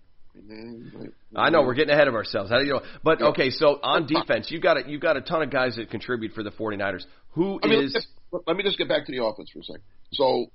I 1.36 1.50
know 1.50 1.62
we're 1.62 1.76
getting 1.76 1.94
ahead 1.94 2.10
of 2.10 2.14
ourselves. 2.14 2.50
How 2.52 2.60
do 2.60 2.66
you 2.66 2.74
know? 2.74 2.82
But 3.04 3.22
okay, 3.22 3.52
so 3.52 3.80
on 3.82 4.06
defense, 4.06 4.52
you 4.52 4.60
got 4.60 4.78
a, 4.78 4.90
you 4.90 5.00
got 5.00 5.16
a 5.16 5.22
ton 5.22 5.42
of 5.42 5.50
guys 5.50 5.78
that 5.78 5.90
contribute 5.90 6.34
for 6.34 6.44
the 6.44 6.52
49ers. 6.52 7.06
Who 7.32 7.58
I 7.64 7.68
mean, 7.68 7.84
is 7.86 8.08
let 8.46 8.58
me 8.58 8.64
just 8.64 8.78
get 8.78 8.90
back 8.90 9.06
to 9.06 9.12
the 9.14 9.24
offense 9.24 9.50
for 9.52 9.60
a 9.60 9.64
second. 9.64 9.84
So 10.12 10.48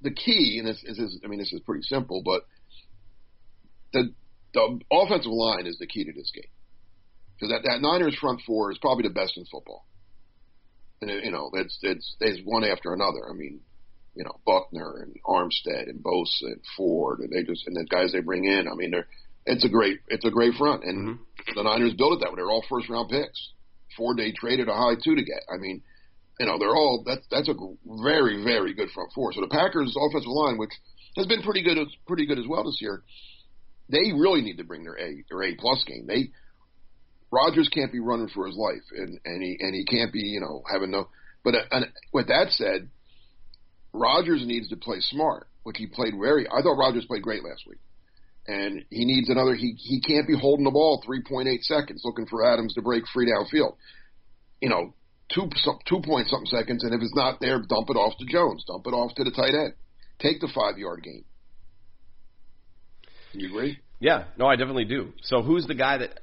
the 0.00 0.10
key, 0.10 0.56
and 0.58 0.66
this, 0.66 0.82
this 0.86 0.98
is, 0.98 1.20
I 1.22 1.28
mean, 1.28 1.38
this 1.38 1.52
is 1.52 1.60
pretty 1.66 1.82
simple, 1.82 2.22
but 2.24 2.44
the 3.92 4.14
the 4.54 4.80
offensive 4.90 5.32
line 5.32 5.66
is 5.66 5.76
the 5.78 5.86
key 5.86 6.04
to 6.04 6.12
this 6.12 6.30
game 6.34 6.44
because 7.34 7.50
that, 7.52 7.68
that 7.68 7.80
Niners 7.80 8.16
front 8.20 8.40
four 8.46 8.70
is 8.70 8.78
probably 8.78 9.02
the 9.02 9.14
best 9.14 9.36
in 9.36 9.44
football. 9.46 9.86
and 11.00 11.10
it, 11.10 11.24
you 11.24 11.30
know 11.30 11.50
it's 11.54 11.78
it's 11.82 12.16
it's 12.20 12.40
one 12.44 12.64
after 12.64 12.92
another. 12.92 13.28
I 13.28 13.34
mean, 13.34 13.60
you 14.14 14.24
know 14.24 14.40
Buckner 14.46 15.02
and 15.02 15.16
Armstead 15.24 15.88
and 15.88 16.02
Bosa 16.02 16.42
and 16.42 16.60
Ford 16.76 17.20
and 17.20 17.30
they 17.30 17.42
just 17.42 17.66
and 17.66 17.76
the 17.76 17.84
guys 17.84 18.12
they 18.12 18.20
bring 18.20 18.44
in. 18.44 18.68
I 18.68 18.74
mean, 18.74 18.90
they're 18.90 19.08
it's 19.46 19.64
a 19.64 19.68
great 19.68 20.00
it's 20.08 20.24
a 20.24 20.30
great 20.30 20.54
front, 20.54 20.84
and 20.84 21.18
mm-hmm. 21.18 21.54
the 21.54 21.62
Niners 21.62 21.94
built 21.94 22.14
it 22.14 22.20
that 22.20 22.30
way. 22.30 22.36
They're 22.36 22.50
all 22.50 22.64
first 22.68 22.88
round 22.88 23.10
picks. 23.10 23.50
Ford 23.96 24.16
they 24.16 24.32
traded 24.32 24.68
a 24.68 24.74
high 24.74 24.94
two 25.02 25.14
to 25.14 25.22
get. 25.22 25.42
I 25.52 25.58
mean, 25.58 25.82
you 26.40 26.46
know 26.46 26.58
they're 26.58 26.74
all 26.74 27.02
that's 27.06 27.26
that's 27.30 27.48
a 27.48 27.54
very 28.02 28.42
very 28.42 28.74
good 28.74 28.90
front 28.90 29.12
four. 29.14 29.32
So 29.32 29.40
the 29.40 29.48
Packers 29.48 29.96
offensive 29.98 30.30
line, 30.30 30.58
which 30.58 30.72
has 31.16 31.26
been 31.26 31.42
pretty 31.42 31.62
good 31.62 31.78
pretty 32.06 32.26
good 32.26 32.38
as 32.38 32.46
well 32.48 32.64
this 32.64 32.80
year, 32.80 33.02
they 33.90 34.12
really 34.12 34.40
need 34.40 34.56
to 34.56 34.64
bring 34.64 34.84
their 34.84 34.98
A 34.98 35.22
their 35.28 35.42
A 35.42 35.54
plus 35.56 35.84
game. 35.86 36.06
They 36.06 36.30
Rodgers 37.34 37.68
can't 37.68 37.90
be 37.90 37.98
running 37.98 38.28
for 38.28 38.46
his 38.46 38.56
life, 38.56 38.84
and 38.96 39.18
and 39.24 39.42
he 39.42 39.56
and 39.58 39.74
he 39.74 39.84
can't 39.84 40.12
be 40.12 40.20
you 40.20 40.40
know 40.40 40.62
having 40.70 40.92
no. 40.92 41.08
But 41.42 41.54
uh, 41.70 41.80
with 42.12 42.28
that 42.28 42.50
said, 42.50 42.88
Rodgers 43.92 44.46
needs 44.46 44.68
to 44.68 44.76
play 44.76 44.98
smart, 45.00 45.48
which 45.64 45.76
he 45.76 45.86
played 45.86 46.14
very. 46.18 46.46
I 46.46 46.62
thought 46.62 46.78
Rodgers 46.78 47.06
played 47.06 47.22
great 47.22 47.42
last 47.42 47.64
week, 47.68 47.80
and 48.46 48.84
he 48.88 49.04
needs 49.04 49.28
another. 49.28 49.56
He 49.56 49.74
he 49.76 50.00
can't 50.00 50.28
be 50.28 50.38
holding 50.38 50.64
the 50.64 50.70
ball 50.70 51.02
3.8 51.06 51.46
seconds 51.62 52.02
looking 52.04 52.26
for 52.26 52.46
Adams 52.46 52.74
to 52.74 52.82
break 52.82 53.02
free 53.12 53.30
downfield. 53.30 53.74
You 54.60 54.68
know, 54.68 54.94
two 55.34 55.48
two 55.88 56.00
point 56.04 56.28
something 56.28 56.46
seconds, 56.46 56.84
and 56.84 56.94
if 56.94 57.02
it's 57.02 57.16
not 57.16 57.40
there, 57.40 57.58
dump 57.58 57.90
it 57.90 57.96
off 57.96 58.16
to 58.18 58.26
Jones, 58.26 58.64
dump 58.66 58.86
it 58.86 58.94
off 58.94 59.12
to 59.16 59.24
the 59.24 59.32
tight 59.32 59.54
end, 59.54 59.74
take 60.20 60.40
the 60.40 60.50
five 60.54 60.78
yard 60.78 61.02
gain. 61.02 61.24
You 63.32 63.48
agree? 63.48 63.80
Yeah, 63.98 64.24
no, 64.38 64.46
I 64.46 64.54
definitely 64.54 64.84
do. 64.84 65.12
So 65.22 65.42
who's 65.42 65.66
the 65.66 65.74
guy 65.74 65.98
that 65.98 66.20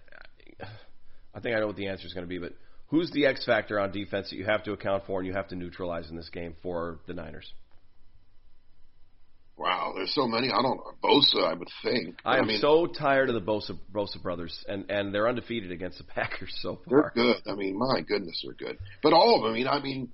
I 1.34 1.40
think 1.40 1.56
I 1.56 1.60
know 1.60 1.68
what 1.68 1.76
the 1.76 1.88
answer 1.88 2.06
is 2.06 2.14
going 2.14 2.26
to 2.26 2.30
be, 2.30 2.40
but 2.40 2.54
who's 2.88 3.10
the 3.12 3.26
X 3.26 3.46
factor 3.46 3.80
on 3.80 3.92
defense 3.92 4.30
that 4.30 4.36
you 4.36 4.46
have 4.46 4.64
to 4.64 4.74
account 4.74 5.06
for 5.08 5.20
and 5.20 5.28
you 5.28 5.34
have 5.34 5.48
to 5.50 5.56
neutralize 5.56 6.10
in 6.10 6.16
this 6.16 6.30
game 6.30 6.56
for 6.62 7.00
the 7.08 7.14
Niners? 7.14 7.52
Wow, 9.58 9.94
there's 9.96 10.14
so 10.16 10.28
many. 10.28 10.48
I 10.48 10.62
don't 10.62 10.78
know. 10.78 10.92
Bosa, 11.04 11.44
I 11.46 11.54
would 11.54 11.70
think. 11.84 12.18
I 12.26 12.40
am 12.40 12.48
mean, 12.48 12.60
so 12.60 12.88
tired 12.88 13.30
of 13.30 13.36
the 13.36 13.42
Bosa 13.42 13.78
Bosa 13.94 14.20
brothers, 14.20 14.66
and 14.68 14.90
and 14.90 15.14
they're 15.14 15.30
undefeated 15.30 15.72
against 15.72 16.00
the 16.00 16.04
Packers 16.16 16.52
so 16.62 16.80
far. 16.90 17.12
They're 17.16 17.34
good. 17.34 17.44
I 17.46 17.56
mean, 17.56 17.78
my 17.78 18.02
goodness, 18.02 18.44
they're 18.44 18.54
good. 18.54 18.80
But 19.04 19.14
all 19.14 19.36
of 19.36 19.44
them. 19.44 19.52
I 19.52 19.54
mean, 19.54 19.68
I 19.68 19.80
mean, 19.80 20.10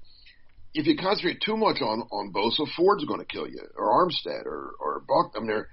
if 0.74 0.86
you 0.86 0.98
concentrate 0.98 1.40
too 1.46 1.56
much 1.56 1.82
on 1.82 2.02
on 2.12 2.34
Bosa, 2.34 2.68
Ford's 2.76 3.06
going 3.06 3.22
to 3.22 3.26
kill 3.26 3.48
you, 3.48 3.62
or 3.78 4.06
Armstead, 4.06 4.46
or 4.46 4.72
or 4.82 5.02
Buck. 5.08 5.32
I 5.36 5.40
mean, 5.40 5.48
they're, 5.48 5.70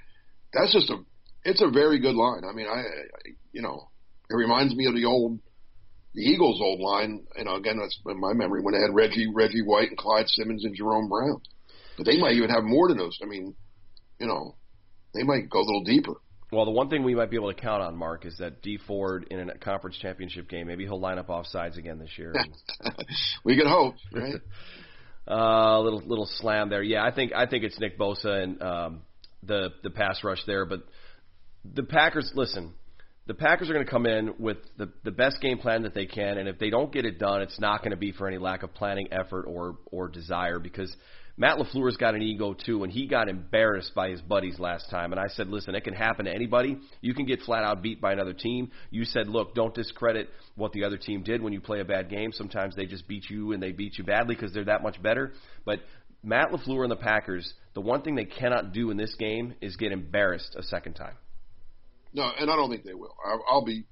that's 0.52 0.72
just 0.72 0.90
a. 0.90 0.98
It's 1.44 1.61
a 1.61 1.68
very 1.68 1.98
good 1.98 2.14
line. 2.14 2.42
I 2.48 2.54
mean, 2.54 2.66
I, 2.66 2.78
I 2.78 3.30
you 3.52 3.61
know, 3.61 3.88
it 4.30 4.34
reminds 4.34 4.74
me 4.74 4.87
of 4.87 4.94
the 4.94 5.04
old, 5.04 5.38
the 6.14 6.22
Eagles' 6.22 6.60
old 6.60 6.80
line. 6.80 7.26
You 7.37 7.44
know, 7.44 7.56
again, 7.56 7.78
that's 7.78 7.98
in 8.06 8.20
my 8.20 8.32
memory 8.32 8.62
when 8.62 8.74
they 8.74 8.80
had 8.80 8.94
Reggie, 8.94 9.30
Reggie 9.32 9.62
White, 9.62 9.88
and 9.88 9.98
Clyde 9.98 10.28
Simmons 10.28 10.64
and 10.64 10.74
Jerome 10.74 11.08
Brown. 11.08 11.40
But 11.96 12.06
they 12.06 12.18
might 12.18 12.32
even 12.32 12.50
have 12.50 12.64
more 12.64 12.88
than 12.88 12.98
those. 12.98 13.18
I 13.22 13.26
mean, 13.26 13.54
you 14.18 14.26
know, 14.26 14.56
they 15.14 15.22
might 15.22 15.48
go 15.48 15.60
a 15.60 15.66
little 15.66 15.84
deeper. 15.84 16.14
Well, 16.52 16.64
the 16.66 16.70
one 16.70 16.88
thing 16.88 17.02
we 17.02 17.14
might 17.14 17.30
be 17.30 17.37
able 17.37 17.52
to 17.52 17.60
count 17.60 17.82
on, 17.82 17.96
Mark, 17.96 18.24
is 18.26 18.38
that 18.38 18.62
Dee 18.62 18.78
Ford 18.87 19.26
in 19.30 19.50
a 19.50 19.58
conference 19.58 19.96
championship 19.98 20.48
game, 20.48 20.66
maybe 20.66 20.84
he'll 20.84 21.00
line 21.00 21.18
up 21.18 21.28
off 21.28 21.46
sides 21.46 21.76
again 21.76 21.98
this 21.98 22.16
year. 22.16 22.32
we 23.44 23.56
could 23.56 23.66
hope, 23.66 23.96
right? 24.12 24.34
A 25.26 25.32
uh, 25.32 25.80
little 25.80 26.02
little 26.04 26.28
slam 26.38 26.68
there. 26.68 26.82
Yeah, 26.82 27.04
I 27.04 27.12
think 27.12 27.32
I 27.34 27.46
think 27.46 27.64
it's 27.64 27.78
Nick 27.80 27.98
Bosa 27.98 28.42
and 28.42 28.62
um, 28.62 29.02
the 29.42 29.70
the 29.82 29.90
pass 29.90 30.22
rush 30.22 30.44
there. 30.46 30.64
But 30.64 30.82
the 31.64 31.82
Packers, 31.82 32.30
listen, 32.34 32.74
the 33.26 33.34
Packers 33.34 33.70
are 33.70 33.72
going 33.72 33.84
to 33.84 33.90
come 33.90 34.06
in 34.06 34.34
with 34.38 34.58
the 34.76 34.90
the 35.02 35.10
best 35.10 35.40
game 35.40 35.58
plan 35.58 35.82
that 35.82 35.94
they 35.94 36.06
can, 36.06 36.38
and 36.38 36.48
if 36.48 36.58
they 36.58 36.70
don't 36.70 36.92
get 36.92 37.04
it 37.04 37.18
done, 37.18 37.42
it's 37.42 37.58
not 37.58 37.80
going 37.80 37.92
to 37.92 37.96
be 37.96 38.12
for 38.12 38.26
any 38.28 38.38
lack 38.38 38.62
of 38.62 38.74
planning, 38.74 39.08
effort, 39.12 39.44
or 39.46 39.76
or 39.87 40.08
desire 40.08 40.58
because 40.58 40.94
Matt 41.37 41.58
LaFleur's 41.58 41.96
got 41.96 42.14
an 42.14 42.22
ego 42.22 42.54
too, 42.54 42.84
and 42.84 42.92
he 42.92 43.06
got 43.06 43.28
embarrassed 43.28 43.92
by 43.94 44.10
his 44.10 44.20
buddies 44.20 44.60
last 44.60 44.88
time. 44.88 45.10
And 45.10 45.20
I 45.20 45.26
said, 45.28 45.48
listen, 45.48 45.74
it 45.74 45.82
can 45.82 45.94
happen 45.94 46.26
to 46.26 46.32
anybody. 46.32 46.78
You 47.00 47.12
can 47.12 47.26
get 47.26 47.40
flat 47.40 47.64
out 47.64 47.82
beat 47.82 48.00
by 48.00 48.12
another 48.12 48.34
team. 48.34 48.70
You 48.90 49.04
said, 49.04 49.28
look, 49.28 49.52
don't 49.54 49.74
discredit 49.74 50.28
what 50.54 50.72
the 50.72 50.84
other 50.84 50.96
team 50.96 51.24
did 51.24 51.42
when 51.42 51.52
you 51.52 51.60
play 51.60 51.80
a 51.80 51.84
bad 51.84 52.08
game. 52.08 52.30
Sometimes 52.32 52.76
they 52.76 52.87
just 52.87 53.08
beat 53.08 53.28
you 53.28 53.50
and 53.50 53.60
they 53.60 53.72
beat 53.72 53.98
you 53.98 54.04
badly 54.04 54.37
because 54.37 54.52
they're 54.52 54.64
that 54.66 54.84
much 54.84 55.02
better. 55.02 55.32
But 55.64 55.80
Matt 56.22 56.50
LaFleur 56.52 56.82
and 56.82 56.90
the 56.90 56.96
Packers, 56.96 57.52
the 57.74 57.80
one 57.80 58.02
thing 58.02 58.14
they 58.14 58.26
cannot 58.26 58.72
do 58.72 58.90
in 58.90 58.96
this 58.96 59.14
game 59.16 59.54
is 59.60 59.74
get 59.74 59.90
embarrassed 59.90 60.54
a 60.56 60.62
second 60.62 60.94
time. 60.94 61.14
No, 62.14 62.31
and 62.38 62.50
I 62.50 62.57
don't 62.57 62.70
think 62.70 62.85
they 62.85 62.94
will. 62.94 63.14
I'll, 63.24 63.44
I'll 63.50 63.64
be 63.64 63.85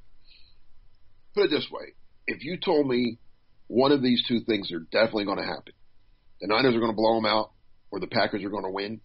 put 1.35 1.45
it 1.47 1.51
this 1.51 1.69
way: 1.71 1.95
if 2.27 2.45
you 2.45 2.57
told 2.57 2.87
me 2.87 3.19
one 3.67 3.93
of 3.93 4.03
these 4.03 4.25
two 4.27 4.41
things 4.41 4.71
are 4.73 4.81
definitely 4.81 5.25
going 5.25 5.39
to 5.39 5.45
happen, 5.45 5.73
the 6.41 6.47
Niners 6.47 6.75
are 6.75 6.81
going 6.81 6.93
to 6.93 6.97
blow 6.97 7.17
them 7.17 7.27
out, 7.27 7.51
or 7.91 8.01
the 8.01 8.07
Packers 8.07 8.45
are 8.45 8.51
going 8.51 8.65
to 8.65 8.71
win, 8.71 9.01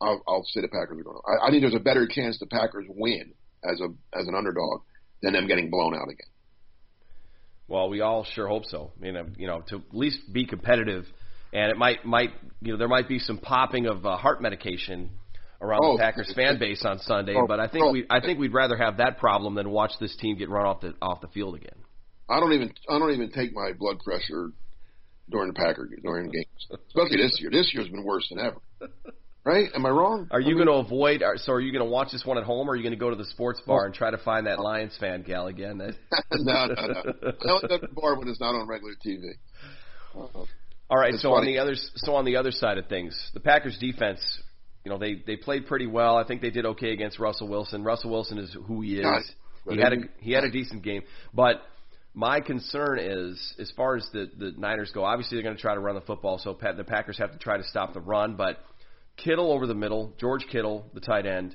I'll, 0.00 0.22
I'll 0.26 0.44
say 0.44 0.62
the 0.62 0.68
Packers 0.68 0.98
are 0.98 1.02
going 1.02 1.16
to. 1.16 1.22
I, 1.28 1.48
I 1.48 1.50
think 1.50 1.62
there's 1.62 1.74
a 1.74 1.80
better 1.80 2.08
chance 2.08 2.38
the 2.38 2.46
Packers 2.46 2.86
win 2.88 3.34
as 3.62 3.80
a 3.80 3.88
as 4.18 4.26
an 4.26 4.34
underdog 4.34 4.80
than 5.22 5.34
them 5.34 5.46
getting 5.46 5.70
blown 5.70 5.94
out 5.94 6.08
again. 6.08 6.28
Well, 7.68 7.88
we 7.90 8.00
all 8.00 8.24
sure 8.24 8.48
hope 8.48 8.64
so. 8.64 8.92
You 9.00 9.12
know, 9.12 9.26
you 9.36 9.46
know, 9.46 9.60
to 9.68 9.76
at 9.76 9.82
least 9.94 10.20
be 10.32 10.46
competitive, 10.46 11.04
and 11.52 11.70
it 11.70 11.76
might 11.76 12.04
might 12.06 12.30
you 12.62 12.72
know 12.72 12.78
there 12.78 12.88
might 12.88 13.08
be 13.08 13.18
some 13.18 13.38
popping 13.38 13.86
of 13.86 14.06
uh, 14.06 14.16
heart 14.16 14.40
medication 14.40 15.10
around 15.60 15.80
oh, 15.82 15.96
the 15.96 16.02
Packers 16.02 16.32
fan 16.34 16.58
base 16.58 16.84
on 16.84 16.98
Sunday, 17.00 17.34
oh, 17.36 17.46
but 17.46 17.60
I 17.60 17.68
think 17.68 17.84
oh, 17.84 17.92
we 17.92 18.06
I 18.08 18.20
think 18.20 18.38
we'd 18.38 18.54
rather 18.54 18.76
have 18.76 18.96
that 18.98 19.18
problem 19.18 19.54
than 19.54 19.70
watch 19.70 19.92
this 20.00 20.16
team 20.16 20.36
get 20.36 20.48
run 20.48 20.66
off 20.66 20.80
the 20.80 20.94
off 21.02 21.20
the 21.20 21.28
field 21.28 21.54
again. 21.54 21.76
I 22.28 22.40
don't 22.40 22.52
even 22.52 22.72
I 22.88 22.98
don't 22.98 23.12
even 23.12 23.30
take 23.30 23.52
my 23.52 23.72
blood 23.72 23.98
pressure 24.00 24.50
during 25.28 25.48
the 25.48 25.54
Packer 25.54 25.88
during 26.02 26.30
games, 26.30 26.80
especially 26.88 27.18
this 27.18 27.36
year. 27.40 27.50
This 27.50 27.70
year's 27.74 27.88
been 27.88 28.04
worse 28.04 28.26
than 28.30 28.38
ever. 28.38 28.60
Right? 29.42 29.68
Am 29.74 29.86
I 29.86 29.88
wrong? 29.88 30.28
Are 30.30 30.38
you 30.38 30.48
I 30.48 30.48
mean, 30.50 30.66
going 30.66 30.84
to 30.84 30.86
avoid? 30.86 31.22
So 31.36 31.52
are 31.52 31.60
you 31.60 31.72
going 31.72 31.84
to 31.84 31.90
watch 31.90 32.12
this 32.12 32.26
one 32.26 32.36
at 32.36 32.44
home, 32.44 32.68
or 32.68 32.72
are 32.72 32.76
you 32.76 32.82
going 32.82 32.92
to 32.92 32.98
go 32.98 33.08
to 33.08 33.16
the 33.16 33.24
sports 33.24 33.60
bar 33.66 33.86
and 33.86 33.94
try 33.94 34.10
to 34.10 34.18
find 34.18 34.46
that 34.46 34.60
Lions 34.60 34.94
fan 35.00 35.22
gal 35.22 35.46
again? 35.46 35.78
no, 36.32 36.66
no, 36.66 36.66
no. 36.66 36.74
I 36.76 37.50
only 37.50 37.68
go 37.68 37.78
to 37.78 37.78
the 37.80 37.88
bar 37.94 38.18
when 38.18 38.28
it's 38.28 38.40
not 38.40 38.54
on 38.54 38.68
regular 38.68 38.92
TV. 39.04 39.30
All 40.14 40.98
right. 40.98 41.14
It's 41.14 41.22
so 41.22 41.30
funny. 41.30 41.38
on 41.38 41.54
the 41.54 41.58
other 41.58 41.74
so 41.96 42.14
on 42.16 42.26
the 42.26 42.36
other 42.36 42.50
side 42.50 42.76
of 42.76 42.86
things, 42.88 43.18
the 43.32 43.40
Packers 43.40 43.78
defense 43.78 44.20
you 44.84 44.90
know, 44.90 44.98
they 44.98 45.22
they 45.26 45.36
played 45.36 45.66
pretty 45.66 45.86
well. 45.86 46.16
I 46.16 46.24
think 46.24 46.40
they 46.40 46.50
did 46.50 46.64
okay 46.66 46.92
against 46.92 47.18
Russell 47.18 47.48
Wilson. 47.48 47.84
Russell 47.84 48.10
Wilson 48.10 48.38
is 48.38 48.56
who 48.66 48.80
he 48.80 48.98
is. 48.98 49.32
he 49.68 49.78
had 49.78 49.92
a 49.92 49.96
he 50.18 50.32
had 50.32 50.44
a 50.44 50.50
decent 50.50 50.82
game, 50.82 51.02
but 51.34 51.62
my 52.14 52.40
concern 52.40 52.98
is 52.98 53.54
as 53.58 53.70
far 53.76 53.96
as 53.96 54.08
the 54.12 54.30
the 54.36 54.52
Niners 54.56 54.90
go. 54.92 55.04
Obviously, 55.04 55.36
they're 55.36 55.44
going 55.44 55.56
to 55.56 55.60
try 55.60 55.74
to 55.74 55.80
run 55.80 55.94
the 55.94 56.00
football, 56.00 56.38
so 56.38 56.56
the 56.76 56.84
Packers 56.84 57.18
have 57.18 57.32
to 57.32 57.38
try 57.38 57.56
to 57.56 57.64
stop 57.64 57.92
the 57.92 58.00
run. 58.00 58.36
But 58.36 58.58
Kittle 59.16 59.52
over 59.52 59.66
the 59.66 59.74
middle, 59.74 60.14
George 60.18 60.46
Kittle, 60.50 60.86
the 60.94 61.00
tight 61.00 61.26
end, 61.26 61.54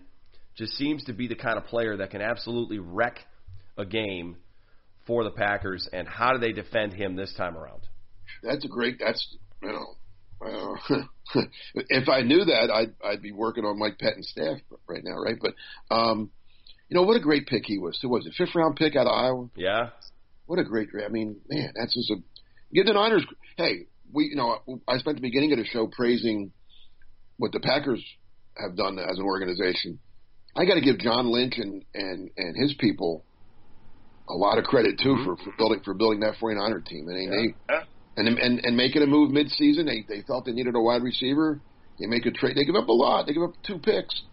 just 0.56 0.74
seems 0.74 1.04
to 1.06 1.14
be 1.14 1.28
the 1.28 1.36
kind 1.36 1.58
of 1.58 1.66
player 1.66 1.98
that 1.98 2.12
can 2.12 2.22
absolutely 2.22 2.80
wreck 2.80 3.20
a 3.78 3.86
game 3.86 4.38
for 5.08 5.24
the 5.24 5.32
Packers. 5.32 5.90
And 5.92 6.08
how 6.08 6.34
do 6.34 6.40
they 6.40 6.52
defend 6.52 6.94
him 6.94 7.16
this 7.16 7.34
time 7.36 7.58
around? 7.58 7.82
That's 8.44 8.64
a 8.64 8.68
great. 8.68 8.98
That's 9.00 9.36
you 9.62 9.70
know 9.70 9.96
if 11.90 12.10
I 12.10 12.22
knew 12.22 12.46
that, 12.46 12.70
I'd 12.72 12.94
I'd 13.04 13.22
be 13.22 13.32
working 13.32 13.66
on 13.66 13.80
Mike 13.80 13.98
Pettine's 14.00 14.30
staff 14.30 14.58
right 14.88 15.04
now, 15.04 15.16
right? 15.16 15.38
But 15.42 15.96
um, 15.96 16.30
you 16.90 16.96
know 16.96 17.04
what 17.04 17.18
a 17.18 17.22
great 17.22 17.48
pick 17.48 17.64
he 17.66 17.78
was. 17.78 17.98
Who 18.02 18.10
was 18.10 18.26
it? 18.26 18.34
Fifth 18.38 18.56
round 18.56 18.76
pick 18.76 18.96
out 18.96 19.08
of 19.08 19.14
Iowa. 19.14 19.50
Yeah. 19.56 19.90
What 20.46 20.60
a 20.60 20.64
great. 20.64 20.90
I 21.04 21.10
mean, 21.10 21.38
man, 21.50 21.74
that's 21.76 21.94
just 21.94 22.12
a 22.12 22.16
give 22.74 22.86
the 22.86 22.94
Niners. 22.94 23.26
Hey, 23.58 23.88
we 24.12 24.26
you 24.26 24.36
know 24.36 24.60
I 24.88 24.98
spent 24.98 25.18
the 25.18 25.22
beginning 25.22 25.52
of 25.54 25.58
the 25.58 25.66
show 25.66 25.88
praising 25.88 26.52
what 27.38 27.52
the 27.52 27.60
Packers 27.60 28.04
have 28.58 28.78
done 28.78 29.00
as 29.00 29.18
an 29.18 29.24
organization. 29.24 30.00
I 30.56 30.66
got 30.66 30.76
to 30.76 30.82
give 30.82 31.00
John 31.00 31.32
Lynch 31.32 31.56
and 31.58 31.84
and 31.94 32.30
and 32.38 32.56
his 32.56 32.76
people 32.80 33.26
a 34.30 34.34
lot 34.34 34.58
of 34.58 34.64
credit 34.64 35.00
too 35.02 35.10
mm-hmm. 35.10 35.26
for, 35.26 35.38
for 35.38 35.54
building 35.58 35.82
for 35.84 35.94
building 35.94 36.20
that 36.22 36.36
49er 36.42 36.86
team. 36.86 37.08
I 37.10 37.14
mean, 37.14 37.54
yeah. 37.70 37.80
they 37.80 37.86
and 38.18 38.28
and 38.28 38.60
and 38.64 38.78
making 38.78 39.02
a 39.02 39.08
move 39.08 39.32
midseason. 39.32 39.86
They 39.86 40.06
they 40.08 40.22
felt 40.22 40.46
they 40.46 40.52
needed 40.52 40.76
a 40.76 40.82
wide 40.82 41.04
receiver. 41.04 41.60
They 42.00 42.08
make 42.08 42.26
a 42.26 42.32
trade. 42.32 42.56
They 42.56 42.66
give 42.66 42.76
up 42.76 42.88
a 42.88 42.94
lot. 42.94 43.28
They 43.28 43.34
give 43.34 43.44
up 43.44 43.54
two 43.66 43.80
picks 43.80 44.24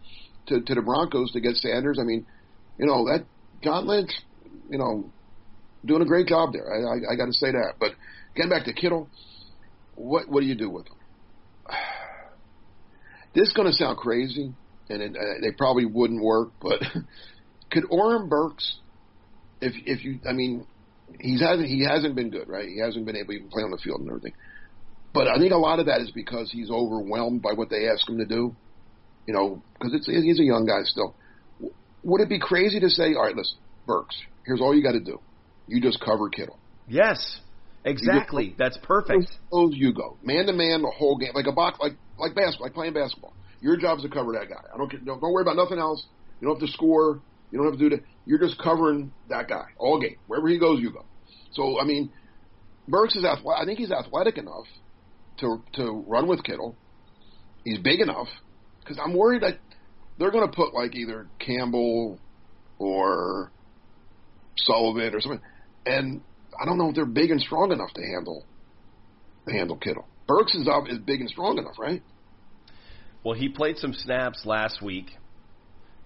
to 0.47 0.61
to 0.61 0.75
the 0.75 0.83
Broncos 0.83 1.33
to 1.33 1.41
get 1.41 1.57
Sanders. 1.57 1.99
I 2.01 2.05
mean, 2.05 2.27
you 2.79 2.87
know 2.87 3.05
that 3.07 3.25
John 3.63 3.87
Lynch, 3.87 4.11
you 4.71 4.79
know, 4.79 5.11
doing 5.85 6.03
a 6.03 6.07
great 6.07 6.27
job 6.27 6.53
there. 6.53 6.67
I 6.73 6.97
I, 6.97 7.13
I 7.13 7.17
got 7.17 7.27
to 7.27 7.33
say 7.33 7.53
that. 7.53 7.75
But 7.79 7.93
getting 8.35 8.51
back 8.51 8.65
to 8.67 8.73
Kittle, 8.73 9.09
what 9.95 10.29
what 10.29 10.41
do 10.41 10.47
you 10.47 10.55
do 10.55 10.71
with 10.71 10.87
him? 10.87 10.97
This 13.35 13.49
is 13.49 13.55
going 13.55 13.67
to 13.67 13.73
sound 13.73 13.97
crazy, 13.97 14.53
and 14.91 15.01
it, 15.01 15.17
uh, 15.17 15.41
they 15.41 15.53
probably 15.53 15.87
wouldn't 15.87 16.23
work. 16.23 16.51
But 16.61 16.83
could 17.71 17.85
Oren 17.89 18.29
Burks, 18.29 18.77
if 19.63 19.73
if 19.87 20.05
you, 20.05 20.19
I 20.29 20.35
mean, 20.35 20.67
he's 21.21 21.41
hasn't 21.41 21.69
he 21.69 21.85
hasn't 21.85 22.15
been 22.15 22.31
good, 22.31 22.49
right? 22.49 22.69
He 22.69 22.81
hasn't 22.81 23.07
been 23.07 23.17
able 23.17 23.29
to 23.29 23.39
even 23.39 23.49
play 23.49 23.63
on 23.63 23.71
the 23.71 23.79
field 23.79 24.01
and 24.01 24.09
everything. 24.09 24.33
But 25.15 25.29
I 25.29 25.39
think 25.39 25.53
a 25.53 25.59
lot 25.59 25.79
of 25.79 25.87
that 25.87 26.01
is 26.01 26.11
because 26.11 26.51
he's 26.51 26.71
overwhelmed 26.71 27.43
by 27.43 27.53
what 27.53 27.69
they 27.69 27.89
ask 27.89 28.09
him 28.09 28.19
to 28.19 28.25
do. 28.25 28.57
You 29.27 29.35
know, 29.35 29.63
because 29.75 29.95
it's 29.95 30.07
he's 30.07 30.41
a 30.41 30.45
young 30.45 30.67
guy 30.67 30.83
still. 30.85 31.15
Would 32.05 32.21
it 32.21 32.29
be 32.29 32.41
crazy 32.41 32.81
to 32.81 32.91
say, 32.91 33.15
all 33.15 33.25
right, 33.25 33.37
listen, 33.37 33.59
Burks, 33.87 34.17
here's 34.45 34.61
all 34.61 34.75
you 34.75 34.83
got 34.83 34.93
to 34.93 35.01
do. 35.01 35.21
You 35.69 35.81
just 35.81 36.01
cover 36.01 36.29
Kittle. 36.29 36.59
Yes. 36.89 37.41
Exactly. 37.85 38.47
You 38.47 38.55
That's 38.59 38.79
perfect. 38.83 39.31
Oh, 39.53 39.71
you 39.71 39.93
go 39.93 40.17
man 40.23 40.47
to 40.47 40.53
man 40.53 40.83
the 40.83 40.91
whole 40.91 41.17
game, 41.19 41.33
like 41.35 41.47
a 41.47 41.53
box, 41.53 41.79
like 41.81 41.95
like 42.19 42.35
basketball, 42.35 42.67
like 42.67 42.75
playing 42.75 42.95
basketball. 42.95 43.35
Your 43.61 43.77
job 43.77 43.99
is 43.99 44.05
to 44.05 44.11
cover 44.11 44.33
that 44.33 44.49
guy. 44.49 44.63
I 44.73 44.77
don't 44.77 44.91
care. 44.91 45.01
Don't, 45.01 45.21
don't 45.21 45.33
worry 45.33 45.43
about 45.43 45.57
nothing 45.57 45.79
else. 45.79 46.05
You 46.41 46.49
don't 46.49 46.61
have 46.61 46.69
to 46.69 46.73
score. 46.73 47.21
You 47.53 47.59
don't 47.59 47.67
have 47.67 47.79
to 47.79 47.91
do 47.91 47.97
that. 47.97 48.05
You're 48.27 48.39
just 48.39 48.59
covering 48.59 49.13
that 49.29 49.49
guy 49.49 49.67
all 49.79 50.01
game. 50.01 50.17
Wherever 50.27 50.49
he 50.49 50.59
goes, 50.59 50.81
you 50.81 50.91
go. 50.91 51.05
So 51.53 51.79
I 51.79 51.85
mean, 51.85 52.11
Burks 52.89 53.15
is 53.15 53.25
athletic. 53.25 53.63
I 53.63 53.65
think 53.67 53.79
he's 53.79 53.93
athletic 53.93 54.39
enough 54.39 54.65
to 55.39 55.63
to 55.75 56.05
run 56.07 56.27
with 56.27 56.43
Kittle. 56.43 56.75
He's 57.65 57.79
big 57.79 58.01
enough 58.01 58.29
because 58.81 58.99
I'm 58.99 59.15
worried 59.15 59.43
that 59.43 59.59
they're 60.19 60.31
going 60.31 60.49
to 60.49 60.55
put 60.55 60.75
like 60.75 60.97
either 60.97 61.29
Campbell 61.39 62.19
or 62.79 63.53
Sullivan 64.57 65.15
or 65.15 65.21
something, 65.21 65.43
and 65.87 66.23
I 66.61 66.65
don't 66.65 66.79
know 66.79 66.89
if 66.89 66.95
they're 66.95 67.05
big 67.05 67.31
and 67.31 67.41
strong 67.41 67.71
enough 67.71 67.93
to 67.95 68.03
handle 68.03 68.45
to 69.47 69.53
handle 69.53 69.77
Kittle. 69.77 70.07
Burks 70.27 70.55
is 70.55 70.67
up 70.69 70.85
is 70.89 70.99
big 70.99 71.21
and 71.21 71.29
strong 71.29 71.59
enough, 71.59 71.79
right? 71.79 72.03
Well, 73.25 73.35
he 73.35 73.49
played 73.49 73.77
some 73.77 73.93
snaps 73.93 74.45
last 74.45 74.83
week, 74.83 75.11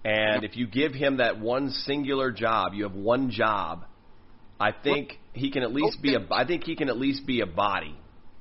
and 0.07 0.45
if 0.45 0.57
you 0.57 0.69
give 0.69 0.95
him 0.95 1.17
that 1.17 1.41
one 1.41 1.71
singular 1.71 2.31
job, 2.31 2.75
you 2.75 2.85
have 2.85 2.95
one 2.95 3.31
job. 3.31 3.85
I 4.61 4.71
think 4.71 5.19
he 5.33 5.51
can 5.51 5.65
at 5.65 5.73
least 5.73 6.01
be 6.01 6.15
a. 6.15 6.21
I 6.31 6.47
think 6.47 6.63
he 6.63 6.77
can 6.77 6.89
at 6.89 6.97
least 6.97 7.27
be 7.27 7.41
a 7.41 7.47
body. 7.47 7.99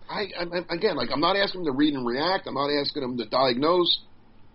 I, 0.07 0.28
I 0.39 0.43
again, 0.70 0.95
like 0.95 1.09
I'm 1.11 1.20
not 1.20 1.36
asking 1.36 1.61
him 1.61 1.66
to 1.66 1.72
read 1.72 1.95
and 1.95 2.05
react. 2.05 2.45
I'm 2.47 2.53
not 2.53 2.70
asking 2.70 3.01
him 3.01 3.18
to 3.18 3.26
diagnose. 3.26 4.01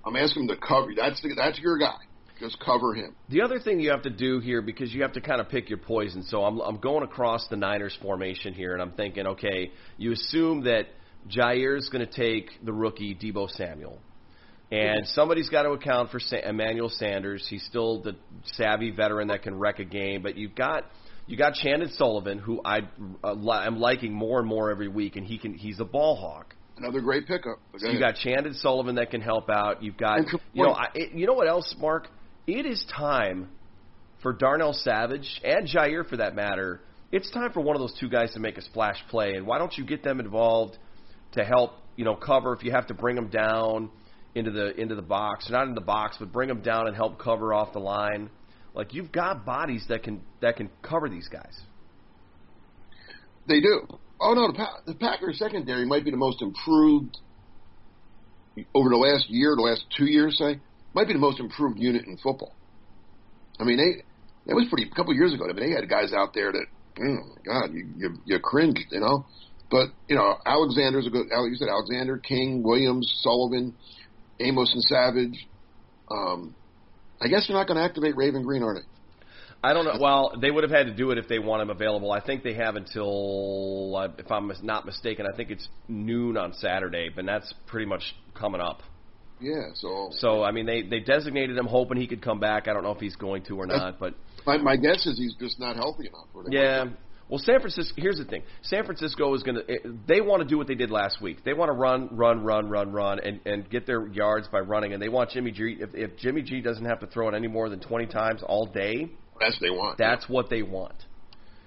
I'm 0.04 0.14
asking 0.14 0.44
him 0.44 0.48
to 0.48 0.56
cover. 0.56 0.92
That's 0.96 1.20
the, 1.20 1.34
that's 1.36 1.58
your 1.58 1.78
guy. 1.78 1.98
Just 2.38 2.58
cover 2.60 2.94
him. 2.94 3.14
The 3.28 3.42
other 3.42 3.58
thing 3.58 3.80
you 3.80 3.90
have 3.90 4.02
to 4.02 4.10
do 4.10 4.38
here, 4.38 4.62
because 4.62 4.94
you 4.94 5.02
have 5.02 5.12
to 5.12 5.20
kind 5.20 5.40
of 5.40 5.48
pick 5.50 5.68
your 5.68 5.78
poison. 5.78 6.22
So 6.22 6.44
I'm 6.44 6.60
I'm 6.60 6.78
going 6.78 7.02
across 7.02 7.46
the 7.48 7.56
Niners 7.56 7.98
formation 8.00 8.54
here, 8.54 8.72
and 8.72 8.80
I'm 8.80 8.92
thinking, 8.92 9.26
okay, 9.26 9.72
you 9.98 10.12
assume 10.12 10.62
that 10.64 10.86
Jair's 11.28 11.88
going 11.90 12.06
to 12.06 12.12
take 12.12 12.64
the 12.64 12.72
rookie 12.72 13.16
Deebo 13.16 13.50
Samuel. 13.50 13.98
And 14.70 15.06
somebody's 15.08 15.48
got 15.48 15.64
to 15.64 15.70
account 15.70 16.10
for 16.10 16.20
Sa- 16.20 16.36
Emmanuel 16.36 16.90
Sanders. 16.90 17.44
He's 17.50 17.64
still 17.64 18.02
the 18.02 18.14
savvy 18.44 18.90
veteran 18.90 19.28
that 19.28 19.42
can 19.42 19.58
wreck 19.58 19.80
a 19.80 19.84
game. 19.84 20.22
But 20.22 20.36
you've 20.36 20.54
got 20.54 20.84
you 21.26 21.36
got 21.36 21.54
Chandon 21.54 21.90
Sullivan, 21.90 22.38
who 22.38 22.60
I 22.64 22.80
uh, 23.24 23.32
li- 23.32 23.50
I'm 23.52 23.80
liking 23.80 24.12
more 24.12 24.38
and 24.38 24.48
more 24.48 24.70
every 24.70 24.88
week, 24.88 25.16
and 25.16 25.26
he 25.26 25.38
can 25.38 25.54
he's 25.54 25.80
a 25.80 25.84
ball 25.84 26.16
hawk. 26.16 26.54
Another 26.76 27.00
great 27.00 27.26
pickup. 27.26 27.58
So 27.78 27.88
you 27.88 27.98
got 27.98 28.14
Chandon 28.16 28.54
Sullivan 28.54 28.94
that 28.94 29.10
can 29.10 29.20
help 29.20 29.50
out. 29.50 29.82
You've 29.82 29.96
got 29.96 30.20
you 30.52 30.64
know 30.64 30.72
I, 30.72 30.86
it, 30.94 31.12
you 31.12 31.26
know 31.26 31.34
what 31.34 31.48
else, 31.48 31.74
Mark? 31.78 32.08
It 32.46 32.64
is 32.64 32.84
time 32.96 33.48
for 34.22 34.32
Darnell 34.32 34.72
Savage 34.72 35.40
and 35.44 35.68
Jair, 35.68 36.08
for 36.08 36.16
that 36.18 36.34
matter. 36.34 36.80
It's 37.12 37.30
time 37.32 37.52
for 37.52 37.60
one 37.60 37.74
of 37.74 37.80
those 37.80 37.96
two 37.98 38.08
guys 38.08 38.32
to 38.34 38.40
make 38.40 38.56
a 38.56 38.62
splash 38.62 39.02
play, 39.08 39.34
and 39.34 39.46
why 39.46 39.58
don't 39.58 39.76
you 39.76 39.84
get 39.84 40.04
them 40.04 40.20
involved 40.20 40.78
to 41.32 41.44
help 41.44 41.72
you 41.96 42.04
know 42.04 42.14
cover 42.14 42.54
if 42.54 42.62
you 42.62 42.70
have 42.70 42.86
to 42.86 42.94
bring 42.94 43.16
them 43.16 43.28
down 43.28 43.90
into 44.34 44.50
the 44.50 44.78
into 44.80 44.94
the 44.94 45.02
box, 45.02 45.48
not 45.50 45.66
in 45.66 45.74
the 45.74 45.80
box, 45.80 46.16
but 46.18 46.32
bring 46.32 46.48
them 46.48 46.62
down 46.62 46.86
and 46.86 46.96
help 46.96 47.18
cover 47.18 47.52
off 47.52 47.72
the 47.72 47.80
line. 47.80 48.30
Like 48.74 48.94
you've 48.94 49.12
got 49.12 49.44
bodies 49.44 49.84
that 49.88 50.02
can 50.02 50.22
that 50.40 50.56
can 50.56 50.70
cover 50.82 51.08
these 51.08 51.28
guys. 51.28 51.60
They 53.48 53.60
do. 53.60 53.86
Oh 54.20 54.34
no, 54.34 54.48
the, 54.48 54.54
pa- 54.54 54.80
the 54.86 54.94
Packers 54.94 55.38
secondary 55.38 55.86
might 55.86 56.04
be 56.04 56.10
the 56.10 56.16
most 56.16 56.42
improved 56.42 57.16
over 58.74 58.88
the 58.88 58.96
last 58.96 59.28
year, 59.28 59.54
the 59.56 59.62
last 59.62 59.84
two 59.96 60.06
years, 60.06 60.36
say, 60.38 60.60
might 60.94 61.06
be 61.06 61.12
the 61.12 61.18
most 61.20 61.40
improved 61.40 61.78
unit 61.78 62.04
in 62.06 62.16
football. 62.18 62.54
I 63.58 63.64
mean, 63.64 63.78
they 63.78 64.02
that 64.46 64.54
was 64.54 64.66
pretty 64.68 64.88
a 64.90 64.94
couple 64.94 65.12
of 65.12 65.16
years 65.16 65.32
ago. 65.32 65.44
I 65.44 65.52
mean, 65.52 65.68
they 65.68 65.74
had 65.74 65.88
guys 65.88 66.12
out 66.12 66.34
there 66.34 66.52
that, 66.52 66.66
oh 67.00 67.02
my 67.04 67.42
God, 67.44 67.74
you 67.74 67.88
you, 67.96 68.14
you 68.24 68.38
cringe, 68.40 68.78
you 68.90 69.00
know. 69.00 69.26
But 69.70 69.88
you 70.08 70.16
know, 70.16 70.36
Alexander's 70.44 71.06
a 71.06 71.10
good. 71.10 71.26
You 71.30 71.54
said 71.54 71.68
Alexander, 71.68 72.18
King, 72.18 72.62
Williams, 72.62 73.08
Sullivan, 73.22 73.74
Amos, 74.40 74.72
and 74.72 74.82
Savage. 74.82 75.46
Um, 76.10 76.54
I 77.20 77.28
guess 77.28 77.46
they're 77.46 77.56
not 77.56 77.66
going 77.66 77.76
to 77.76 77.84
activate 77.84 78.16
Raven 78.16 78.42
Greene, 78.42 78.62
are 78.62 78.74
they? 78.74 78.80
I 79.62 79.74
don't 79.74 79.84
know. 79.84 79.98
Well, 80.00 80.32
they 80.40 80.50
would 80.50 80.64
have 80.64 80.70
had 80.70 80.86
to 80.86 80.94
do 80.94 81.10
it 81.10 81.18
if 81.18 81.28
they 81.28 81.38
want 81.38 81.60
him 81.62 81.70
available. 81.70 82.10
I 82.12 82.20
think 82.20 82.42
they 82.42 82.54
have 82.54 82.76
until, 82.76 83.94
uh, 83.94 84.08
if 84.16 84.30
I'm 84.30 84.50
not 84.62 84.86
mistaken, 84.86 85.26
I 85.30 85.36
think 85.36 85.50
it's 85.50 85.68
noon 85.86 86.38
on 86.38 86.54
Saturday, 86.54 87.10
but 87.14 87.26
that's 87.26 87.52
pretty 87.66 87.86
much 87.86 88.02
coming 88.34 88.62
up. 88.62 88.80
Yeah. 89.38 89.70
So, 89.74 90.10
So 90.12 90.42
I 90.42 90.50
mean, 90.50 90.66
they 90.66 90.82
they 90.82 91.00
designated 91.00 91.56
him 91.56 91.66
hoping 91.66 91.96
he 91.96 92.06
could 92.06 92.22
come 92.22 92.40
back. 92.40 92.68
I 92.68 92.72
don't 92.72 92.82
know 92.82 92.92
if 92.92 93.00
he's 93.00 93.16
going 93.16 93.42
to 93.44 93.56
or 93.56 93.66
not, 93.66 93.98
but 93.98 94.14
my 94.46 94.58
my 94.58 94.76
guess 94.76 95.06
is 95.06 95.18
he's 95.18 95.34
just 95.34 95.58
not 95.58 95.76
healthy 95.76 96.08
enough. 96.08 96.26
For 96.32 96.44
them. 96.44 96.52
Well, 97.30 97.38
San 97.38 97.60
Francisco. 97.60 97.94
Here's 97.96 98.18
the 98.18 98.24
thing: 98.24 98.42
San 98.62 98.84
Francisco 98.84 99.32
is 99.34 99.42
going 99.44 99.54
to. 99.56 99.64
They 100.08 100.20
want 100.20 100.42
to 100.42 100.48
do 100.48 100.58
what 100.58 100.66
they 100.66 100.74
did 100.74 100.90
last 100.90 101.22
week. 101.22 101.44
They 101.44 101.54
want 101.54 101.68
to 101.68 101.72
run, 101.74 102.08
run, 102.10 102.42
run, 102.42 102.68
run, 102.68 102.92
run, 102.92 103.20
and 103.20 103.40
and 103.46 103.70
get 103.70 103.86
their 103.86 104.08
yards 104.08 104.48
by 104.48 104.58
running. 104.58 104.92
And 104.92 105.00
they 105.00 105.08
want 105.08 105.30
Jimmy 105.30 105.52
G. 105.52 105.76
If, 105.78 105.90
if 105.94 106.16
Jimmy 106.18 106.42
G 106.42 106.60
doesn't 106.60 106.84
have 106.84 106.98
to 107.00 107.06
throw 107.06 107.28
it 107.28 107.34
any 107.36 107.46
more 107.48 107.68
than 107.68 107.78
20 107.80 108.06
times 108.06 108.42
all 108.44 108.66
day, 108.66 109.10
That's 109.38 109.54
what 109.54 109.60
they 109.62 109.70
want. 109.70 109.98
that's 109.98 110.28
what 110.28 110.50
they 110.50 110.62
want. 110.62 110.96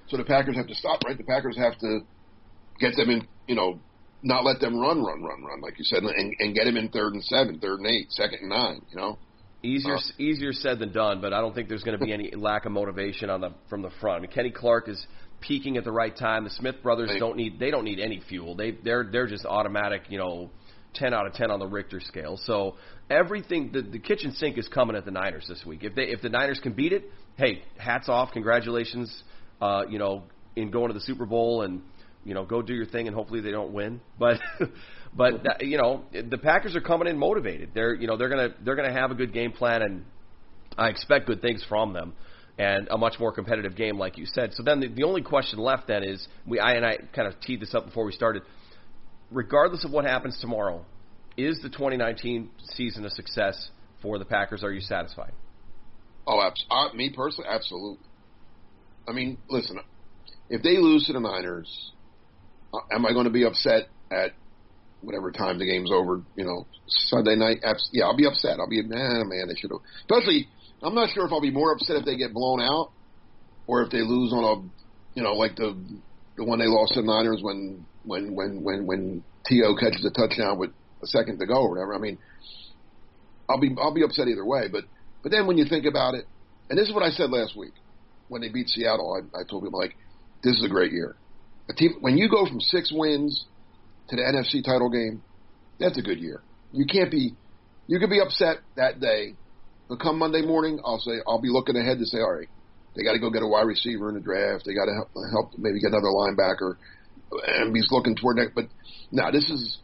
So 0.10 0.18
the 0.18 0.26
Packers 0.26 0.58
have 0.58 0.68
to 0.68 0.76
stop, 0.76 1.02
right? 1.06 1.18
The 1.18 1.24
Packers 1.24 1.58
have 1.58 1.78
to 1.80 2.02
get 2.80 2.96
them 2.98 3.10
in, 3.10 3.28
you 3.48 3.56
know, 3.56 3.80
not 4.22 4.44
let 4.44 4.60
them 4.60 4.78
run, 4.78 5.02
run, 5.02 5.24
run, 5.24 5.44
run, 5.44 5.62
like 5.62 5.78
you 5.80 5.86
said, 5.86 6.04
and, 6.04 6.34
and 6.40 6.54
get 6.54 6.66
them 6.66 6.76
in 6.76 6.90
third 6.90 7.14
and 7.14 7.24
seven, 7.24 7.60
third 7.60 7.80
and 7.80 7.88
eight, 7.88 8.12
second 8.12 8.40
and 8.42 8.50
nine, 8.50 8.82
you 8.92 8.98
know? 8.98 9.18
Easier 9.64 9.96
Uh, 9.96 10.00
easier 10.20 10.52
said 10.52 10.78
than 10.80 10.92
done, 10.92 11.22
but 11.22 11.32
I 11.32 11.40
don't 11.40 11.56
think 11.56 11.70
there's 11.70 11.84
going 11.84 11.98
to 11.98 12.04
be 12.04 12.12
any 12.12 12.32
lack 12.36 12.66
of 12.66 12.74
motivation 12.74 13.30
on 13.30 13.40
the 13.40 13.52
from 13.70 13.82
the 13.82 13.92
front. 14.02 14.18
I 14.18 14.22
mean, 14.24 14.32
Kenny 14.32 14.52
Clark 14.52 14.90
is 14.90 15.08
peaking 15.48 15.78
at 15.78 15.84
the 15.84 15.92
right 15.92 16.16
time. 16.16 16.44
The 16.44 16.50
Smith 16.52 16.82
brothers 16.82 17.10
Right. 17.10 17.20
don't 17.20 17.38
need 17.38 17.60
they 17.60 17.72
don't 17.72 17.84
need 17.84 18.00
any 18.00 18.20
fuel. 18.30 18.56
They 18.56 18.72
they're 18.72 19.04
they're 19.12 19.28
just 19.28 19.46
automatic, 19.46 20.04
you 20.10 20.18
know, 20.18 20.50
10 20.96 21.14
out 21.14 21.26
of 21.26 21.34
10 21.34 21.52
on 21.52 21.60
the 21.60 21.68
Richter 21.68 22.00
scale. 22.00 22.38
So 22.46 22.76
everything 23.10 23.72
the, 23.72 23.82
the 23.82 24.00
kitchen 24.00 24.32
sink 24.34 24.58
is 24.58 24.68
coming 24.68 24.96
at 24.96 25.06
the 25.06 25.12
Niners 25.12 25.46
this 25.48 25.64
week. 25.66 25.84
If 25.84 25.96
they 25.96 26.04
if 26.04 26.22
the 26.22 26.30
Niners 26.30 26.60
can 26.62 26.74
beat 26.74 26.94
it, 26.94 27.06
hey, 27.38 27.64
hats 27.78 28.10
off, 28.10 28.32
congratulations, 28.32 29.24
uh, 29.62 29.84
you 29.90 30.00
know, 30.00 30.24
in 30.56 30.72
going 30.72 30.88
to 30.90 30.94
the 30.94 31.02
Super 31.02 31.26
Bowl 31.26 31.62
and 31.64 31.82
you 32.26 32.34
know, 32.34 32.46
go 32.46 32.62
do 32.62 32.74
your 32.74 32.86
thing 32.86 33.08
and 33.08 33.16
hopefully 33.16 33.42
they 33.42 33.52
don't 33.52 33.74
win. 33.74 34.00
But 34.20 34.40
but 35.16 35.44
that, 35.44 35.66
you 35.66 35.78
know, 35.78 36.04
the 36.12 36.38
Packers 36.38 36.76
are 36.76 36.82
coming 36.82 37.08
in 37.08 37.18
motivated. 37.18 37.72
They're 37.74 37.94
you 37.94 38.08
know, 38.08 38.18
they're 38.18 38.30
going 38.30 38.50
to 38.50 38.56
they're 38.64 38.76
going 38.76 38.92
to 38.92 39.00
have 39.00 39.12
a 39.12 39.16
good 39.16 39.34
game 39.34 39.52
plan 39.52 39.82
and 39.82 40.06
I 40.78 40.90
expect 40.90 41.28
good 41.28 41.42
things 41.42 41.64
from 41.70 41.94
them 41.94 42.14
and 42.58 42.88
a 42.90 42.98
much 42.98 43.20
more 43.20 43.32
competitive 43.32 43.76
game, 43.76 43.98
like 43.98 44.18
you 44.18 44.26
said. 44.26 44.54
So 44.54 44.64
then 44.64 44.80
the, 44.80 44.88
the 44.88 45.04
only 45.04 45.22
question 45.22 45.60
left 45.60 45.88
then 45.88 46.04
is 46.04 46.28
we 46.46 46.60
I 46.60 46.74
and 46.74 46.86
I 46.86 46.98
kind 47.16 47.28
of 47.28 47.40
teed 47.42 47.60
this 47.60 47.74
up 47.74 47.86
before 47.86 48.06
we 48.06 48.12
started. 48.12 48.44
Regardless 49.32 49.84
of 49.84 49.92
what 49.92 50.06
happens 50.06 50.38
tomorrow, 50.40 50.86
is 51.38 51.60
the 51.64 51.70
2019 51.70 52.50
season 52.76 53.06
a 53.06 53.10
success 53.10 53.70
for 54.02 54.20
the 54.20 54.26
Packers? 54.26 54.64
Are 54.64 54.72
you 54.72 54.82
satisfied? 54.82 55.34
Oh, 56.28 56.42
abs- 56.42 56.64
uh, 56.70 56.94
me 56.94 57.12
personally, 57.16 57.50
absolutely. 57.50 58.06
I 59.08 59.12
mean, 59.12 59.40
listen, 59.50 59.80
if 60.50 60.62
they 60.62 60.78
lose 60.78 61.06
to 61.06 61.14
the 61.14 61.20
Niners, 61.20 61.92
uh, 62.74 62.80
am 62.92 63.06
I 63.06 63.12
going 63.12 63.26
to 63.26 63.32
be 63.32 63.46
upset 63.46 63.88
at 64.12 64.32
whatever 65.02 65.32
time 65.32 65.58
the 65.58 65.66
game's 65.66 65.92
over? 65.92 66.22
You 66.36 66.46
know, 66.46 66.68
Sunday 66.88 67.36
night. 67.36 67.58
Abs- 67.64 67.90
yeah, 67.92 68.06
I'll 68.06 68.16
be 68.16 68.28
upset. 68.28 68.60
I'll 68.60 68.70
be 68.70 68.82
man, 68.84 69.28
man. 69.28 69.48
They 69.48 69.56
should 69.56 69.72
have. 69.72 69.82
Especially, 70.10 70.48
I'm 70.84 70.96
not 70.96 71.10
sure 71.10 71.26
if 71.26 71.32
I'll 71.32 71.42
be 71.42 71.52
more 71.52 71.72
upset 71.72 71.98
if 71.98 72.06
they 72.06 72.18
get 72.18 72.34
blown 72.34 72.62
out 72.62 72.92
or 73.68 73.84
if 73.84 73.90
they 73.90 74.02
lose 74.02 74.34
on 74.34 74.44
a, 74.44 75.18
you 75.18 75.24
know, 75.24 75.34
like 75.34 75.56
the 75.56 75.76
the 76.36 76.44
one 76.44 76.60
they 76.60 76.68
lost 76.68 76.94
to 76.94 77.02
the 77.02 77.08
Niners 77.08 77.40
when 77.42 77.86
when 78.04 78.36
when 78.36 78.64
when 78.64 78.86
when 78.86 79.24
T.O. 79.46 79.76
catches 79.76 80.06
a 80.06 80.12
touchdown 80.12 80.58
with 80.58 80.72
a 81.02 81.08
second 81.08 81.40
to 81.40 81.46
go 81.46 81.62
or 81.62 81.70
whatever. 81.70 81.94
I 81.96 82.00
mean, 82.00 82.18
I'll 83.50 83.60
be 83.60 83.76
I'll 83.80 83.94
be 83.94 84.04
upset 84.04 84.28
either 84.28 84.46
way. 84.46 84.68
But 84.72 84.86
but 85.22 85.32
then 85.32 85.48
when 85.48 85.58
you 85.58 85.66
think 85.66 85.86
about 85.86 86.16
it, 86.16 86.26
and 86.70 86.78
this 86.78 86.88
is 86.88 86.94
what 86.94 87.04
I 87.04 87.10
said 87.10 87.30
last 87.30 87.56
week 87.58 87.74
when 88.28 88.42
they 88.42 88.50
beat 88.50 88.70
Seattle, 88.70 89.14
I, 89.14 89.40
I 89.40 89.44
told 89.50 89.64
people 89.64 89.80
like, 89.80 89.96
this 90.44 90.56
is 90.58 90.66
a 90.66 90.70
great 90.70 90.92
year. 90.92 91.16
A 91.70 91.74
team 91.74 91.96
when 92.02 92.18
you 92.18 92.30
go 92.30 92.46
from 92.46 92.60
six 92.60 92.92
wins 92.94 93.46
to 94.10 94.16
the 94.16 94.22
NFC 94.22 94.64
title 94.64 94.90
game, 94.90 95.24
that's 95.80 95.98
a 95.98 96.02
good 96.02 96.20
year. 96.20 96.44
You 96.72 96.86
can't 96.86 97.12
be 97.12 97.36
you 97.88 98.00
could 98.00 98.10
be 98.10 98.20
upset 98.20 98.58
that 98.76 99.00
day, 99.00 99.36
but 99.90 100.00
come 100.00 100.18
Monday 100.20 100.42
morning, 100.42 100.80
I'll 100.86 101.00
say 101.00 101.12
I'll 101.28 101.42
be 101.42 101.50
looking 101.50 101.76
ahead 101.76 102.00
to 102.00 102.06
say, 102.06 102.20
all 102.20 102.34
right, 102.34 102.50
they 102.96 103.04
got 103.04 103.14
to 103.14 103.20
go 103.20 103.30
get 103.30 103.44
a 103.44 103.48
wide 103.48 103.68
receiver 103.68 104.10
in 104.10 104.16
the 104.16 104.22
draft. 104.22 104.66
They 104.66 104.74
got 104.74 104.86
to 104.86 104.94
help, 104.94 105.10
help 105.32 105.52
maybe 105.58 105.80
get 105.80 105.92
another 105.92 106.08
linebacker, 106.08 106.78
and 107.48 107.76
he's 107.76 107.88
looking 107.92 108.16
toward 108.16 108.38
that. 108.38 108.52
But 108.56 108.66
no, 109.12 109.32
this 109.32 109.50
is. 109.50 109.78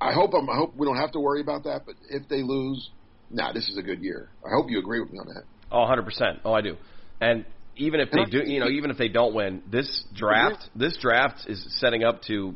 I 0.00 0.12
hope 0.12 0.32
I'm, 0.32 0.48
I 0.48 0.56
hope 0.56 0.76
we 0.76 0.86
don't 0.86 0.96
have 0.96 1.12
to 1.12 1.20
worry 1.20 1.40
about 1.40 1.64
that. 1.64 1.82
But 1.84 1.96
if 2.08 2.28
they 2.28 2.42
lose, 2.42 2.90
nah, 3.30 3.52
this 3.52 3.68
is 3.68 3.76
a 3.76 3.82
good 3.82 4.00
year. 4.00 4.30
I 4.44 4.50
hope 4.50 4.70
you 4.70 4.78
agree 4.78 5.00
with 5.00 5.12
me 5.12 5.18
on 5.18 5.26
that. 5.26 5.42
Oh, 5.70 5.78
100%. 5.78 6.40
Oh, 6.44 6.52
I 6.52 6.60
do. 6.60 6.76
And 7.20 7.44
even 7.76 8.00
if 8.00 8.10
they 8.10 8.24
do, 8.24 8.42
you 8.44 8.60
know, 8.60 8.68
even 8.68 8.90
if 8.90 8.96
they 8.96 9.08
don't 9.08 9.34
win, 9.34 9.62
this 9.70 10.04
draft, 10.14 10.70
this 10.74 10.96
draft 11.00 11.40
is 11.48 11.64
setting 11.80 12.04
up 12.04 12.22
to 12.22 12.54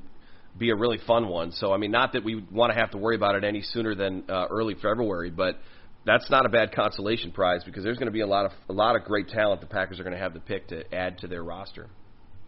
be 0.57 0.71
a 0.71 0.77
really 0.77 0.99
fun 1.07 1.29
one. 1.29 1.53
So, 1.53 1.73
I 1.73 1.79
mean, 1.79 1.91
not 1.91 2.13
that 2.13 2.25
we 2.25 2.45
want 2.51 2.73
to 2.73 2.79
have 2.79 2.91
to 2.93 2.99
worry 2.99 3.17
about 3.17 3.35
it 3.35 3.45
any 3.45 3.63
sooner 3.63 3.95
than 3.95 4.25
uh, 4.29 4.47
early 4.51 4.75
February, 4.75 5.31
but 5.31 5.59
that's 6.05 6.29
not 6.31 6.47
a 6.47 6.49
bad 6.49 6.73
consolation 6.75 7.31
prize 7.33 7.63
because 7.65 7.85
there's 7.85 7.99
going 7.99 8.07
to 8.07 8.13
be 8.13 8.21
a 8.21 8.27
lot 8.27 8.47
of 8.47 8.53
a 8.69 8.73
lot 8.73 8.97
of 8.97 9.05
great 9.05 9.29
talent 9.29 9.61
the 9.61 9.67
Packers 9.67 10.01
are 10.01 10.03
going 10.05 10.15
to 10.15 10.19
have 10.19 10.35
to 10.35 10.41
pick 10.41 10.69
to 10.69 10.93
add 10.95 11.19
to 11.19 11.29
their 11.29 11.43
roster. 11.45 11.89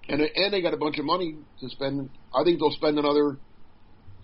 and 0.08 0.20
and 0.20 0.52
they 0.52 0.60
got 0.62 0.74
a 0.74 0.76
bunch 0.76 0.98
of 0.98 1.04
money 1.04 1.36
to 1.60 1.68
spend. 1.68 2.10
I 2.34 2.42
think 2.44 2.58
they'll 2.58 2.70
spend 2.70 2.98
another. 2.98 3.38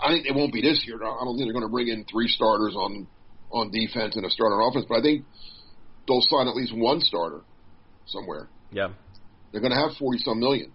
I 0.03 0.09
think 0.13 0.27
it 0.27 0.35
won't 0.35 0.53
be 0.53 0.63
this 0.63 0.83
year. 0.87 0.97
I 0.97 1.25
don't 1.25 1.37
think 1.37 1.47
they're 1.47 1.53
going 1.53 1.65
to 1.67 1.71
bring 1.73 1.89
in 1.89 2.05
three 2.11 2.29
starters 2.29 2.75
on 2.75 3.07
on 3.53 3.71
defense 3.71 4.17
and 4.17 4.25
a 4.25 4.31
starter 4.31 4.57
on 4.61 4.71
offense, 4.71 4.87
but 4.89 4.99
I 4.99 5.03
think 5.03 5.25
they'll 6.09 6.23
sign 6.23 6.49
at 6.49 6.55
least 6.57 6.75
one 6.75 7.01
starter 7.01 7.43
somewhere. 8.07 8.49
Yeah. 8.73 8.89
They're 9.53 9.61
going 9.61 9.73
to 9.73 9.79
have 9.79 9.97
forty 9.99 10.19
some 10.19 10.39
million. 10.41 10.73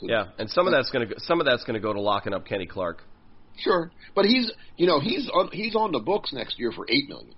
So- 0.00 0.06
Yeah, 0.08 0.26
and 0.38 0.50
some 0.50 0.66
of 0.66 0.72
that's 0.72 0.90
going 0.90 1.08
to 1.08 1.20
some 1.20 1.40
of 1.40 1.46
that's 1.46 1.64
going 1.64 1.74
to 1.74 1.80
go 1.80 1.92
to 1.92 2.00
locking 2.00 2.34
up 2.34 2.46
Kenny 2.46 2.66
Clark. 2.66 3.02
Sure, 3.58 3.90
but 4.14 4.24
he's 4.26 4.50
you 4.76 4.86
know 4.86 5.00
he's 5.00 5.28
on, 5.32 5.48
he's 5.52 5.74
on 5.74 5.92
the 5.92 6.00
books 6.00 6.32
next 6.32 6.58
year 6.58 6.72
for 6.72 6.86
eight 6.88 7.08
million 7.08 7.34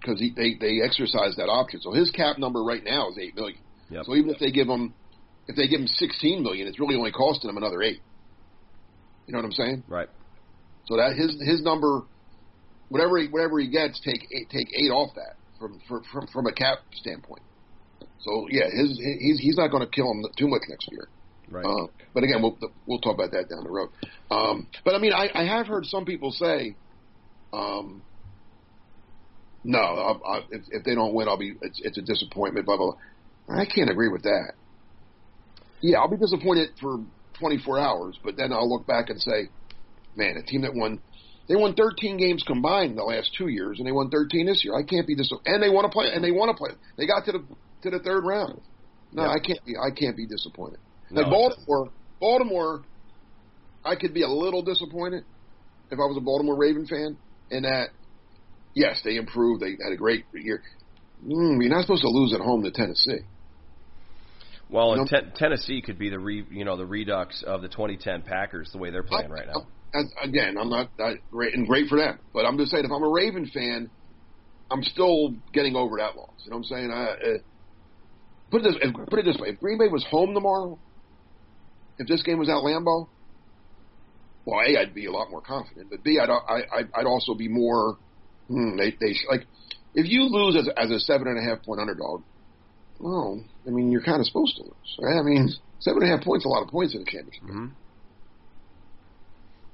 because 0.00 0.20
they 0.20 0.56
they 0.60 0.80
exercise 0.84 1.34
that 1.36 1.48
option. 1.48 1.80
So 1.80 1.92
his 1.92 2.10
cap 2.10 2.38
number 2.38 2.62
right 2.62 2.82
now 2.84 3.10
is 3.10 3.18
eight 3.18 3.34
million. 3.34 3.58
Yep. 3.90 4.04
So 4.06 4.14
even 4.14 4.30
if 4.30 4.38
they 4.38 4.50
give 4.50 4.68
him 4.68 4.94
if 5.48 5.56
they 5.56 5.68
give 5.68 5.80
him 5.80 5.88
sixteen 5.88 6.42
million, 6.42 6.68
it's 6.68 6.78
really 6.78 6.96
only 6.96 7.12
costing 7.12 7.50
him 7.50 7.56
another 7.56 7.82
eight. 7.82 8.00
You 9.26 9.32
know 9.32 9.38
what 9.38 9.46
I'm 9.46 9.52
saying? 9.52 9.84
Right. 9.88 10.08
So 10.86 10.96
that 10.96 11.16
his 11.16 11.36
his 11.40 11.62
number, 11.62 12.02
whatever 12.88 13.18
he, 13.18 13.26
whatever 13.26 13.58
he 13.58 13.68
gets, 13.68 14.00
take 14.00 14.22
eight, 14.32 14.48
take 14.50 14.68
eight 14.72 14.90
off 14.90 15.14
that 15.16 15.36
from 15.58 15.80
from 15.88 16.02
from, 16.12 16.26
from 16.28 16.46
a 16.46 16.52
cap 16.52 16.78
standpoint. 16.92 17.42
So 18.20 18.46
yeah, 18.50 18.66
his 18.70 18.98
he's 18.98 19.40
he's 19.40 19.56
not 19.56 19.68
going 19.68 19.84
to 19.84 19.90
kill 19.90 20.10
him 20.10 20.24
too 20.38 20.48
much 20.48 20.62
next 20.68 20.88
year. 20.92 21.08
Right. 21.50 21.64
Uh, 21.64 21.86
but 22.12 22.24
again, 22.24 22.42
we'll 22.42 22.58
we'll 22.86 23.00
talk 23.00 23.14
about 23.14 23.30
that 23.32 23.48
down 23.48 23.64
the 23.64 23.70
road. 23.70 23.90
Um, 24.30 24.66
but 24.84 24.94
I 24.94 24.98
mean, 24.98 25.12
I, 25.12 25.28
I 25.34 25.44
have 25.44 25.66
heard 25.66 25.86
some 25.86 26.04
people 26.04 26.32
say, 26.32 26.74
um, 27.52 28.02
no, 29.62 29.78
I, 29.78 30.12
I, 30.12 30.38
if, 30.50 30.62
if 30.70 30.84
they 30.84 30.94
don't 30.94 31.14
win, 31.14 31.28
I'll 31.28 31.38
be 31.38 31.54
it's, 31.60 31.80
it's 31.82 31.98
a 31.98 32.02
disappointment. 32.02 32.66
Blah 32.66 32.76
blah. 32.76 32.92
blah. 33.46 33.60
I 33.60 33.64
can't 33.64 33.90
agree 33.90 34.08
with 34.08 34.22
that. 34.22 34.52
Yeah, 35.80 35.98
I'll 35.98 36.10
be 36.10 36.16
disappointed 36.16 36.70
for 36.80 36.98
24 37.38 37.78
hours, 37.78 38.18
but 38.24 38.36
then 38.36 38.52
I'll 38.52 38.68
look 38.68 38.86
back 38.86 39.08
and 39.10 39.20
say, 39.20 39.48
man, 40.16 40.36
a 40.36 40.42
team 40.42 40.62
that 40.62 40.74
won. 40.74 41.00
They 41.48 41.54
won 41.54 41.74
13 41.74 42.16
games 42.16 42.42
combined 42.44 42.98
the 42.98 43.04
last 43.04 43.30
two 43.38 43.46
years, 43.46 43.78
and 43.78 43.86
they 43.86 43.92
won 43.92 44.10
13 44.10 44.46
this 44.46 44.64
year. 44.64 44.74
I 44.74 44.82
can't 44.82 45.06
be 45.06 45.14
dis. 45.14 45.30
And 45.44 45.62
they 45.62 45.70
want 45.70 45.84
to 45.84 45.92
play. 45.92 46.10
And 46.12 46.24
they 46.24 46.32
want 46.32 46.50
to 46.50 46.56
play. 46.56 46.70
They 46.96 47.06
got 47.06 47.24
to 47.26 47.32
the 47.32 47.44
to 47.82 47.90
the 47.90 48.02
third 48.02 48.24
round. 48.24 48.60
No, 49.12 49.22
Yeah. 49.22 49.28
I 49.28 49.38
can't 49.38 49.64
be. 49.64 49.74
I 49.76 49.90
can't 49.94 50.16
be 50.16 50.26
disappointed. 50.26 50.80
No, 51.10 51.22
like 51.22 51.30
Baltimore, 51.30 51.90
Baltimore, 52.20 52.82
I 53.84 53.96
could 53.96 54.14
be 54.14 54.22
a 54.22 54.28
little 54.28 54.62
disappointed 54.62 55.24
if 55.90 55.98
I 55.98 56.02
was 56.02 56.16
a 56.16 56.20
Baltimore 56.20 56.56
Raven 56.56 56.86
fan 56.86 57.18
in 57.50 57.62
that. 57.62 57.90
Yes, 58.74 59.00
they 59.04 59.16
improved. 59.16 59.62
They 59.62 59.70
had 59.82 59.92
a 59.92 59.96
great 59.96 60.24
year. 60.34 60.62
Mm, 61.24 61.62
you're 61.62 61.70
not 61.70 61.82
supposed 61.82 62.02
to 62.02 62.08
lose 62.08 62.34
at 62.34 62.40
home 62.40 62.62
to 62.64 62.70
Tennessee. 62.70 63.24
Well, 64.68 64.94
You 64.94 65.00
and 65.02 65.08
ten- 65.08 65.32
Tennessee 65.36 65.80
could 65.80 65.98
be 65.98 66.10
the 66.10 66.18
re, 66.18 66.44
you 66.50 66.64
know 66.64 66.76
the 66.76 66.86
redux 66.86 67.42
of 67.46 67.62
the 67.62 67.68
2010 67.68 68.22
Packers 68.22 68.70
the 68.72 68.78
way 68.78 68.90
they're 68.90 69.02
playing 69.02 69.30
right 69.30 69.46
now. 69.46 69.66
And 69.94 70.10
again, 70.22 70.58
I'm 70.58 70.68
not 70.68 70.90
that 70.98 71.18
great 71.30 71.54
and 71.54 71.66
great 71.66 71.88
for 71.88 71.96
them, 71.96 72.18
but 72.34 72.44
I'm 72.44 72.58
just 72.58 72.70
saying 72.70 72.84
if 72.84 72.90
I'm 72.90 73.02
a 73.02 73.08
Raven 73.08 73.46
fan, 73.46 73.90
I'm 74.70 74.82
still 74.82 75.34
getting 75.54 75.76
over 75.76 75.96
that 75.98 76.16
loss. 76.16 76.34
You 76.44 76.50
know 76.50 76.58
what 76.58 76.66
I'm 76.70 76.76
saying? 76.76 76.90
I, 76.90 77.04
uh, 77.04 77.38
put 78.50 78.60
it 78.62 78.64
this 78.64 78.76
if, 78.82 78.94
put 79.08 79.18
it 79.20 79.24
this 79.24 79.38
way: 79.38 79.50
if 79.50 79.60
Green 79.60 79.78
Bay 79.78 79.88
was 79.88 80.04
home 80.10 80.34
tomorrow, 80.34 80.80
if 81.98 82.06
this 82.06 82.22
game 82.22 82.38
was 82.38 82.48
at 82.48 82.56
Lambeau, 82.56 83.08
well, 84.44 84.60
a 84.60 84.78
I'd 84.78 84.94
be 84.94 85.06
a 85.06 85.12
lot 85.12 85.30
more 85.30 85.40
confident, 85.40 85.90
but 85.90 86.04
b 86.04 86.18
I'd 86.20 86.30
I, 86.30 86.62
I'd, 86.78 86.88
I'd 86.94 87.06
also 87.06 87.34
be 87.34 87.48
more. 87.48 87.98
Hmm, 88.48 88.76
they 88.76 88.90
they 89.00 89.16
like 89.28 89.46
if 89.94 90.06
you 90.06 90.28
lose 90.30 90.56
as 90.56 90.68
as 90.76 90.90
a 90.90 91.00
seven 91.00 91.26
and 91.26 91.38
a 91.38 91.42
half 91.42 91.64
point 91.64 91.80
underdog. 91.80 92.22
Well, 92.98 93.44
I 93.66 93.70
mean, 93.70 93.90
you're 93.90 94.02
kind 94.02 94.20
of 94.20 94.26
supposed 94.26 94.56
to 94.56 94.62
lose, 94.62 94.96
right? 95.00 95.18
I 95.18 95.22
mean, 95.22 95.50
seven 95.80 96.02
and 96.02 96.12
a 96.12 96.16
half 96.16 96.24
points 96.24 96.46
a 96.46 96.48
lot 96.48 96.62
of 96.62 96.68
points 96.68 96.94
in 96.94 97.02
a 97.02 97.04
championship. 97.04 97.42
hmm 97.42 97.66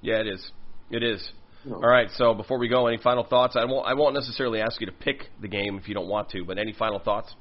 Yeah, 0.01 0.21
it 0.21 0.27
is. 0.27 0.51
It 0.91 1.03
is. 1.03 1.33
Know. 1.65 1.77
All 1.77 1.89
right. 1.89 2.09
So 2.17 2.35
before 2.35 2.59
we 2.59 2.69
go, 2.69 2.89
any 2.89 2.99
final 2.99 3.25
thoughts? 3.25 3.55
I 3.57 3.65
won't. 3.65 3.87
I 3.87 3.95
won't 3.95 4.15
necessarily 4.15 4.61
ask 4.61 4.81
you 4.81 4.87
to 4.87 4.93
pick 4.93 5.31
the 5.41 5.49
game 5.49 5.79
if 5.79 5.87
you 5.87 5.95
don't 5.95 6.09
want 6.09 6.31
to, 6.31 6.45
but 6.45 6.59
any 6.59 6.73
final 6.73 6.99
thoughts? 6.99 7.33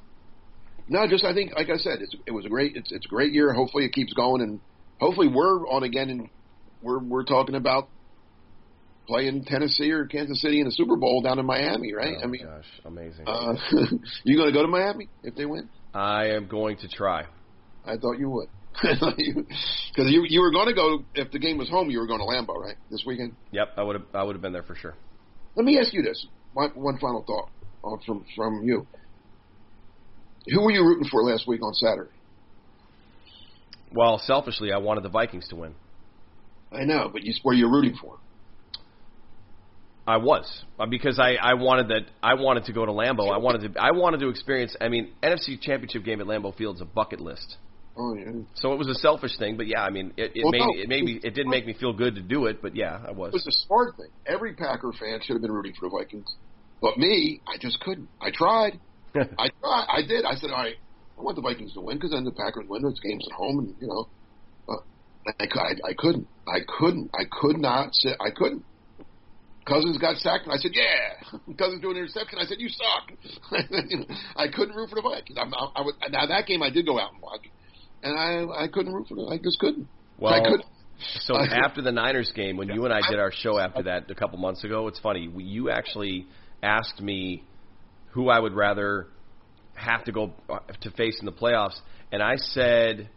No, 0.88 1.08
just 1.08 1.24
I 1.24 1.34
think, 1.34 1.54
like 1.56 1.70
I 1.70 1.78
said, 1.78 2.00
it's, 2.02 2.14
it 2.26 2.32
was 2.32 2.46
a 2.46 2.50
great, 2.50 2.76
it's, 2.76 2.92
it's 2.92 3.06
a 3.06 3.10
great 3.10 3.32
year. 3.32 3.54
Hopefully, 3.54 3.86
it 3.86 3.94
keeps 3.94 4.14
going, 4.14 4.42
and 4.42 4.60
hopefully, 5.02 5.28
we're 5.28 5.68
on 5.68 5.84
again, 5.84 6.10
and 6.10 6.30
we're 6.82 7.00
we're 7.00 7.26
talking 7.26 7.56
about 7.56 7.90
playing 9.08 9.44
Tennessee 9.44 9.92
or 9.92 10.06
Kansas 10.06 10.42
City 10.42 10.60
in 10.60 10.66
the 10.66 10.72
Super 10.72 10.96
Bowl 10.96 11.22
down 11.22 11.40
in 11.40 11.46
Miami, 11.46 11.94
right? 11.94 12.16
Oh, 12.20 12.24
I 12.24 12.28
mean, 12.28 12.46
gosh, 12.46 12.66
amazing. 12.86 13.28
uh, 13.28 13.56
you 14.24 14.38
going 14.38 14.48
to 14.48 14.54
go 14.54 14.62
to 14.62 14.68
Miami 14.70 15.10
if 15.24 15.36
they 15.36 15.46
win? 15.46 15.68
I 15.94 16.28
am 16.28 16.48
going 16.48 16.78
to 16.78 16.88
try. 16.88 17.26
I 17.86 17.98
thought 17.98 18.20
you 18.20 18.30
would, 18.30 18.48
because 18.82 20.10
you 20.12 20.24
you 20.28 20.40
were 20.40 20.52
going 20.52 20.68
to 20.68 20.74
go 20.74 21.04
if 21.16 21.32
the 21.32 21.40
game 21.40 21.58
was 21.58 21.70
home. 21.70 21.90
You 21.90 22.00
were 22.00 22.08
going 22.08 22.20
to 22.20 22.26
Lambeau, 22.26 22.58
right, 22.58 22.78
this 22.90 23.04
weekend. 23.06 23.36
Yep, 23.52 23.74
I 23.76 23.84
would 23.84 23.96
have. 23.96 24.06
I 24.14 24.24
would 24.24 24.36
have 24.36 24.42
been 24.42 24.54
there 24.54 24.64
for 24.64 24.76
sure. 24.76 24.94
Let 25.56 25.66
me 25.66 25.80
ask 25.80 25.94
you 25.94 26.04
this: 26.04 26.26
one, 26.54 26.70
one 26.70 26.98
final 27.00 27.24
thought 27.26 27.50
uh, 27.84 27.98
from 28.06 28.24
from 28.36 28.62
you. 28.64 28.88
Who 30.48 30.62
were 30.62 30.72
you 30.72 30.84
rooting 30.84 31.08
for 31.10 31.24
last 31.24 31.48
week 31.48 31.62
on 31.64 31.74
Saturday? 31.74 32.10
Well, 33.94 34.20
selfishly, 34.24 34.72
I 34.72 34.78
wanted 34.78 35.04
the 35.04 35.10
Vikings 35.10 35.48
to 35.50 35.56
win. 35.56 35.76
I 36.72 36.86
know, 36.86 37.10
but 37.12 37.24
you 37.24 37.34
were 37.44 37.54
you 37.54 37.70
rooting 37.70 37.96
for? 38.00 38.18
I 40.08 40.18
was 40.18 40.64
uh, 40.80 40.86
because 40.88 41.20
I, 41.20 41.34
I 41.34 41.54
wanted 41.54 41.90
that 41.90 42.10
I 42.24 42.34
wanted 42.34 42.66
to 42.66 42.74
go 42.74 42.86
to 42.86 42.92
Lambeau. 42.92 43.32
I 43.32 43.38
wanted 43.38 43.74
to 43.74 43.80
I 43.82 43.92
wanted 43.92 44.20
to 44.22 44.30
experience. 44.30 44.76
I 44.82 44.88
mean, 44.88 45.12
NFC 45.22 45.62
Championship 45.62 46.04
game 46.04 46.22
at 46.22 46.28
Lambeau 46.28 46.56
Field 46.56 46.78
is 46.78 46.82
a 46.82 46.86
bucket 46.86 47.20
list. 47.20 47.58
Oh 47.98 48.16
yeah. 48.16 48.32
So 48.56 48.74
it 48.74 48.78
was 48.78 48.88
a 48.88 48.96
selfish 48.96 49.38
thing, 49.38 49.58
but 49.58 49.68
yeah, 49.68 49.84
I 49.84 49.90
mean, 49.90 50.14
it, 50.18 50.32
it 50.34 50.44
Well, 50.44 50.52
made 50.52 50.60
no. 50.60 50.82
it 50.84 50.90
made 50.90 51.04
me 51.04 51.20
it 51.24 51.36
didn't 51.36 51.52
make 51.52 51.66
me 51.68 51.74
feel 51.74 51.94
good 51.94 52.16
to 52.16 52.22
do 52.22 52.46
it, 52.46 52.62
but 52.62 52.76
yeah, 52.76 53.00
I 53.06 53.12
was. 53.12 53.30
It 53.30 53.34
was. 53.34 53.46
was 53.46 53.48
a 53.48 53.66
smart 53.68 53.98
thing. 53.98 54.08
Every 54.26 54.54
Packer 54.54 54.92
fan 54.98 55.20
should 55.22 55.34
have 55.34 55.42
been 55.42 55.52
rooting 55.52 55.74
for 55.80 55.90
the 55.90 55.96
Vikings. 55.98 56.34
But 56.82 56.98
me, 56.98 57.42
I 57.48 57.58
just 57.60 57.80
couldn't. 57.82 58.10
I 58.20 58.32
tried. 58.32 58.80
I 59.16 59.50
tried. 59.62 59.86
I 59.90 60.02
did. 60.08 60.26
I 60.26 60.34
said, 60.36 60.50
all 60.50 60.58
right, 60.64 60.76
I 61.22 61.24
want 61.24 61.36
the 61.36 61.44
Vikings 61.44 61.74
to 61.74 61.82
win 61.82 61.98
because 61.98 62.12
then 62.12 62.24
the 62.24 62.32
Packers 62.32 62.66
win. 62.68 62.84
It's 62.84 63.00
games 63.00 63.24
at 63.30 63.36
home, 63.36 63.60
and 63.60 63.76
you 63.80 63.88
know, 63.88 64.10
uh, 64.68 64.82
I, 65.40 65.46
I, 65.46 65.90
I 65.92 65.94
couldn't. 65.96 66.28
I 66.48 66.60
couldn't. 66.80 67.12
I 67.14 67.24
could 67.30 67.60
not 67.60 67.94
sit. 67.94 68.18
I 68.20 68.32
couldn't. 68.36 68.66
Cousins 69.68 70.00
got 70.00 70.18
sacked, 70.18 70.46
and 70.46 70.54
I 70.54 70.58
said, 70.58 70.72
"Yeah." 70.74 71.54
Cousins 71.60 71.82
doing 71.82 71.98
an 71.98 72.04
interception. 72.04 72.40
I 72.42 72.46
said, 72.46 72.58
"You 72.60 72.70
suck." 72.70 73.14
You 73.70 73.98
know, 74.00 74.06
I 74.36 74.48
couldn't 74.48 74.76
root 74.76 74.90
for 74.90 74.96
the 74.96 75.04
Vikings. 75.04 75.38
I'm, 75.40 75.54
I, 75.54 75.68
I 75.76 75.82
would, 75.86 75.96
now 76.10 76.26
that 76.26 76.48
game, 76.48 76.64
I 76.64 76.72
did 76.72 76.88
go 76.88 77.00
out 77.00 77.14
and 77.14 77.22
watch, 77.22 77.42
and 78.02 78.18
I 78.18 78.64
I 78.64 78.68
couldn't 78.68 78.92
root 78.94 79.08
for 79.08 79.16
them. 79.16 79.28
I 79.30 79.38
just 79.38 79.60
couldn't. 79.60 79.88
well, 80.18 80.34
I 80.34 80.40
couldn't. 80.42 80.66
so 81.22 81.36
I- 81.36 81.46
after 81.64 81.84
the 81.84 81.92
Niners 81.92 82.32
game, 82.36 82.58
when 82.58 82.70
you 82.70 82.84
and 82.86 82.94
I 82.94 83.02
did 83.08 83.20
our 83.20 83.32
show 83.32 83.60
after 83.60 83.84
that 83.84 84.10
a 84.10 84.16
couple 84.16 84.40
months 84.40 84.64
ago, 84.64 84.88
it's 84.88 85.00
funny. 85.00 85.30
You 85.38 85.70
actually 85.70 86.26
asked 86.64 87.00
me 87.00 87.44
who 88.10 88.30
I 88.30 88.40
would 88.40 88.54
rather 88.54 89.08
have 89.82 90.04
to 90.06 90.12
go 90.12 90.34
uh, 90.50 90.60
to 90.82 90.92
face 90.92 91.18
in 91.20 91.26
the 91.26 91.32
playoffs, 91.32 91.80
and 92.12 92.22
I 92.22 92.36
said 92.36 93.10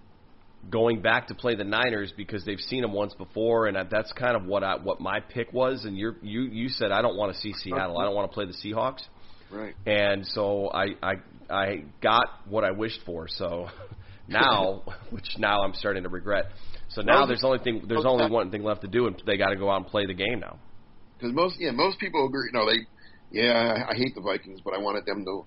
going 0.71 1.03
back 1.03 1.29
to 1.29 1.35
play 1.35 1.55
the 1.55 1.65
Niners 1.65 2.13
because 2.17 2.45
they've 2.45 2.61
seen 2.61 2.83
them 2.83 2.93
once 2.93 3.15
before, 3.15 3.67
and 3.67 3.77
that's 3.91 4.13
kind 4.13 4.37
of 4.37 4.45
what 4.45 4.65
I 4.65 4.77
what 4.77 5.01
my 5.01 5.21
pick 5.21 5.53
was. 5.53 5.85
And 5.85 5.97
you 5.97 6.15
you 6.23 6.43
you 6.43 6.69
said 6.69 6.91
I 6.91 7.03
don't 7.03 7.17
want 7.17 7.35
to 7.35 7.41
see 7.41 7.53
Seattle. 7.53 7.99
I 7.99 8.05
don't 8.05 8.15
want 8.15 8.31
to 8.31 8.35
play 8.35 8.47
the 8.47 8.53
Seahawks. 8.53 9.03
Right. 9.51 9.75
and 9.87 10.27
so 10.27 10.69
I 10.73 10.87
I 11.03 11.13
I 11.49 11.85
got 12.03 12.27
what 12.49 12.65
I 12.65 12.73
wished 12.73 13.01
for. 13.07 13.29
So 13.29 13.69
now, 14.29 14.83
which 15.11 15.37
now 15.39 15.63
I'm 15.63 15.75
starting 15.75 16.03
to 16.05 16.09
regret. 16.09 16.47
So 16.89 17.03
now 17.03 17.27
there's 17.27 17.45
only 17.45 17.59
thing 17.59 17.85
there's 17.89 18.07
only 18.07 18.31
one 18.31 18.51
thing 18.51 18.63
left 18.63 18.83
to 18.83 18.89
do, 18.89 19.07
and 19.07 19.21
they 19.27 19.37
got 19.37 19.49
to 19.51 19.57
go 19.57 19.71
out 19.71 19.77
and 19.79 19.87
play 19.87 20.07
the 20.07 20.15
game 20.15 20.41
now. 20.41 20.59
because 21.19 21.35
most 21.35 21.57
yeah 21.59 21.73
most 21.73 21.99
people 21.99 22.27
agree. 22.27 22.51
No, 22.53 22.67
they 22.67 22.87
yeah 23.31 23.85
I, 23.89 23.93
I 23.93 23.95
hate 23.95 24.15
the 24.15 24.21
Vikings, 24.21 24.61
but 24.65 24.75
I 24.75 24.79
wanted 24.79 25.05
them 25.07 25.25
to, 25.25 25.45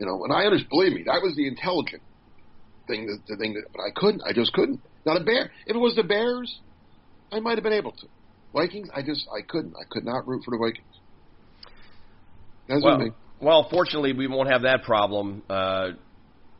you 0.00 0.06
know. 0.06 0.24
And 0.24 0.32
I 0.32 0.44
understand. 0.44 0.70
Believe 0.70 0.92
me, 0.92 1.02
that 1.04 1.20
was 1.22 1.36
the 1.36 1.46
intelligent 1.46 2.02
thing. 2.88 3.06
The, 3.06 3.18
the 3.28 3.36
thing 3.36 3.54
that, 3.54 3.64
but 3.72 3.82
I 3.82 3.90
couldn't. 3.94 4.22
I 4.26 4.32
just 4.32 4.52
couldn't. 4.52 4.80
Now 5.06 5.14
the 5.14 5.24
bear. 5.24 5.52
If 5.66 5.76
it 5.76 5.78
was 5.78 5.94
the 5.94 6.02
Bears, 6.02 6.58
I 7.30 7.38
might 7.40 7.56
have 7.56 7.62
been 7.62 7.72
able 7.72 7.92
to. 7.92 8.06
Vikings, 8.52 8.88
I 8.94 9.02
just 9.02 9.26
I 9.30 9.42
couldn't. 9.46 9.74
I 9.80 9.84
could 9.88 10.04
not 10.04 10.26
root 10.26 10.42
for 10.44 10.50
the 10.50 10.58
Vikings. 10.58 10.86
That's 12.68 12.82
Well, 12.82 13.14
well, 13.40 13.68
fortunately, 13.70 14.12
we 14.12 14.26
won't 14.26 14.50
have 14.50 14.62
that 14.62 14.82
problem. 14.82 15.42
Uh, 15.48 15.90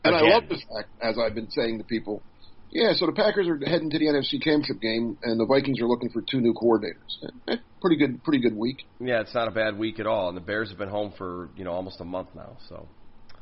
And 0.03 0.15
I 0.15 0.21
love 0.21 0.43
the 0.49 0.55
fact, 0.55 0.89
as 1.01 1.17
I've 1.17 1.35
been 1.35 1.51
saying 1.51 1.77
to 1.77 1.83
people, 1.83 2.23
yeah. 2.71 2.93
So 2.93 3.05
the 3.05 3.11
Packers 3.11 3.47
are 3.47 3.57
heading 3.57 3.89
to 3.91 3.99
the 3.99 4.05
NFC 4.05 4.41
Championship 4.41 4.81
game, 4.81 5.17
and 5.21 5.39
the 5.39 5.45
Vikings 5.45 5.79
are 5.79 5.85
looking 5.85 6.09
for 6.09 6.21
two 6.21 6.41
new 6.41 6.53
coordinators. 6.53 7.29
Eh, 7.47 7.57
pretty 7.81 7.97
good. 7.97 8.23
Pretty 8.23 8.39
good 8.41 8.55
week. 8.55 8.83
Yeah, 8.99 9.21
it's 9.21 9.33
not 9.33 9.47
a 9.47 9.51
bad 9.51 9.77
week 9.77 9.99
at 9.99 10.07
all, 10.07 10.29
and 10.29 10.37
the 10.37 10.41
Bears 10.41 10.69
have 10.69 10.77
been 10.77 10.89
home 10.89 11.13
for 11.17 11.49
you 11.55 11.63
know 11.63 11.71
almost 11.71 12.01
a 12.01 12.05
month 12.05 12.29
now. 12.35 12.57
So 12.67 12.87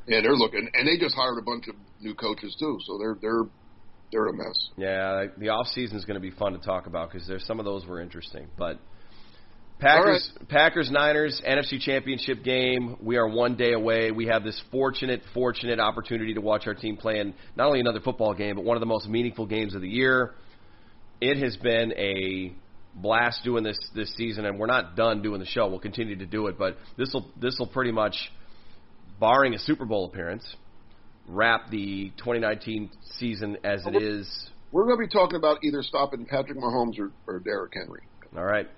Yeah, 0.06 0.20
they're 0.22 0.36
looking, 0.36 0.68
and 0.74 0.88
they 0.88 0.98
just 0.98 1.14
hired 1.14 1.38
a 1.38 1.42
bunch 1.42 1.68
of 1.68 1.74
new 2.00 2.14
coaches 2.14 2.56
too. 2.58 2.78
So 2.86 2.98
they're 2.98 3.16
they're 3.20 3.44
they're 4.12 4.26
a 4.26 4.32
mess. 4.32 4.68
yeah, 4.76 5.26
the 5.38 5.50
off 5.50 5.66
season 5.68 5.96
is 5.96 6.04
going 6.04 6.16
to 6.16 6.20
be 6.20 6.30
fun 6.32 6.52
to 6.52 6.58
talk 6.58 6.86
about 6.86 7.12
because 7.12 7.28
there's 7.28 7.46
some 7.46 7.58
of 7.60 7.64
those 7.64 7.86
were 7.86 8.00
interesting, 8.00 8.48
but 8.58 8.78
Packers, 9.80 10.30
Packers, 10.48 10.90
Niners, 10.90 11.40
NFC 11.46 11.80
Championship 11.80 12.44
game. 12.44 12.96
We 13.02 13.16
are 13.16 13.26
one 13.26 13.56
day 13.56 13.72
away. 13.72 14.10
We 14.10 14.26
have 14.26 14.44
this 14.44 14.60
fortunate, 14.70 15.22
fortunate 15.32 15.80
opportunity 15.80 16.34
to 16.34 16.40
watch 16.40 16.66
our 16.66 16.74
team 16.74 16.96
play 16.98 17.18
in 17.18 17.34
not 17.56 17.66
only 17.68 17.80
another 17.80 18.00
football 18.00 18.34
game, 18.34 18.56
but 18.56 18.64
one 18.64 18.76
of 18.76 18.80
the 18.80 18.86
most 18.86 19.08
meaningful 19.08 19.46
games 19.46 19.74
of 19.74 19.80
the 19.80 19.88
year. 19.88 20.34
It 21.20 21.42
has 21.42 21.56
been 21.56 21.92
a 21.96 22.52
blast 22.94 23.42
doing 23.44 23.64
this 23.64 23.78
this 23.94 24.14
season, 24.16 24.44
and 24.44 24.58
we're 24.58 24.66
not 24.66 24.96
done 24.96 25.22
doing 25.22 25.40
the 25.40 25.46
show. 25.46 25.66
We'll 25.68 25.78
continue 25.80 26.16
to 26.16 26.26
do 26.26 26.46
it, 26.48 26.58
but 26.58 26.76
this 26.98 27.10
will 27.14 27.30
this 27.40 27.56
will 27.58 27.66
pretty 27.66 27.92
much, 27.92 28.16
barring 29.20 29.54
a 29.54 29.58
Super 29.58 29.84
Bowl 29.84 30.06
appearance, 30.06 30.44
wrap 31.28 31.70
the 31.70 32.10
2019 32.16 32.90
season 33.18 33.58
as 33.62 33.86
it 33.86 34.02
is. 34.02 34.50
We're 34.72 34.84
going 34.84 34.96
to 34.96 35.06
be 35.06 35.12
talking 35.12 35.36
about 35.36 35.58
either 35.62 35.82
stopping 35.82 36.24
Patrick 36.24 36.58
Mahomes 36.58 36.98
or, 36.98 37.10
or 37.26 37.40
Derrick 37.40 37.72
Henry. 37.74 38.02
All 38.36 38.44
right. 38.44 38.68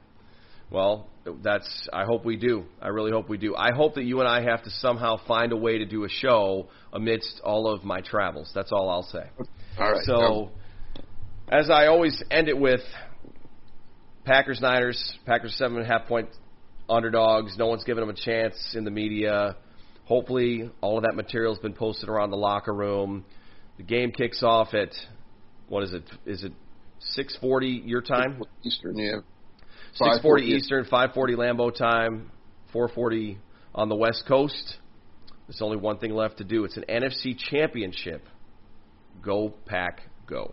Well, 0.70 1.09
that's. 1.43 1.88
I 1.93 2.05
hope 2.05 2.24
we 2.24 2.36
do. 2.36 2.64
I 2.80 2.88
really 2.88 3.11
hope 3.11 3.28
we 3.28 3.36
do. 3.36 3.55
I 3.55 3.72
hope 3.74 3.95
that 3.97 4.05
you 4.05 4.20
and 4.20 4.28
I 4.28 4.43
have 4.43 4.62
to 4.64 4.70
somehow 4.70 5.18
find 5.28 5.53
a 5.53 5.57
way 5.57 5.78
to 5.78 5.84
do 5.84 6.05
a 6.05 6.09
show 6.09 6.68
amidst 6.95 7.40
all 7.45 7.68
of 7.68 7.84
my 7.84 8.01
travels. 8.01 8.51
That's 8.55 8.72
all 8.72 8.88
I'll 8.88 9.03
say. 9.03 9.24
All 9.78 9.93
right. 9.93 10.05
So, 10.05 10.51
as 11.49 11.70
I 11.70 11.86
always 11.86 12.22
end 12.30 12.49
it 12.49 12.59
with, 12.59 12.80
Packers 14.24 14.61
Niners. 14.61 15.18
Packers 15.24 15.55
seven 15.57 15.78
and 15.78 15.86
a 15.86 15.88
half 15.88 16.07
point 16.07 16.28
underdogs. 16.88 17.57
No 17.59 17.66
one's 17.66 17.84
giving 17.84 18.03
them 18.03 18.11
a 18.11 18.18
chance 18.18 18.74
in 18.74 18.84
the 18.84 18.90
media. 18.90 19.57
Hopefully, 20.12 20.70
all 20.82 20.98
of 20.98 21.04
that 21.04 21.14
material's 21.14 21.58
been 21.58 21.72
posted 21.72 22.10
around 22.10 22.28
the 22.28 22.36
locker 22.36 22.74
room. 22.74 23.24
The 23.78 23.82
game 23.82 24.12
kicks 24.12 24.42
off 24.42 24.74
at 24.74 24.90
what 25.70 25.84
is 25.84 25.94
it? 25.94 26.02
Is 26.26 26.44
it 26.44 26.52
6:40 27.16 27.80
your 27.86 28.02
time? 28.02 28.42
Eastern, 28.62 28.98
yeah. 28.98 29.20
6:40 29.98 30.42
Eastern, 30.42 30.84
5:40 30.84 31.14
Lambeau 31.34 31.74
time, 31.74 32.30
4:40 32.74 33.38
on 33.74 33.88
the 33.88 33.94
West 33.94 34.26
Coast. 34.28 34.76
There's 35.46 35.62
only 35.62 35.78
one 35.78 35.96
thing 35.96 36.12
left 36.14 36.36
to 36.36 36.44
do. 36.44 36.64
It's 36.64 36.76
an 36.76 36.84
NFC 36.90 37.34
Championship. 37.34 38.28
Go 39.22 39.54
Pack, 39.64 40.02
go! 40.26 40.52